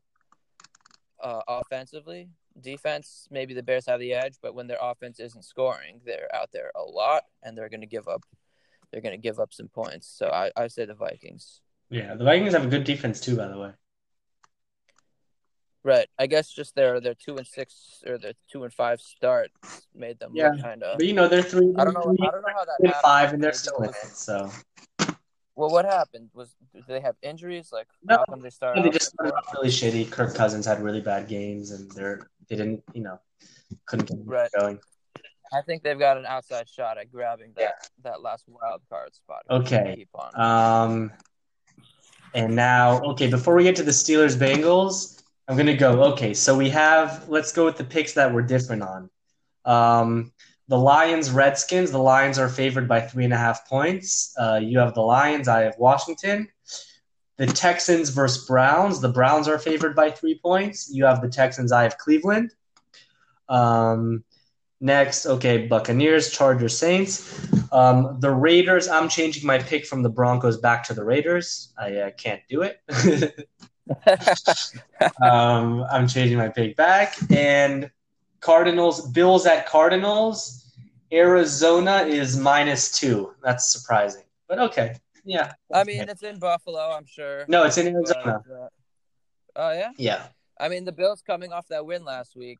Uh, 1.22 1.42
offensively, 1.48 2.30
defense, 2.62 3.28
maybe 3.32 3.54
the 3.54 3.64
Bears 3.64 3.86
have 3.88 4.00
the 4.00 4.14
edge, 4.14 4.36
but 4.42 4.56
when 4.56 4.68
their 4.68 4.80
offense 4.82 5.20
isn't 5.20 5.44
scoring, 5.46 6.02
they're 6.06 6.34
out 6.34 6.50
there 6.54 6.72
a 6.76 6.82
lot, 6.84 7.24
and 7.44 7.58
they're 7.58 7.70
going 7.70 7.82
to 7.82 7.88
give 7.88 8.08
up. 8.08 8.24
They're 8.92 9.02
going 9.02 9.14
to 9.16 9.22
give 9.22 9.40
up 9.40 9.54
some 9.54 9.68
points. 9.68 10.08
So 10.08 10.28
I, 10.28 10.52
I 10.56 10.68
say 10.68 10.86
the 10.86 10.94
Vikings. 10.94 11.62
yeah, 11.90 12.16
the 12.16 12.24
Vikings 12.24 12.54
have 12.54 12.66
a 12.66 12.70
good 12.70 12.84
defense 12.84 13.20
too, 13.20 13.36
by 13.36 13.48
the 13.48 13.58
way. 13.60 13.72
Right. 15.84 16.08
I 16.18 16.26
guess 16.26 16.50
just 16.50 16.74
their 16.74 17.00
their 17.00 17.14
two 17.14 17.38
and 17.38 17.46
six 17.46 18.04
or 18.08 18.18
their 18.18 18.34
two 18.52 18.64
and 18.64 18.74
five 18.74 19.00
start 19.02 19.52
made 19.94 20.18
them 20.18 20.32
Yeah, 20.34 20.52
kind 20.60 20.82
of. 20.82 20.98
But 20.98 21.06
you 21.06 21.14
know, 21.14 21.28
they're 21.28 21.44
three, 21.44 21.74
I 21.78 21.84
don't 21.84 21.94
know. 21.94 22.02
three 22.02 22.28
I 22.28 22.32
don't 22.32 22.42
know 22.42 22.48
how 22.56 22.66
that 22.66 22.78
and 22.80 22.88
happened. 22.88 23.02
five, 23.04 23.34
and 23.34 23.44
they're 23.44 23.54
still 23.54 23.78
in 23.84 23.90
it. 23.90 23.96
So 24.16 24.50
Well, 25.56 25.70
what 25.70 25.86
happened? 25.86 26.30
Was 26.34 26.54
did 26.74 26.84
they 26.88 27.00
have 27.00 27.16
injuries? 27.22 27.70
Like 27.72 27.88
No, 28.04 28.18
how 28.18 28.26
come 28.30 28.42
they 28.42 28.50
started? 28.50 28.84
they 28.84 28.90
just 28.90 29.12
started 29.14 29.34
off 29.34 29.54
really 29.54 29.70
shitty. 29.70 30.12
Kirk 30.12 30.36
Cousins 30.36 30.66
had 30.66 30.82
really 30.82 31.02
bad 31.02 31.28
games, 31.28 31.72
and 31.72 31.90
they're 31.92 32.28
they 32.50 32.56
didn't, 32.58 32.84
you 32.94 33.02
know, 33.02 33.20
couldn't 33.86 34.06
get 34.08 34.18
Right. 34.26 34.50
going. 34.58 34.80
I 35.54 35.62
think 35.62 35.84
they've 35.84 35.98
got 36.00 36.18
an 36.18 36.26
outside 36.26 36.68
shot 36.68 36.98
at 36.98 37.12
grabbing 37.12 37.54
that 37.56 37.62
Yeah. 37.62 37.72
that 38.04 38.22
last 38.22 38.46
wild 38.48 38.82
card 38.90 39.16
spot. 39.16 39.44
Okay. 39.50 39.94
Keep 39.96 40.10
on. 40.14 40.40
Um, 40.40 41.14
and 42.34 42.54
now, 42.56 43.02
okay, 43.02 43.30
before 43.30 43.56
we 43.56 43.64
get 43.64 43.76
to 43.78 43.84
the 43.84 43.92
Steelers 43.92 44.36
Bengals, 44.36 45.24
I'm 45.48 45.56
gonna 45.56 45.78
go. 45.78 46.04
Okay, 46.14 46.34
so 46.34 46.58
we 46.58 46.70
have. 46.72 47.30
Let's 47.30 47.54
go 47.54 47.64
with 47.64 47.78
the 47.78 47.84
picks 47.86 48.14
that 48.14 48.34
we're 48.34 48.42
different 48.42 48.82
on. 48.82 49.10
Um, 49.64 50.34
the 50.68 50.78
Lions 50.78 51.32
Redskins. 51.32 51.92
The 51.92 52.00
Lions 52.00 52.40
are 52.40 52.50
favored 52.50 52.88
by 52.88 53.02
three 53.02 53.24
and 53.24 53.34
a 53.34 53.38
half 53.38 53.68
points. 53.68 54.34
Uh, 54.40 54.60
you 54.62 54.80
have 54.80 54.94
the 54.94 55.02
Lions. 55.02 55.48
I 55.48 55.62
have 55.62 55.76
Washington. 55.78 56.48
The 57.38 57.48
Texans 57.48 58.10
versus 58.10 58.46
Browns. 58.46 59.02
The 59.02 59.10
Browns 59.10 59.48
are 59.48 59.60
favored 59.60 59.96
by 59.96 60.10
three 60.10 60.40
points. 60.40 60.90
You 60.92 61.06
have 61.06 61.22
the 61.22 61.30
Texans. 61.30 61.72
I 61.72 61.84
have 61.84 61.98
Cleveland. 61.98 62.52
Um, 63.50 64.24
next, 64.80 65.26
okay, 65.26 65.68
Buccaneers, 65.68 66.32
Chargers, 66.32 66.78
Saints. 66.78 67.48
Um, 67.72 68.18
the 68.22 68.32
Raiders. 68.32 68.88
I'm 68.88 69.10
changing 69.10 69.46
my 69.46 69.60
pick 69.60 69.86
from 69.86 70.02
the 70.02 70.10
Broncos 70.10 70.58
back 70.58 70.84
to 70.86 70.94
the 70.94 71.04
Raiders. 71.04 71.74
I 71.78 71.96
uh, 71.98 72.12
can't 72.12 72.42
do 72.50 72.64
it. 72.64 72.80
um, 75.22 75.86
I'm 75.92 76.08
changing 76.08 76.38
my 76.38 76.50
pick 76.50 76.76
back. 76.76 77.16
And 77.30 77.92
Cardinals, 78.46 79.08
Bills 79.10 79.46
at 79.48 79.66
Cardinals. 79.66 80.62
Arizona 81.12 81.98
is 82.04 82.38
minus 82.38 82.92
two. 82.92 83.32
That's 83.44 83.72
surprising, 83.72 84.24
but 84.48 84.60
okay. 84.60 84.96
Yeah. 85.24 85.54
I 85.74 85.84
mean, 85.84 86.02
it's 86.08 86.22
in 86.24 86.38
Buffalo. 86.38 86.92
I'm 86.92 87.06
sure. 87.08 87.46
no, 87.48 87.64
it's 87.64 87.78
in 87.78 87.86
but, 87.94 87.98
Arizona. 87.98 88.44
uh, 88.64 88.68
Oh 89.56 89.72
yeah. 89.72 89.92
Yeah. 89.98 90.24
I 90.60 90.70
mean, 90.70 90.84
the 90.86 90.92
Bills 90.92 91.24
coming 91.26 91.52
off 91.54 91.68
that 91.70 91.86
win 91.86 92.04
last 92.04 92.36
week. 92.36 92.60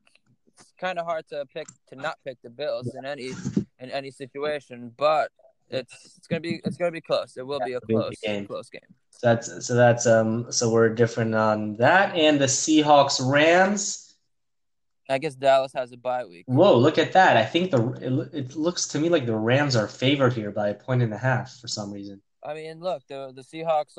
It's 0.58 0.72
kind 0.80 0.98
of 0.98 1.04
hard 1.06 1.24
to 1.28 1.44
pick 1.54 1.66
to 1.88 1.94
not 1.96 2.16
pick 2.24 2.38
the 2.42 2.50
Bills 2.50 2.94
in 2.98 3.04
any 3.04 3.30
in 3.78 3.90
any 3.90 4.10
situation, 4.10 4.92
but 4.96 5.30
it's 5.68 6.16
it's 6.16 6.26
gonna 6.26 6.40
be 6.40 6.60
it's 6.64 6.76
gonna 6.78 6.90
be 6.90 7.00
close. 7.02 7.36
It 7.36 7.46
will 7.46 7.60
be 7.60 7.74
a 7.74 7.76
It'll 7.76 7.86
be 7.86 7.94
a 7.94 7.98
close 8.00 8.20
game. 8.22 8.46
close 8.46 8.70
game. 8.70 8.90
So 9.10 9.18
that's 9.28 9.66
so 9.66 9.74
that's 9.74 10.06
um 10.06 10.50
so 10.50 10.70
we're 10.70 10.88
different 10.88 11.34
on 11.34 11.76
that. 11.76 12.14
And 12.14 12.40
the 12.40 12.46
Seahawks 12.46 13.20
Rams. 13.22 14.05
I 15.08 15.18
guess 15.18 15.34
Dallas 15.34 15.72
has 15.74 15.92
a 15.92 15.96
bye 15.96 16.24
week. 16.24 16.44
Whoa, 16.46 16.76
look 16.76 16.98
at 16.98 17.12
that! 17.12 17.36
I 17.36 17.44
think 17.44 17.70
the 17.70 17.92
it, 18.32 18.34
it 18.34 18.56
looks 18.56 18.86
to 18.88 18.98
me 18.98 19.08
like 19.08 19.26
the 19.26 19.36
Rams 19.36 19.76
are 19.76 19.86
favored 19.88 20.32
here 20.32 20.50
by 20.50 20.68
a 20.68 20.74
point 20.74 21.02
and 21.02 21.12
a 21.14 21.18
half 21.18 21.58
for 21.60 21.68
some 21.68 21.92
reason. 21.92 22.20
I 22.44 22.54
mean, 22.54 22.80
look, 22.80 23.02
the 23.08 23.32
the 23.34 23.42
Seahawks 23.42 23.96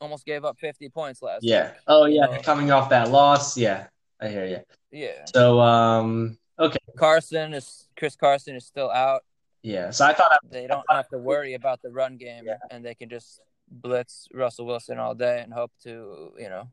almost 0.00 0.26
gave 0.26 0.44
up 0.44 0.58
50 0.58 0.88
points 0.90 1.22
last 1.22 1.42
Yeah. 1.44 1.70
week. 1.70 1.80
Oh 1.86 2.04
yeah, 2.06 2.24
Uh, 2.26 2.42
coming 2.42 2.70
off 2.70 2.88
that 2.90 3.10
loss. 3.10 3.56
Yeah, 3.56 3.86
I 4.20 4.28
hear 4.28 4.46
you. 4.46 4.58
Yeah. 4.90 5.24
So 5.34 5.60
um 5.60 6.38
okay, 6.58 6.78
Carson 6.96 7.54
is 7.54 7.88
Chris 7.96 8.16
Carson 8.16 8.56
is 8.56 8.66
still 8.66 8.90
out. 8.90 9.22
yeah. 9.62 9.90
So 9.90 10.04
I 10.06 10.12
thought 10.14 10.32
I, 10.32 10.38
They 10.50 10.66
don't 10.66 10.84
have 10.90 11.08
to 11.10 11.18
worry 11.18 11.54
about 11.54 11.80
the 11.82 11.90
run 11.90 12.16
game 12.16 12.44
Yeah. 12.46 12.58
and 12.70 12.84
they 12.84 12.94
can 12.94 13.08
just 13.08 13.40
blitz 13.70 14.28
Russell 14.34 14.66
Wilson 14.66 14.98
all 14.98 15.14
day 15.14 15.40
and 15.42 15.52
hope 15.52 15.72
to, 15.84 16.32
you 16.38 16.48
know, 16.50 16.68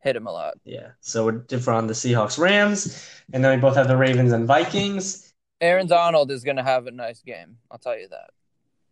hit 0.00 0.16
him 0.16 0.26
a 0.26 0.32
lot. 0.32 0.54
yeah. 0.64 0.90
So 1.00 1.24
we're 1.24 1.32
different 1.32 1.78
on 1.78 1.86
the 1.86 1.92
Seahawks 1.94 2.38
Rams, 2.38 3.10
and 3.32 3.44
then 3.44 3.56
we 3.56 3.60
both 3.60 3.76
have 3.76 3.88
the 3.88 3.96
Ravens 3.96 4.32
and 4.32 4.46
Vikings. 4.46 5.32
Aaron 5.60 5.86
Donald 5.88 6.30
is 6.30 6.44
going 6.44 6.56
to 6.56 6.62
have 6.62 6.86
a 6.86 6.90
nice 6.90 7.20
game. 7.22 7.56
I'll 7.70 7.78
tell 7.78 7.98
you 7.98 8.08
that. 8.08 8.30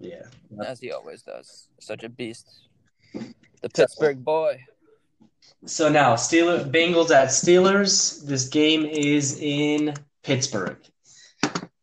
Yeah. 0.01 0.25
As 0.65 0.81
he 0.81 0.93
always 0.93 1.23
does. 1.23 1.69
Such 1.81 2.03
a 2.03 2.09
beast. 2.09 2.49
The 3.15 3.69
Pittsburgh 3.73 4.25
boy. 4.25 4.61
So 5.65 5.89
now 5.89 6.15
Steelers 6.17 6.71
Bengals 6.71 7.11
at 7.11 7.29
Steelers. 7.29 8.25
This 8.27 8.49
game 8.49 8.85
is 8.85 9.39
in 9.41 9.95
Pittsburgh. 10.23 10.79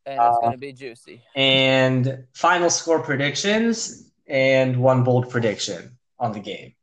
And 0.06 0.20
Uh, 0.20 0.30
it's 0.30 0.40
going 0.42 0.52
to 0.52 0.58
be 0.58 0.74
juicy. 0.74 1.22
And 1.36 2.26
final 2.34 2.70
score 2.70 3.02
predictions 3.02 4.12
and 4.28 4.78
one 4.78 5.04
bold 5.04 5.30
prediction 5.30 5.98
on 6.20 6.34
the 6.34 6.40
game. 6.40 6.76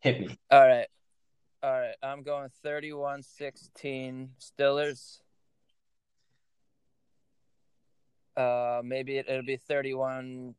Hit 0.00 0.20
me. 0.20 0.38
All 0.50 0.66
right. 0.66 0.86
All 1.62 1.72
right. 1.72 1.94
I'm 2.02 2.22
going 2.22 2.50
31 2.62 3.22
16 3.22 4.30
Stillers. 4.38 5.20
Uh, 8.36 8.82
maybe 8.84 9.16
it, 9.16 9.26
it'll 9.28 9.42
be 9.42 9.56
31 9.56 10.54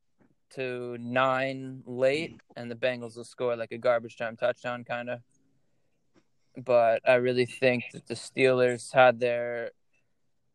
to 0.55 0.97
9 0.99 1.83
late, 1.85 2.39
and 2.55 2.71
the 2.71 2.75
Bengals 2.75 3.15
will 3.15 3.23
score 3.23 3.55
like 3.55 3.71
a 3.71 3.77
garbage 3.77 4.17
time 4.17 4.35
touchdown, 4.35 4.83
kind 4.83 5.09
of. 5.09 5.19
But 6.57 7.07
I 7.07 7.15
really 7.15 7.45
think 7.45 7.85
that 7.93 8.07
the 8.07 8.15
Steelers 8.15 8.91
had 8.91 9.19
their, 9.19 9.71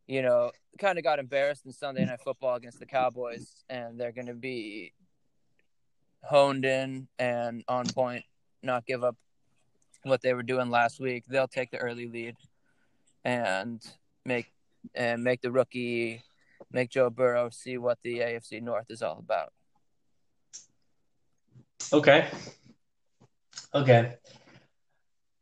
you 0.09 0.22
know, 0.22 0.51
kind 0.78 0.99
of 0.99 1.05
got 1.05 1.20
embarrassed 1.20 1.64
in 1.64 1.72
Sunday 1.72 2.05
Night 2.05 2.20
Football 2.20 2.57
against 2.57 2.80
the 2.80 2.86
Cowboys, 2.86 3.62
and 3.70 4.01
they're 4.01 4.11
going 4.11 4.26
to 4.26 4.34
be 4.34 4.93
honed 6.24 6.64
in 6.64 7.07
and 7.20 7.62
on 7.68 7.86
point, 7.86 8.24
not 8.64 8.84
give 8.84 9.05
up 9.05 9.16
what 10.03 10.22
they 10.22 10.34
were 10.34 10.42
doing 10.42 10.70
last 10.70 11.00
week. 11.00 11.24
They'll 11.26 11.48
take 11.48 11.70
the 11.70 11.78
early 11.78 12.09
lead 12.09 12.36
and 13.24 13.80
make 14.24 14.53
and 14.94 15.22
make 15.22 15.40
the 15.40 15.53
rookie 15.53 16.22
make 16.70 16.90
Joe 16.90 17.11
Burrow 17.11 17.50
see 17.50 17.78
what 17.78 17.98
the 18.03 18.18
AFC 18.18 18.62
North 18.62 18.90
is 18.90 19.03
all 19.03 19.18
about. 19.18 19.53
Okay. 21.92 22.28
Okay. 23.74 24.14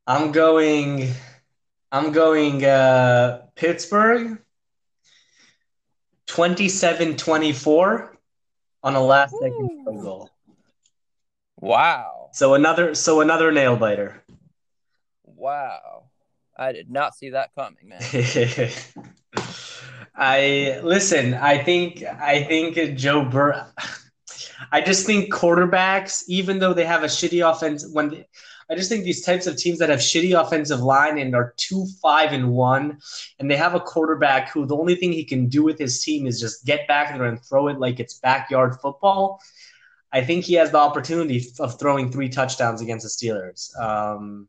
I'm 0.07 0.33
going 0.33 1.13
I'm 1.93 2.13
going 2.13 2.65
uh 2.65 3.43
Pittsburgh 3.55 4.39
27-24 6.29 8.11
on 8.85 8.95
a 8.95 9.01
last 9.01 9.35
second 9.41 9.69
field 9.85 10.03
goal. 10.03 10.31
Wow. 11.61 12.31
So 12.33 12.55
another 12.55 12.95
so 12.95 13.21
another 13.21 13.53
nail 13.53 13.77
biter. 13.77 14.20
Wow. 15.41 16.05
I 16.57 16.72
did 16.72 16.91
not 16.91 17.14
see 17.14 17.30
that 17.30 17.55
coming, 17.55 17.88
man. 17.88 18.01
I 20.14 20.80
listen, 20.82 21.34
I 21.34 21.59
think 21.59 22.03
I 22.03 22.45
think 22.45 22.97
Joe 22.97 23.24
Burrow 23.24 23.64
I 24.72 24.80
just 24.80 25.07
think 25.07 25.32
quarterbacks, 25.32 26.24
even 26.28 26.59
though 26.59 26.74
they 26.74 26.84
have 26.84 27.03
a 27.03 27.07
shitty 27.07 27.49
offense, 27.49 27.88
when 27.93 28.11
they, 28.11 28.26
I 28.70 28.76
just 28.76 28.88
think 28.88 29.05
these 29.05 29.24
types 29.24 29.47
of 29.47 29.57
teams 29.57 29.78
that 29.80 29.88
have 29.88 29.99
shitty 29.99 30.41
offensive 30.41 30.80
line 30.80 31.18
and 31.18 31.34
are 31.34 31.55
two 31.57 31.86
five 32.01 32.32
and 32.32 32.53
one, 32.53 32.99
and 33.38 33.51
they 33.51 33.57
have 33.57 33.74
a 33.74 33.80
quarterback 33.80 34.51
who 34.51 34.66
the 34.66 34.76
only 34.76 34.95
thing 34.95 35.12
he 35.12 35.24
can 35.24 35.49
do 35.49 35.64
with 35.64 35.78
his 35.78 36.03
team 36.03 36.26
is 36.26 36.41
just 36.41 36.64
get 36.64 36.86
back 36.86 37.12
there 37.12 37.24
and 37.24 37.43
throw 37.43 37.68
it 37.68 37.80
like 37.80 37.99
it's 37.99 38.14
backyard 38.20 38.76
football. 38.80 39.41
I 40.12 40.22
think 40.22 40.45
he 40.45 40.55
has 40.55 40.70
the 40.70 40.78
opportunity 40.78 41.45
of 41.59 41.78
throwing 41.78 42.11
three 42.11 42.28
touchdowns 42.28 42.80
against 42.80 43.05
the 43.05 43.28
Steelers. 43.28 43.76
Um, 43.80 44.49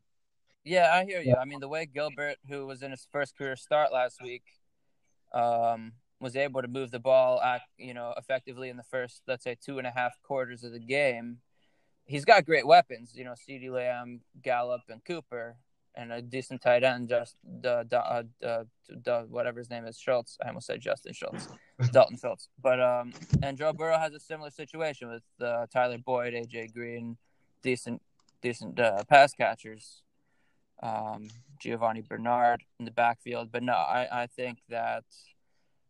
Yeah, 0.64 0.92
I 0.94 1.06
hear 1.06 1.22
you. 1.22 1.36
I 1.36 1.46
mean, 1.46 1.60
the 1.60 1.68
way 1.68 1.88
Gilbert, 1.88 2.38
who 2.48 2.68
was 2.68 2.84
in 2.84 2.92
his 2.92 3.08
first 3.12 3.36
career 3.36 3.56
start 3.56 3.92
last 3.92 4.22
week, 4.22 4.44
um, 5.34 5.94
was 6.20 6.36
able 6.36 6.62
to 6.62 6.68
move 6.68 6.92
the 6.92 7.00
ball, 7.00 7.42
act, 7.42 7.66
you 7.78 7.96
know, 7.96 8.14
effectively 8.16 8.70
in 8.70 8.78
the 8.78 8.84
first, 8.84 9.24
let's 9.28 9.44
say, 9.44 9.56
two 9.60 9.80
and 9.80 9.88
a 9.88 9.92
half 9.92 10.22
quarters 10.22 10.64
of 10.64 10.72
the 10.72 10.80
game. 10.80 11.38
He's 12.06 12.26
got 12.26 12.46
great 12.46 12.68
weapons, 12.68 13.14
you 13.16 13.24
know, 13.24 13.34
CeeDee 13.34 13.72
Lamb, 13.72 14.22
Gallup, 14.44 14.82
and 14.90 15.04
Cooper, 15.04 15.56
and 15.96 16.12
a 16.12 16.22
decent 16.22 16.62
tight 16.62 16.84
end, 16.84 17.10
just 17.10 17.36
uh, 17.66 17.84
the, 17.84 18.68
the 18.88 19.26
whatever 19.30 19.60
his 19.60 19.70
name 19.70 19.86
is, 19.86 20.00
Schultz. 20.00 20.38
I 20.44 20.50
almost 20.50 20.68
said 20.68 20.80
Justin 20.80 21.14
Schultz, 21.14 21.48
Dalton 21.92 22.18
Schultz. 22.18 22.50
But 22.62 22.80
um, 22.80 23.14
and 23.42 23.58
Joe 23.58 23.74
Burrow 23.74 23.98
has 23.98 24.14
a 24.14 24.20
similar 24.20 24.52
situation 24.52 25.10
with 25.10 25.24
uh, 25.42 25.66
Tyler 25.74 25.98
Boyd, 25.98 26.34
AJ 26.34 26.74
Green, 26.74 27.18
decent, 27.64 28.02
decent 28.42 28.80
uh, 28.80 29.04
pass 29.10 29.34
catchers 29.34 30.04
um, 30.82 31.28
Giovani 31.60 32.02
Bernard 32.02 32.64
in 32.80 32.86
the 32.86 32.92
backfield. 32.92 33.52
But 33.52 33.64
no, 33.64 33.74
I, 33.74 34.24
I 34.24 34.28
think 34.28 34.60
that 34.70 35.04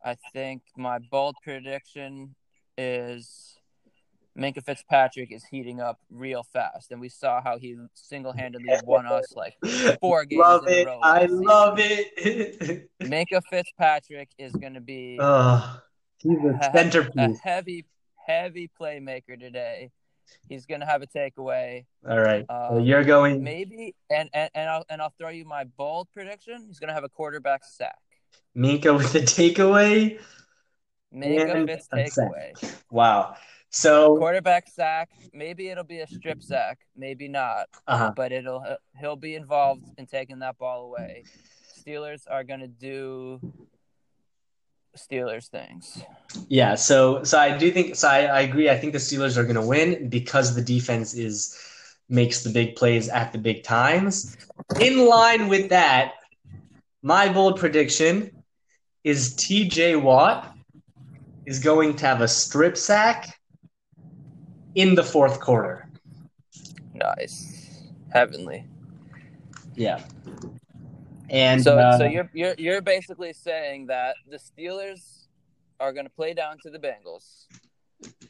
I 0.03 0.15
think 0.33 0.63
my 0.75 0.99
bold 0.99 1.35
prediction 1.43 2.35
is 2.77 3.57
Minkah 4.37 4.63
Fitzpatrick 4.63 5.31
is 5.31 5.43
heating 5.45 5.81
up 5.81 5.99
real 6.09 6.43
fast, 6.43 6.91
and 6.91 7.01
we 7.01 7.09
saw 7.09 7.41
how 7.41 7.57
he 7.57 7.75
single-handedly 7.93 8.69
won 8.83 9.05
us 9.05 9.33
like 9.35 9.55
four 9.99 10.25
games 10.25 10.39
love 10.39 10.67
in 10.67 10.81
a 10.81 10.85
row. 10.85 10.99
I 11.03 11.25
love 11.25 11.77
it. 11.79 12.89
Minkah 13.03 13.41
Fitzpatrick 13.49 14.29
is 14.37 14.53
going 14.53 14.75
to 14.75 14.81
be 14.81 15.17
oh, 15.19 15.81
he's 16.19 16.37
a, 16.37 16.71
a 16.73 16.83
he- 16.83 17.19
a 17.19 17.33
heavy, 17.43 17.85
heavy 18.25 18.69
playmaker 18.79 19.39
today. 19.39 19.91
He's 20.49 20.65
going 20.65 20.81
to 20.81 20.85
have 20.85 21.01
a 21.01 21.07
takeaway. 21.07 21.85
All 22.09 22.19
right, 22.19 22.45
so 22.49 22.77
Um, 22.77 22.83
you're 22.83 23.03
going. 23.03 23.43
Maybe, 23.43 23.95
and, 24.09 24.29
and 24.33 24.49
and 24.55 24.69
I'll 24.69 24.85
and 24.89 25.01
I'll 25.01 25.13
throw 25.17 25.29
you 25.29 25.45
my 25.45 25.63
bold 25.63 26.07
prediction. 26.13 26.65
He's 26.67 26.79
gonna 26.79 26.93
have 26.93 27.03
a 27.03 27.09
quarterback 27.09 27.63
sack. 27.63 27.99
Minkah 28.57 28.97
with 28.97 29.13
the 29.13 29.19
takeaway. 29.19 30.19
Minkah 31.13 31.65
Fitz 31.67 31.87
a 31.93 32.07
sack. 32.07 32.29
takeaway. 32.31 32.75
Wow. 32.89 33.35
So, 33.73 34.17
Quarterback 34.17 34.67
sack. 34.67 35.09
Maybe 35.33 35.69
it'll 35.69 35.85
be 35.85 35.99
a 35.99 36.07
strip 36.07 36.43
sack. 36.43 36.79
Maybe 36.97 37.29
not. 37.29 37.67
uh-huh. 37.87 38.11
But 38.15 38.33
it'll 38.33 38.63
he'll 38.99 39.15
be 39.15 39.35
involved 39.35 39.83
in 39.97 40.05
taking 40.07 40.39
that 40.39 40.57
ball 40.57 40.85
away. 40.87 41.23
Steelers 41.79 42.23
are 42.29 42.43
gonna 42.43 42.67
do 42.67 43.39
Steelers 44.97 45.47
things. 45.47 46.03
yeah. 46.47 46.75
So, 46.75 47.23
so 47.23 47.39
I 47.39 47.57
do 47.57 47.71
think. 47.71 47.95
So 47.95 48.07
I, 48.07 48.23
I 48.23 48.41
agree. 48.41 48.69
I 48.69 48.77
think 48.77 48.93
the 48.93 48.99
Steelers 48.99 49.37
are 49.37 49.43
going 49.43 49.55
to 49.55 49.65
win 49.65 50.09
because 50.09 50.55
the 50.55 50.61
defense 50.61 51.13
is 51.13 51.57
makes 52.09 52.43
the 52.43 52.49
big 52.49 52.75
plays 52.75 53.07
at 53.09 53.31
the 53.31 53.37
big 53.37 53.63
times. 53.63 54.35
In 54.79 55.07
line 55.07 55.47
with 55.47 55.69
that, 55.69 56.13
my 57.01 57.31
bold 57.31 57.57
prediction 57.57 58.31
is 59.03 59.33
T.J. 59.35 59.95
Watt 59.95 60.53
is 61.45 61.59
going 61.59 61.95
to 61.95 62.05
have 62.05 62.21
a 62.21 62.27
strip 62.27 62.77
sack 62.77 63.39
in 64.75 64.93
the 64.93 65.03
fourth 65.03 65.39
quarter. 65.39 65.89
Nice, 66.93 67.81
heavenly. 68.13 68.65
Yeah. 69.75 70.03
And 71.31 71.63
so 71.63 71.79
uh, 71.79 71.97
so 71.97 72.05
you're 72.05 72.29
you're 72.33 72.55
you're 72.57 72.81
basically 72.81 73.33
saying 73.33 73.87
that 73.87 74.15
the 74.29 74.37
Steelers 74.37 75.27
are 75.79 75.93
going 75.93 76.05
to 76.05 76.11
play 76.11 76.33
down 76.33 76.57
to 76.63 76.69
the 76.69 76.77
Bengals, 76.77 77.47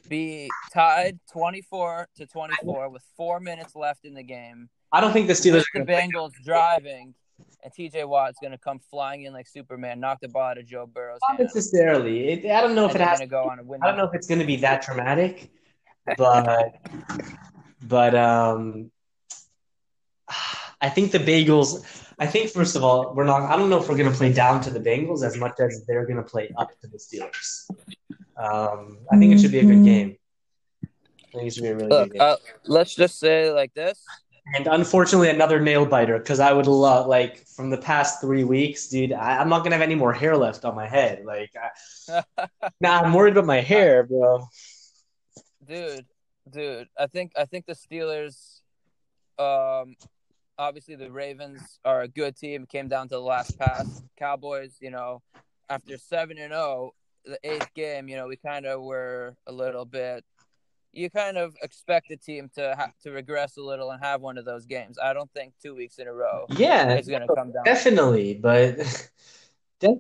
be 0.08 0.49
tied 0.72 1.20
24 1.34 2.08
to 2.18 2.26
24 2.28 2.89
with 2.89 3.04
4 3.18 3.39
minutes 3.39 3.76
left 3.76 4.06
in 4.06 4.14
the 4.14 4.24
game. 4.24 4.70
I 4.93 5.02
don't 5.02 5.12
think 5.12 5.28
the 5.28 5.34
Steelers 5.34 5.64
are 5.76 5.80
the 5.80 5.86
going 5.86 6.12
to 6.12 6.18
Bengals 6.18 6.32
driving 6.45 7.16
and 7.64 7.74
TJ 7.74 8.08
Watt's 8.08 8.38
going 8.39 8.52
to 8.52 8.58
come 8.58 8.80
flying 8.80 9.24
in 9.24 9.34
like 9.34 9.47
Superman, 9.47 9.99
knock 9.99 10.20
the 10.22 10.28
ball 10.28 10.43
out 10.43 10.58
of 10.58 10.66
Joe 10.66 10.86
Burrow's 10.86 11.20
not 11.28 11.38
hands. 11.38 11.56
necessarily. 11.56 12.30
It, 12.30 12.52
I 12.52 12.62
don't 12.62 12.76
know 12.76 12.86
if 12.86 12.91
and 12.91 13.02
it 13.02 13.08
has. 13.08 13.20
to 13.20 13.28
go 13.28 13.43
on 13.43 13.60
a 13.60 13.64
win. 13.64 13.82
I 13.84 13.88
don't 13.88 13.97
know 13.97 14.06
if 14.06 14.14
it's 14.14 14.28
going 14.28 14.39
to 14.39 14.45
be 14.45 14.58
that 14.58 14.84
dramatic, 14.84 15.52
but 16.18 16.76
but 17.84 18.16
um, 18.16 18.91
I 20.82 20.89
think 20.89 21.12
the 21.12 21.20
Bagels. 21.20 21.86
I 22.22 22.28
think 22.28 22.51
first 22.51 22.76
of 22.76 22.84
all, 22.84 23.13
we're 23.15 23.26
not. 23.26 23.41
I 23.51 23.55
don't 23.57 23.69
know 23.72 23.80
if 23.82 23.89
we're 23.89 23.97
going 23.97 24.11
to 24.11 24.15
play 24.15 24.32
down 24.32 24.61
to 24.61 24.69
the 24.69 24.80
Bengals 24.80 25.26
as 25.26 25.38
much 25.38 25.55
as 25.59 25.84
they're 25.88 26.05
going 26.05 26.17
to 26.24 26.24
play 26.34 26.51
up 26.55 26.69
to 26.82 26.88
the 26.88 26.99
Steelers. 26.99 27.67
Um, 28.38 28.99
I 29.11 29.17
think 29.17 29.34
it 29.34 29.39
should 29.41 29.51
be 29.51 29.59
a 29.59 29.65
good 29.65 29.84
game. 29.84 30.17
I 30.84 31.38
think 31.38 31.47
it 31.47 31.53
should 31.55 31.63
be 31.63 31.69
a 31.69 31.76
really 31.76 31.88
Look, 31.89 32.09
good 32.09 32.13
game. 32.13 32.22
uh, 32.22 32.36
let's 32.65 32.93
just 32.93 33.19
say 33.19 33.51
like 33.51 33.74
this. 33.74 34.03
and 34.55 34.67
unfortunately, 34.67 35.30
another 35.30 35.59
nail 35.59 35.86
biter 35.86 36.19
because 36.19 36.39
I 36.39 36.53
would 36.53 36.67
love 36.67 37.07
like 37.07 37.45
from 37.55 37.72
the 37.72 37.78
past 37.78 38.22
three 38.22 38.43
weeks, 38.43 38.88
dude. 38.88 39.13
I, 39.13 39.38
I'm 39.39 39.49
not 39.49 39.63
gonna 39.63 39.76
have 39.76 39.82
any 39.91 39.95
more 39.95 40.13
hair 40.13 40.38
left 40.38 40.63
on 40.63 40.76
my 40.76 40.88
head. 40.88 41.24
Like, 41.26 41.51
I, 41.59 42.24
nah, 42.82 43.01
I'm 43.01 43.13
worried 43.13 43.32
about 43.32 43.45
my 43.47 43.61
hair, 43.61 44.03
bro. 44.03 44.47
dude, 45.67 46.05
dude, 46.47 46.88
I 46.99 47.07
think 47.07 47.32
I 47.36 47.45
think 47.45 47.65
the 47.65 47.74
Steelers, 47.74 48.61
um, 49.39 49.95
obviously 50.62 50.95
the 50.95 51.12
Ravens 51.12 51.80
are 51.84 52.01
a 52.03 52.07
good 52.07 52.36
team. 52.38 52.66
Came 52.66 52.88
down 52.88 53.07
to 53.09 53.16
the 53.16 53.22
last 53.22 53.57
pass. 53.57 54.03
Cowboys, 54.18 54.78
you 54.80 54.91
know, 54.91 55.22
after 55.70 55.97
seven 55.97 56.38
and 56.38 56.51
zero, 56.53 56.91
the 57.26 57.39
eighth 57.43 57.74
game, 57.74 58.07
you 58.07 58.16
know, 58.16 58.28
we 58.28 58.36
kind 58.38 58.66
of 58.66 58.82
were 58.82 59.36
a 59.47 59.51
little 59.51 59.86
bit. 59.86 60.24
You 60.93 61.09
kind 61.09 61.38
of 61.38 61.55
expect 61.64 62.12
a 62.12 62.18
team 62.18 62.49
to 62.55 62.76
ha- 62.78 62.91
to 63.03 63.12
regress 63.12 63.57
a 63.57 63.62
little 63.62 63.91
and 63.91 64.03
have 64.03 64.22
one 64.22 64.38
of 64.38 64.45
those 64.45 64.66
games. 64.66 64.97
I 65.01 65.14
don't 65.14 65.32
think 65.32 65.53
two 65.62 65.74
weeks 65.74 65.97
in 65.99 66.07
a 66.07 66.14
row 66.14 66.45
Yeah, 66.49 66.93
is 66.95 67.07
going 67.07 67.26
to 67.28 67.34
come 67.34 67.51
down. 67.53 67.64
definitely, 67.64 68.36
but 68.36 68.78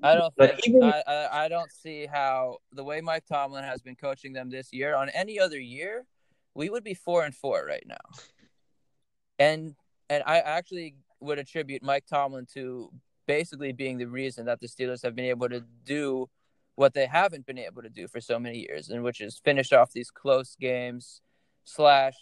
I 0.03 0.13
don't 0.15 0.33
But 0.37 0.61
think 0.61 0.67
even- 0.75 0.83
I, 0.83 1.01
I 1.07 1.45
I 1.45 1.47
don't 1.47 1.71
see 1.71 2.05
how 2.05 2.57
the 2.73 2.83
way 2.83 3.01
Mike 3.01 3.25
Tomlin 3.25 3.63
has 3.63 3.81
been 3.81 3.95
coaching 3.95 4.33
them 4.33 4.49
this 4.49 4.71
year 4.73 4.93
on 4.95 5.09
any 5.09 5.39
other 5.39 5.59
year, 5.59 6.05
we 6.53 6.69
would 6.69 6.83
be 6.83 6.93
four 6.93 7.23
and 7.23 7.33
four 7.33 7.65
right 7.65 7.85
now. 7.87 8.05
And 9.39 9.75
and 10.11 10.23
I 10.27 10.39
actually 10.39 10.95
would 11.21 11.39
attribute 11.39 11.81
Mike 11.81 12.05
Tomlin 12.05 12.45
to 12.53 12.91
basically 13.27 13.71
being 13.71 13.97
the 13.97 14.07
reason 14.07 14.45
that 14.45 14.59
the 14.59 14.67
Steelers 14.67 15.01
have 15.03 15.15
been 15.15 15.25
able 15.25 15.47
to 15.47 15.63
do 15.85 16.29
what 16.75 16.93
they 16.93 17.05
haven't 17.05 17.45
been 17.45 17.57
able 17.57 17.81
to 17.81 17.89
do 17.89 18.09
for 18.09 18.19
so 18.19 18.37
many 18.37 18.59
years, 18.59 18.89
and 18.89 19.03
which 19.03 19.21
is 19.21 19.39
finish 19.45 19.71
off 19.71 19.93
these 19.93 20.11
close 20.11 20.57
games, 20.59 21.21
slash 21.63 22.15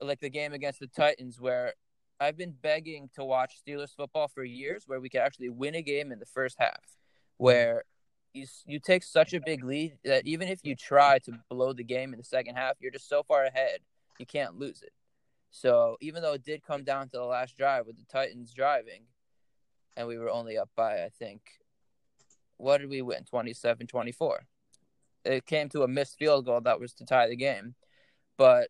like 0.00 0.20
the 0.20 0.30
game 0.30 0.52
against 0.52 0.78
the 0.78 0.86
Titans 0.86 1.40
where 1.40 1.74
I've 2.20 2.36
been 2.36 2.54
begging 2.62 3.10
to 3.16 3.24
watch 3.24 3.54
Steelers 3.66 3.96
football 3.96 4.28
for 4.28 4.44
years, 4.44 4.84
where 4.86 5.00
we 5.00 5.08
could 5.08 5.22
actually 5.22 5.48
win 5.48 5.74
a 5.74 5.82
game 5.82 6.12
in 6.12 6.20
the 6.20 6.26
first 6.26 6.54
half, 6.60 6.96
where 7.38 7.82
you 8.32 8.46
you 8.66 8.78
take 8.78 9.02
such 9.02 9.34
a 9.34 9.40
big 9.40 9.64
lead 9.64 9.98
that 10.04 10.28
even 10.28 10.46
if 10.46 10.60
you 10.62 10.76
try 10.76 11.18
to 11.24 11.32
blow 11.50 11.72
the 11.72 11.82
game 11.82 12.12
in 12.12 12.18
the 12.18 12.24
second 12.24 12.54
half, 12.54 12.76
you're 12.78 12.92
just 12.92 13.08
so 13.08 13.24
far 13.24 13.44
ahead 13.44 13.80
you 14.20 14.26
can't 14.26 14.60
lose 14.60 14.80
it. 14.80 14.92
So 15.54 15.96
even 16.00 16.20
though 16.20 16.32
it 16.32 16.42
did 16.42 16.64
come 16.64 16.82
down 16.82 17.08
to 17.10 17.16
the 17.16 17.24
last 17.24 17.56
drive 17.56 17.86
with 17.86 17.96
the 17.96 18.04
Titans 18.10 18.52
driving, 18.52 19.04
and 19.96 20.08
we 20.08 20.18
were 20.18 20.28
only 20.28 20.58
up 20.58 20.68
by 20.74 21.04
I 21.04 21.10
think, 21.16 21.42
what 22.56 22.78
did 22.78 22.90
we 22.90 23.02
win 23.02 23.22
27-24. 23.32 24.38
It 25.24 25.46
came 25.46 25.68
to 25.68 25.84
a 25.84 25.88
missed 25.88 26.18
field 26.18 26.46
goal 26.46 26.60
that 26.62 26.80
was 26.80 26.92
to 26.94 27.06
tie 27.06 27.28
the 27.28 27.36
game, 27.36 27.76
but 28.36 28.68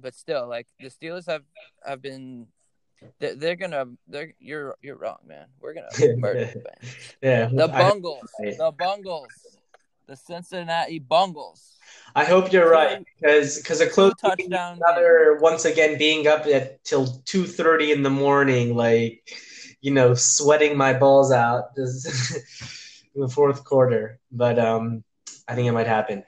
but 0.00 0.14
still, 0.14 0.48
like 0.48 0.68
the 0.78 0.88
Steelers 0.88 1.26
have 1.26 1.42
have 1.84 2.00
been. 2.00 2.46
They're, 3.18 3.34
they're 3.34 3.56
gonna. 3.56 3.86
They're 4.06 4.32
you're 4.38 4.76
you're 4.82 4.96
wrong, 4.96 5.18
man. 5.26 5.46
We're 5.60 5.74
gonna 5.74 5.88
murder 6.16 6.46
the 6.54 6.62
yeah, 7.20 7.46
The 7.52 7.64
I, 7.64 7.90
Bungles, 7.90 8.30
right. 8.40 8.56
the 8.56 8.72
Bungles, 8.78 9.28
the 10.10 10.16
Cincinnati 10.16 10.98
Bungles. 10.98 11.76
I 12.16 12.24
hope 12.24 12.52
you're 12.52 12.68
right 12.68 13.06
because 13.20 13.58
because 13.58 13.80
a 13.80 13.88
close 13.88 14.12
touchdown 14.20 14.80
another 14.84 15.38
once 15.40 15.64
again 15.64 15.98
being 15.98 16.26
up 16.26 16.46
at 16.46 16.82
till 16.82 17.06
two 17.24 17.44
thirty 17.44 17.92
in 17.92 18.02
the 18.02 18.10
morning, 18.10 18.74
like 18.74 19.22
you 19.80 19.92
know, 19.92 20.14
sweating 20.14 20.76
my 20.76 20.92
balls 20.92 21.30
out 21.30 21.70
in 21.76 21.84
the 23.14 23.28
fourth 23.32 23.62
quarter. 23.64 24.18
But 24.32 24.58
um, 24.58 25.04
I 25.46 25.54
think 25.54 25.68
it 25.68 25.72
might 25.72 25.86
happen. 25.86 26.24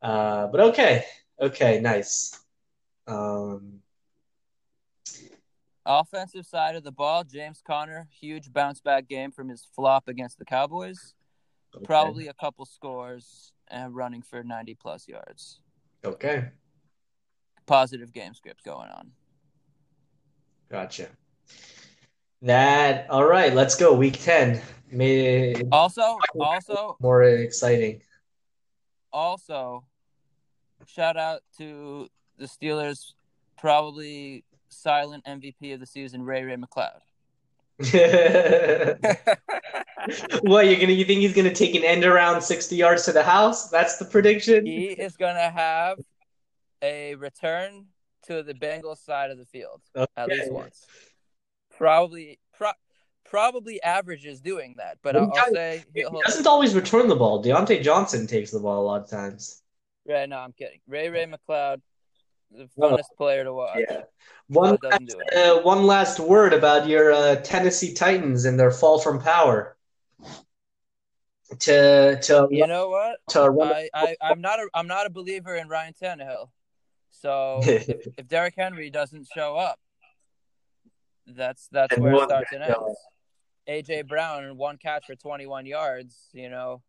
Uh, 0.00 0.46
but 0.46 0.60
okay, 0.60 1.04
okay, 1.40 1.80
nice. 1.80 2.38
Um, 3.08 3.80
Offensive 5.84 6.46
side 6.46 6.76
of 6.76 6.84
the 6.84 6.92
ball, 6.92 7.24
James 7.24 7.60
Conner, 7.66 8.06
huge 8.20 8.52
bounce 8.52 8.80
back 8.80 9.08
game 9.08 9.32
from 9.32 9.48
his 9.48 9.66
flop 9.74 10.06
against 10.06 10.38
the 10.38 10.44
Cowboys. 10.44 11.14
Okay. 11.74 11.84
Probably 11.84 12.28
a 12.28 12.34
couple 12.34 12.64
scores 12.66 13.52
and 13.68 13.94
running 13.94 14.22
for 14.22 14.42
90 14.42 14.74
plus 14.74 15.06
yards. 15.06 15.60
okay. 16.04 16.48
Positive 17.66 18.12
game 18.12 18.34
script 18.34 18.64
going 18.64 18.90
on. 18.90 19.12
Gotcha. 20.70 21.08
That 22.42 23.06
all 23.10 23.24
right. 23.24 23.52
Let's 23.54 23.76
go. 23.76 23.92
Week 23.92 24.18
ten. 24.18 24.60
Made 24.90 25.68
Also, 25.70 26.18
also, 26.40 26.96
more 27.00 27.22
exciting. 27.22 28.02
also, 29.12 29.84
shout 30.86 31.16
out 31.16 31.42
to 31.58 32.08
the 32.38 32.46
Steelers, 32.46 33.12
probably 33.58 34.44
silent 34.68 35.24
MVP 35.26 35.74
of 35.74 35.80
the 35.80 35.86
season, 35.86 36.22
Ray 36.22 36.42
Ray 36.42 36.56
McCloud. 36.56 37.00
what 40.42 40.66
you're 40.66 40.80
gonna? 40.80 40.92
You 40.92 41.04
think 41.04 41.20
he's 41.20 41.34
gonna 41.34 41.54
take 41.54 41.74
an 41.74 41.84
end 41.84 42.04
around 42.04 42.42
sixty 42.42 42.76
yards 42.76 43.04
to 43.06 43.12
the 43.12 43.22
house? 43.22 43.70
That's 43.70 43.96
the 43.96 44.04
prediction. 44.04 44.66
he 44.66 44.88
is 44.88 45.16
going 45.16 45.36
to 45.36 45.50
have 45.50 45.98
a 46.82 47.14
return 47.14 47.86
to 48.26 48.42
the 48.42 48.54
Bengals 48.54 49.04
side 49.04 49.30
of 49.30 49.38
the 49.38 49.46
field 49.46 49.80
at 50.16 50.28
least 50.28 50.52
once. 50.52 50.86
Probably, 51.76 52.38
pro- 52.52 52.72
probably 53.24 53.82
averages 53.82 54.40
doing 54.40 54.74
that, 54.76 54.98
but 55.02 55.16
I'll, 55.16 55.32
I'll 55.34 55.52
say 55.52 55.84
He 55.94 56.04
doesn't 56.26 56.46
always 56.46 56.74
return 56.74 57.08
the 57.08 57.16
ball. 57.16 57.42
Diontae 57.42 57.82
Johnson 57.82 58.26
takes 58.26 58.50
the 58.50 58.60
ball 58.60 58.82
a 58.82 58.86
lot 58.86 59.02
of 59.02 59.08
times. 59.08 59.62
Right, 60.06 60.28
no, 60.28 60.38
I'm 60.38 60.52
kidding. 60.52 60.80
Ray 60.86 61.08
Ray 61.08 61.26
McCloud, 61.26 61.80
the 62.50 62.68
Oh, 62.78 62.96
funnest 62.96 63.16
player 63.16 63.44
to 63.44 63.52
watch. 63.52 63.84
Yeah. 63.88 64.02
One 64.48 64.76
doesn't 64.82 65.08
last, 65.08 65.36
uh, 65.36 65.60
one 65.62 65.86
last 65.86 66.18
word 66.18 66.52
about 66.52 66.88
your 66.88 67.12
uh, 67.12 67.36
Tennessee 67.36 67.94
Titans 67.94 68.44
and 68.44 68.58
their 68.58 68.70
fall 68.70 68.98
from 68.98 69.20
power. 69.20 69.76
To 71.60 72.20
to 72.20 72.48
You 72.50 72.66
know 72.66 72.88
what? 72.88 73.18
to 73.30 73.40
I, 73.62 73.88
I 73.94 74.16
I'm 74.20 74.40
not 74.40 74.58
a 74.60 74.68
I'm 74.74 74.86
not 74.86 75.06
a 75.06 75.10
believer 75.10 75.54
in 75.56 75.68
Ryan 75.68 75.94
Tannehill. 76.00 76.50
So 77.10 77.60
if, 77.64 77.88
if 78.18 78.28
Derrick 78.28 78.54
Henry 78.56 78.90
doesn't 78.90 79.28
show 79.34 79.56
up, 79.56 79.78
that's 81.26 81.68
that's 81.70 81.92
And 81.94 82.02
where 82.02 82.14
it 82.14 82.22
starts 82.22 82.52
and 82.52 82.62
ends. 82.62 82.98
AJ 83.68 84.08
Brown 84.08 84.56
one 84.56 84.78
catch 84.78 85.06
for 85.06 85.14
21 85.14 85.66
yards. 85.66 86.28
You 86.32 86.50
know, 86.50 86.82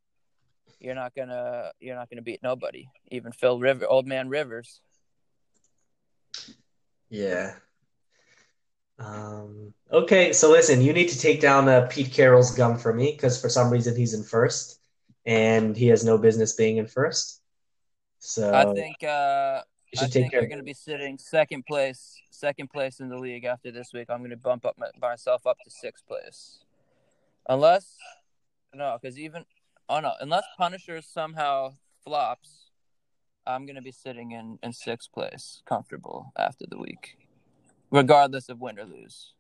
you're 0.80 0.96
not 0.96 1.14
gonna 1.16 1.72
you're 1.80 1.96
not 1.96 2.10
gonna 2.10 2.22
beat 2.22 2.42
nobody, 2.42 2.88
even 3.10 3.32
Phil 3.32 3.60
River, 3.60 3.86
old 3.88 4.08
man 4.08 4.30
Rivers. 4.30 4.82
Yeah. 7.10 7.56
Um, 9.00 9.74
okay, 9.92 10.32
so 10.32 10.52
listen, 10.52 10.82
you 10.82 10.94
need 10.94 11.10
to 11.10 11.20
take 11.20 11.42
down 11.42 11.68
uh, 11.68 11.88
Pete 11.90 12.12
Carroll's 12.12 12.56
gum 12.56 12.78
for 12.78 12.94
me 12.94 13.12
because 13.12 13.42
for 13.42 13.50
some 13.50 13.70
reason 13.72 13.96
he's 13.96 14.14
in 14.14 14.24
first, 14.24 14.80
and 15.26 15.76
he 15.76 15.88
has 15.88 16.06
no 16.06 16.18
business 16.18 16.54
being 16.54 16.78
in 16.78 16.88
first. 16.88 17.42
So 18.20 18.54
I 18.54 18.66
think 18.74 19.04
uh, 19.04 19.62
you 19.92 19.98
I 19.98 20.04
should 20.04 20.12
take 20.12 20.14
think 20.14 20.32
care. 20.32 20.42
they're 20.42 20.50
going 20.50 20.60
to 20.60 20.64
be 20.64 20.74
sitting 20.74 21.18
second 21.18 21.66
place, 21.66 22.16
second 22.30 22.70
place 22.70 23.00
in 23.00 23.10
the 23.10 23.18
league 23.18 23.44
after 23.44 23.72
this 23.72 23.92
week. 23.92 24.08
I'm 24.10 24.20
going 24.20 24.30
to 24.30 24.38
bump 24.38 24.66
up 24.66 24.76
my, 24.78 24.88
myself 25.02 25.48
up 25.48 25.58
to 25.64 25.72
sixth 25.72 26.06
place, 26.08 26.60
unless 27.50 27.98
no, 28.74 28.98
because 29.02 29.18
even 29.18 29.46
oh 29.90 30.00
no, 30.00 30.14
unless 30.22 30.44
Punisher 30.58 31.02
somehow 31.02 31.74
flops, 32.04 32.61
I'm 33.46 33.66
going 33.66 33.76
to 33.76 33.82
be 33.82 33.92
sitting 33.92 34.32
in 34.32 34.60
in 34.64 34.74
sixth 34.74 35.12
place, 35.12 35.62
comfortable 35.66 36.32
after 36.38 36.66
the 36.70 36.78
week, 36.78 37.18
regardless 37.90 38.50
of 38.50 38.60
win 38.60 38.80
or 38.80 38.86
lose. 38.86 39.34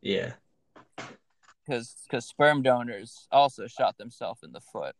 Yeah. 0.00 0.32
Because 1.64 1.94
because 2.04 2.26
sperm 2.26 2.62
donors 2.62 3.28
also 3.30 3.66
shot 3.66 3.96
themselves 3.96 4.42
in 4.42 4.52
the 4.52 4.60
foot. 4.60 4.94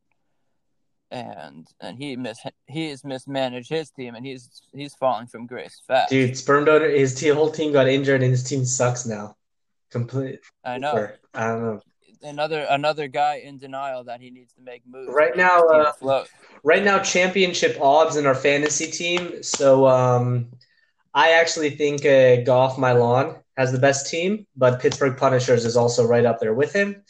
And 1.10 1.66
and 1.80 1.98
he 1.98 2.16
mis 2.16 2.38
he 2.66 2.88
has 2.88 3.04
mismanaged 3.04 3.68
his 3.68 3.90
team 3.90 4.14
and 4.14 4.24
he's 4.24 4.62
he's 4.72 4.94
falling 4.94 5.26
from 5.26 5.46
grace 5.46 5.82
fast. 5.86 6.10
Dude, 6.10 6.38
sperm 6.38 6.64
donor, 6.64 6.88
his 6.88 7.20
whole 7.32 7.50
team 7.50 7.72
got 7.72 7.88
injured 7.88 8.22
and 8.22 8.30
his 8.30 8.44
team 8.44 8.64
sucks 8.64 9.04
now. 9.04 9.36
Complete. 9.90 10.40
I 10.64 10.78
know. 10.78 11.08
I 11.34 11.48
don't 11.48 11.62
know. 11.62 11.80
Another 12.22 12.66
another 12.70 13.08
guy 13.08 13.42
in 13.44 13.58
denial 13.58 14.04
that 14.04 14.20
he 14.20 14.30
needs 14.30 14.52
to 14.54 14.60
make 14.62 14.82
moves. 14.86 15.12
Right 15.12 15.36
now, 15.36 15.66
uh. 15.66 16.24
Right 16.62 16.84
now, 16.84 17.00
championship 17.00 17.76
odds 17.80 18.16
in 18.16 18.26
our 18.26 18.34
fantasy 18.34 18.86
team. 18.86 19.42
So 19.42 19.86
um, 19.88 20.48
I 21.14 21.32
actually 21.32 21.70
think 21.70 22.06
uh, 22.06 22.42
Goff 22.42 22.78
My 22.78 22.92
Lawn 22.92 23.36
has 23.56 23.72
the 23.72 23.78
best 23.78 24.08
team, 24.08 24.46
but 24.56 24.80
Pittsburgh 24.80 25.16
Punishers 25.16 25.64
is 25.64 25.76
also 25.76 26.06
right 26.06 26.24
up 26.24 26.38
there 26.38 26.54
with 26.54 26.72
him. 26.72 27.02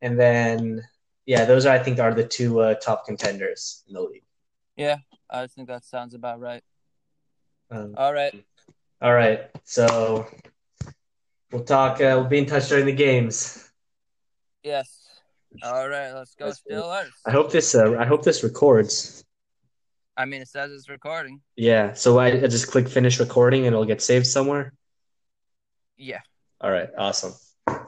And 0.00 0.18
then, 0.18 0.82
yeah, 1.26 1.44
those 1.44 1.66
are, 1.66 1.74
I 1.74 1.78
think 1.78 1.98
are 1.98 2.14
the 2.14 2.26
two 2.26 2.60
uh, 2.60 2.74
top 2.74 3.04
contenders 3.04 3.82
in 3.88 3.94
the 3.94 4.00
league. 4.00 4.22
Yeah, 4.76 4.98
I 5.28 5.46
think 5.48 5.68
that 5.68 5.84
sounds 5.84 6.14
about 6.14 6.40
right. 6.40 6.62
Um, 7.70 7.94
All 7.96 8.12
right. 8.12 8.34
all 9.00 9.14
right, 9.14 9.50
so 9.64 10.26
we'll 11.50 11.64
talk. 11.64 12.00
Uh, 12.00 12.16
we'll 12.20 12.24
be 12.24 12.38
in 12.38 12.46
touch 12.46 12.68
during 12.68 12.86
the 12.86 12.92
games. 12.92 13.71
Yes. 14.62 15.08
All 15.62 15.88
right, 15.88 16.12
let's 16.12 16.34
go. 16.34 16.46
Arts. 16.46 17.10
I 17.26 17.30
hope 17.30 17.52
this. 17.52 17.74
Uh, 17.74 17.96
I 17.98 18.06
hope 18.06 18.22
this 18.24 18.42
records. 18.42 19.24
I 20.16 20.24
mean, 20.24 20.42
it 20.42 20.48
says 20.48 20.72
it's 20.72 20.88
recording. 20.88 21.40
Yeah. 21.56 21.94
So 21.94 22.18
I, 22.18 22.26
I 22.28 22.46
just 22.46 22.68
click 22.68 22.88
finish 22.88 23.18
recording 23.18 23.66
and 23.66 23.74
it'll 23.74 23.86
get 23.86 24.02
saved 24.02 24.26
somewhere. 24.26 24.72
Yeah. 25.96 26.20
All 26.60 26.70
right. 26.70 26.88
Awesome. 26.96 27.32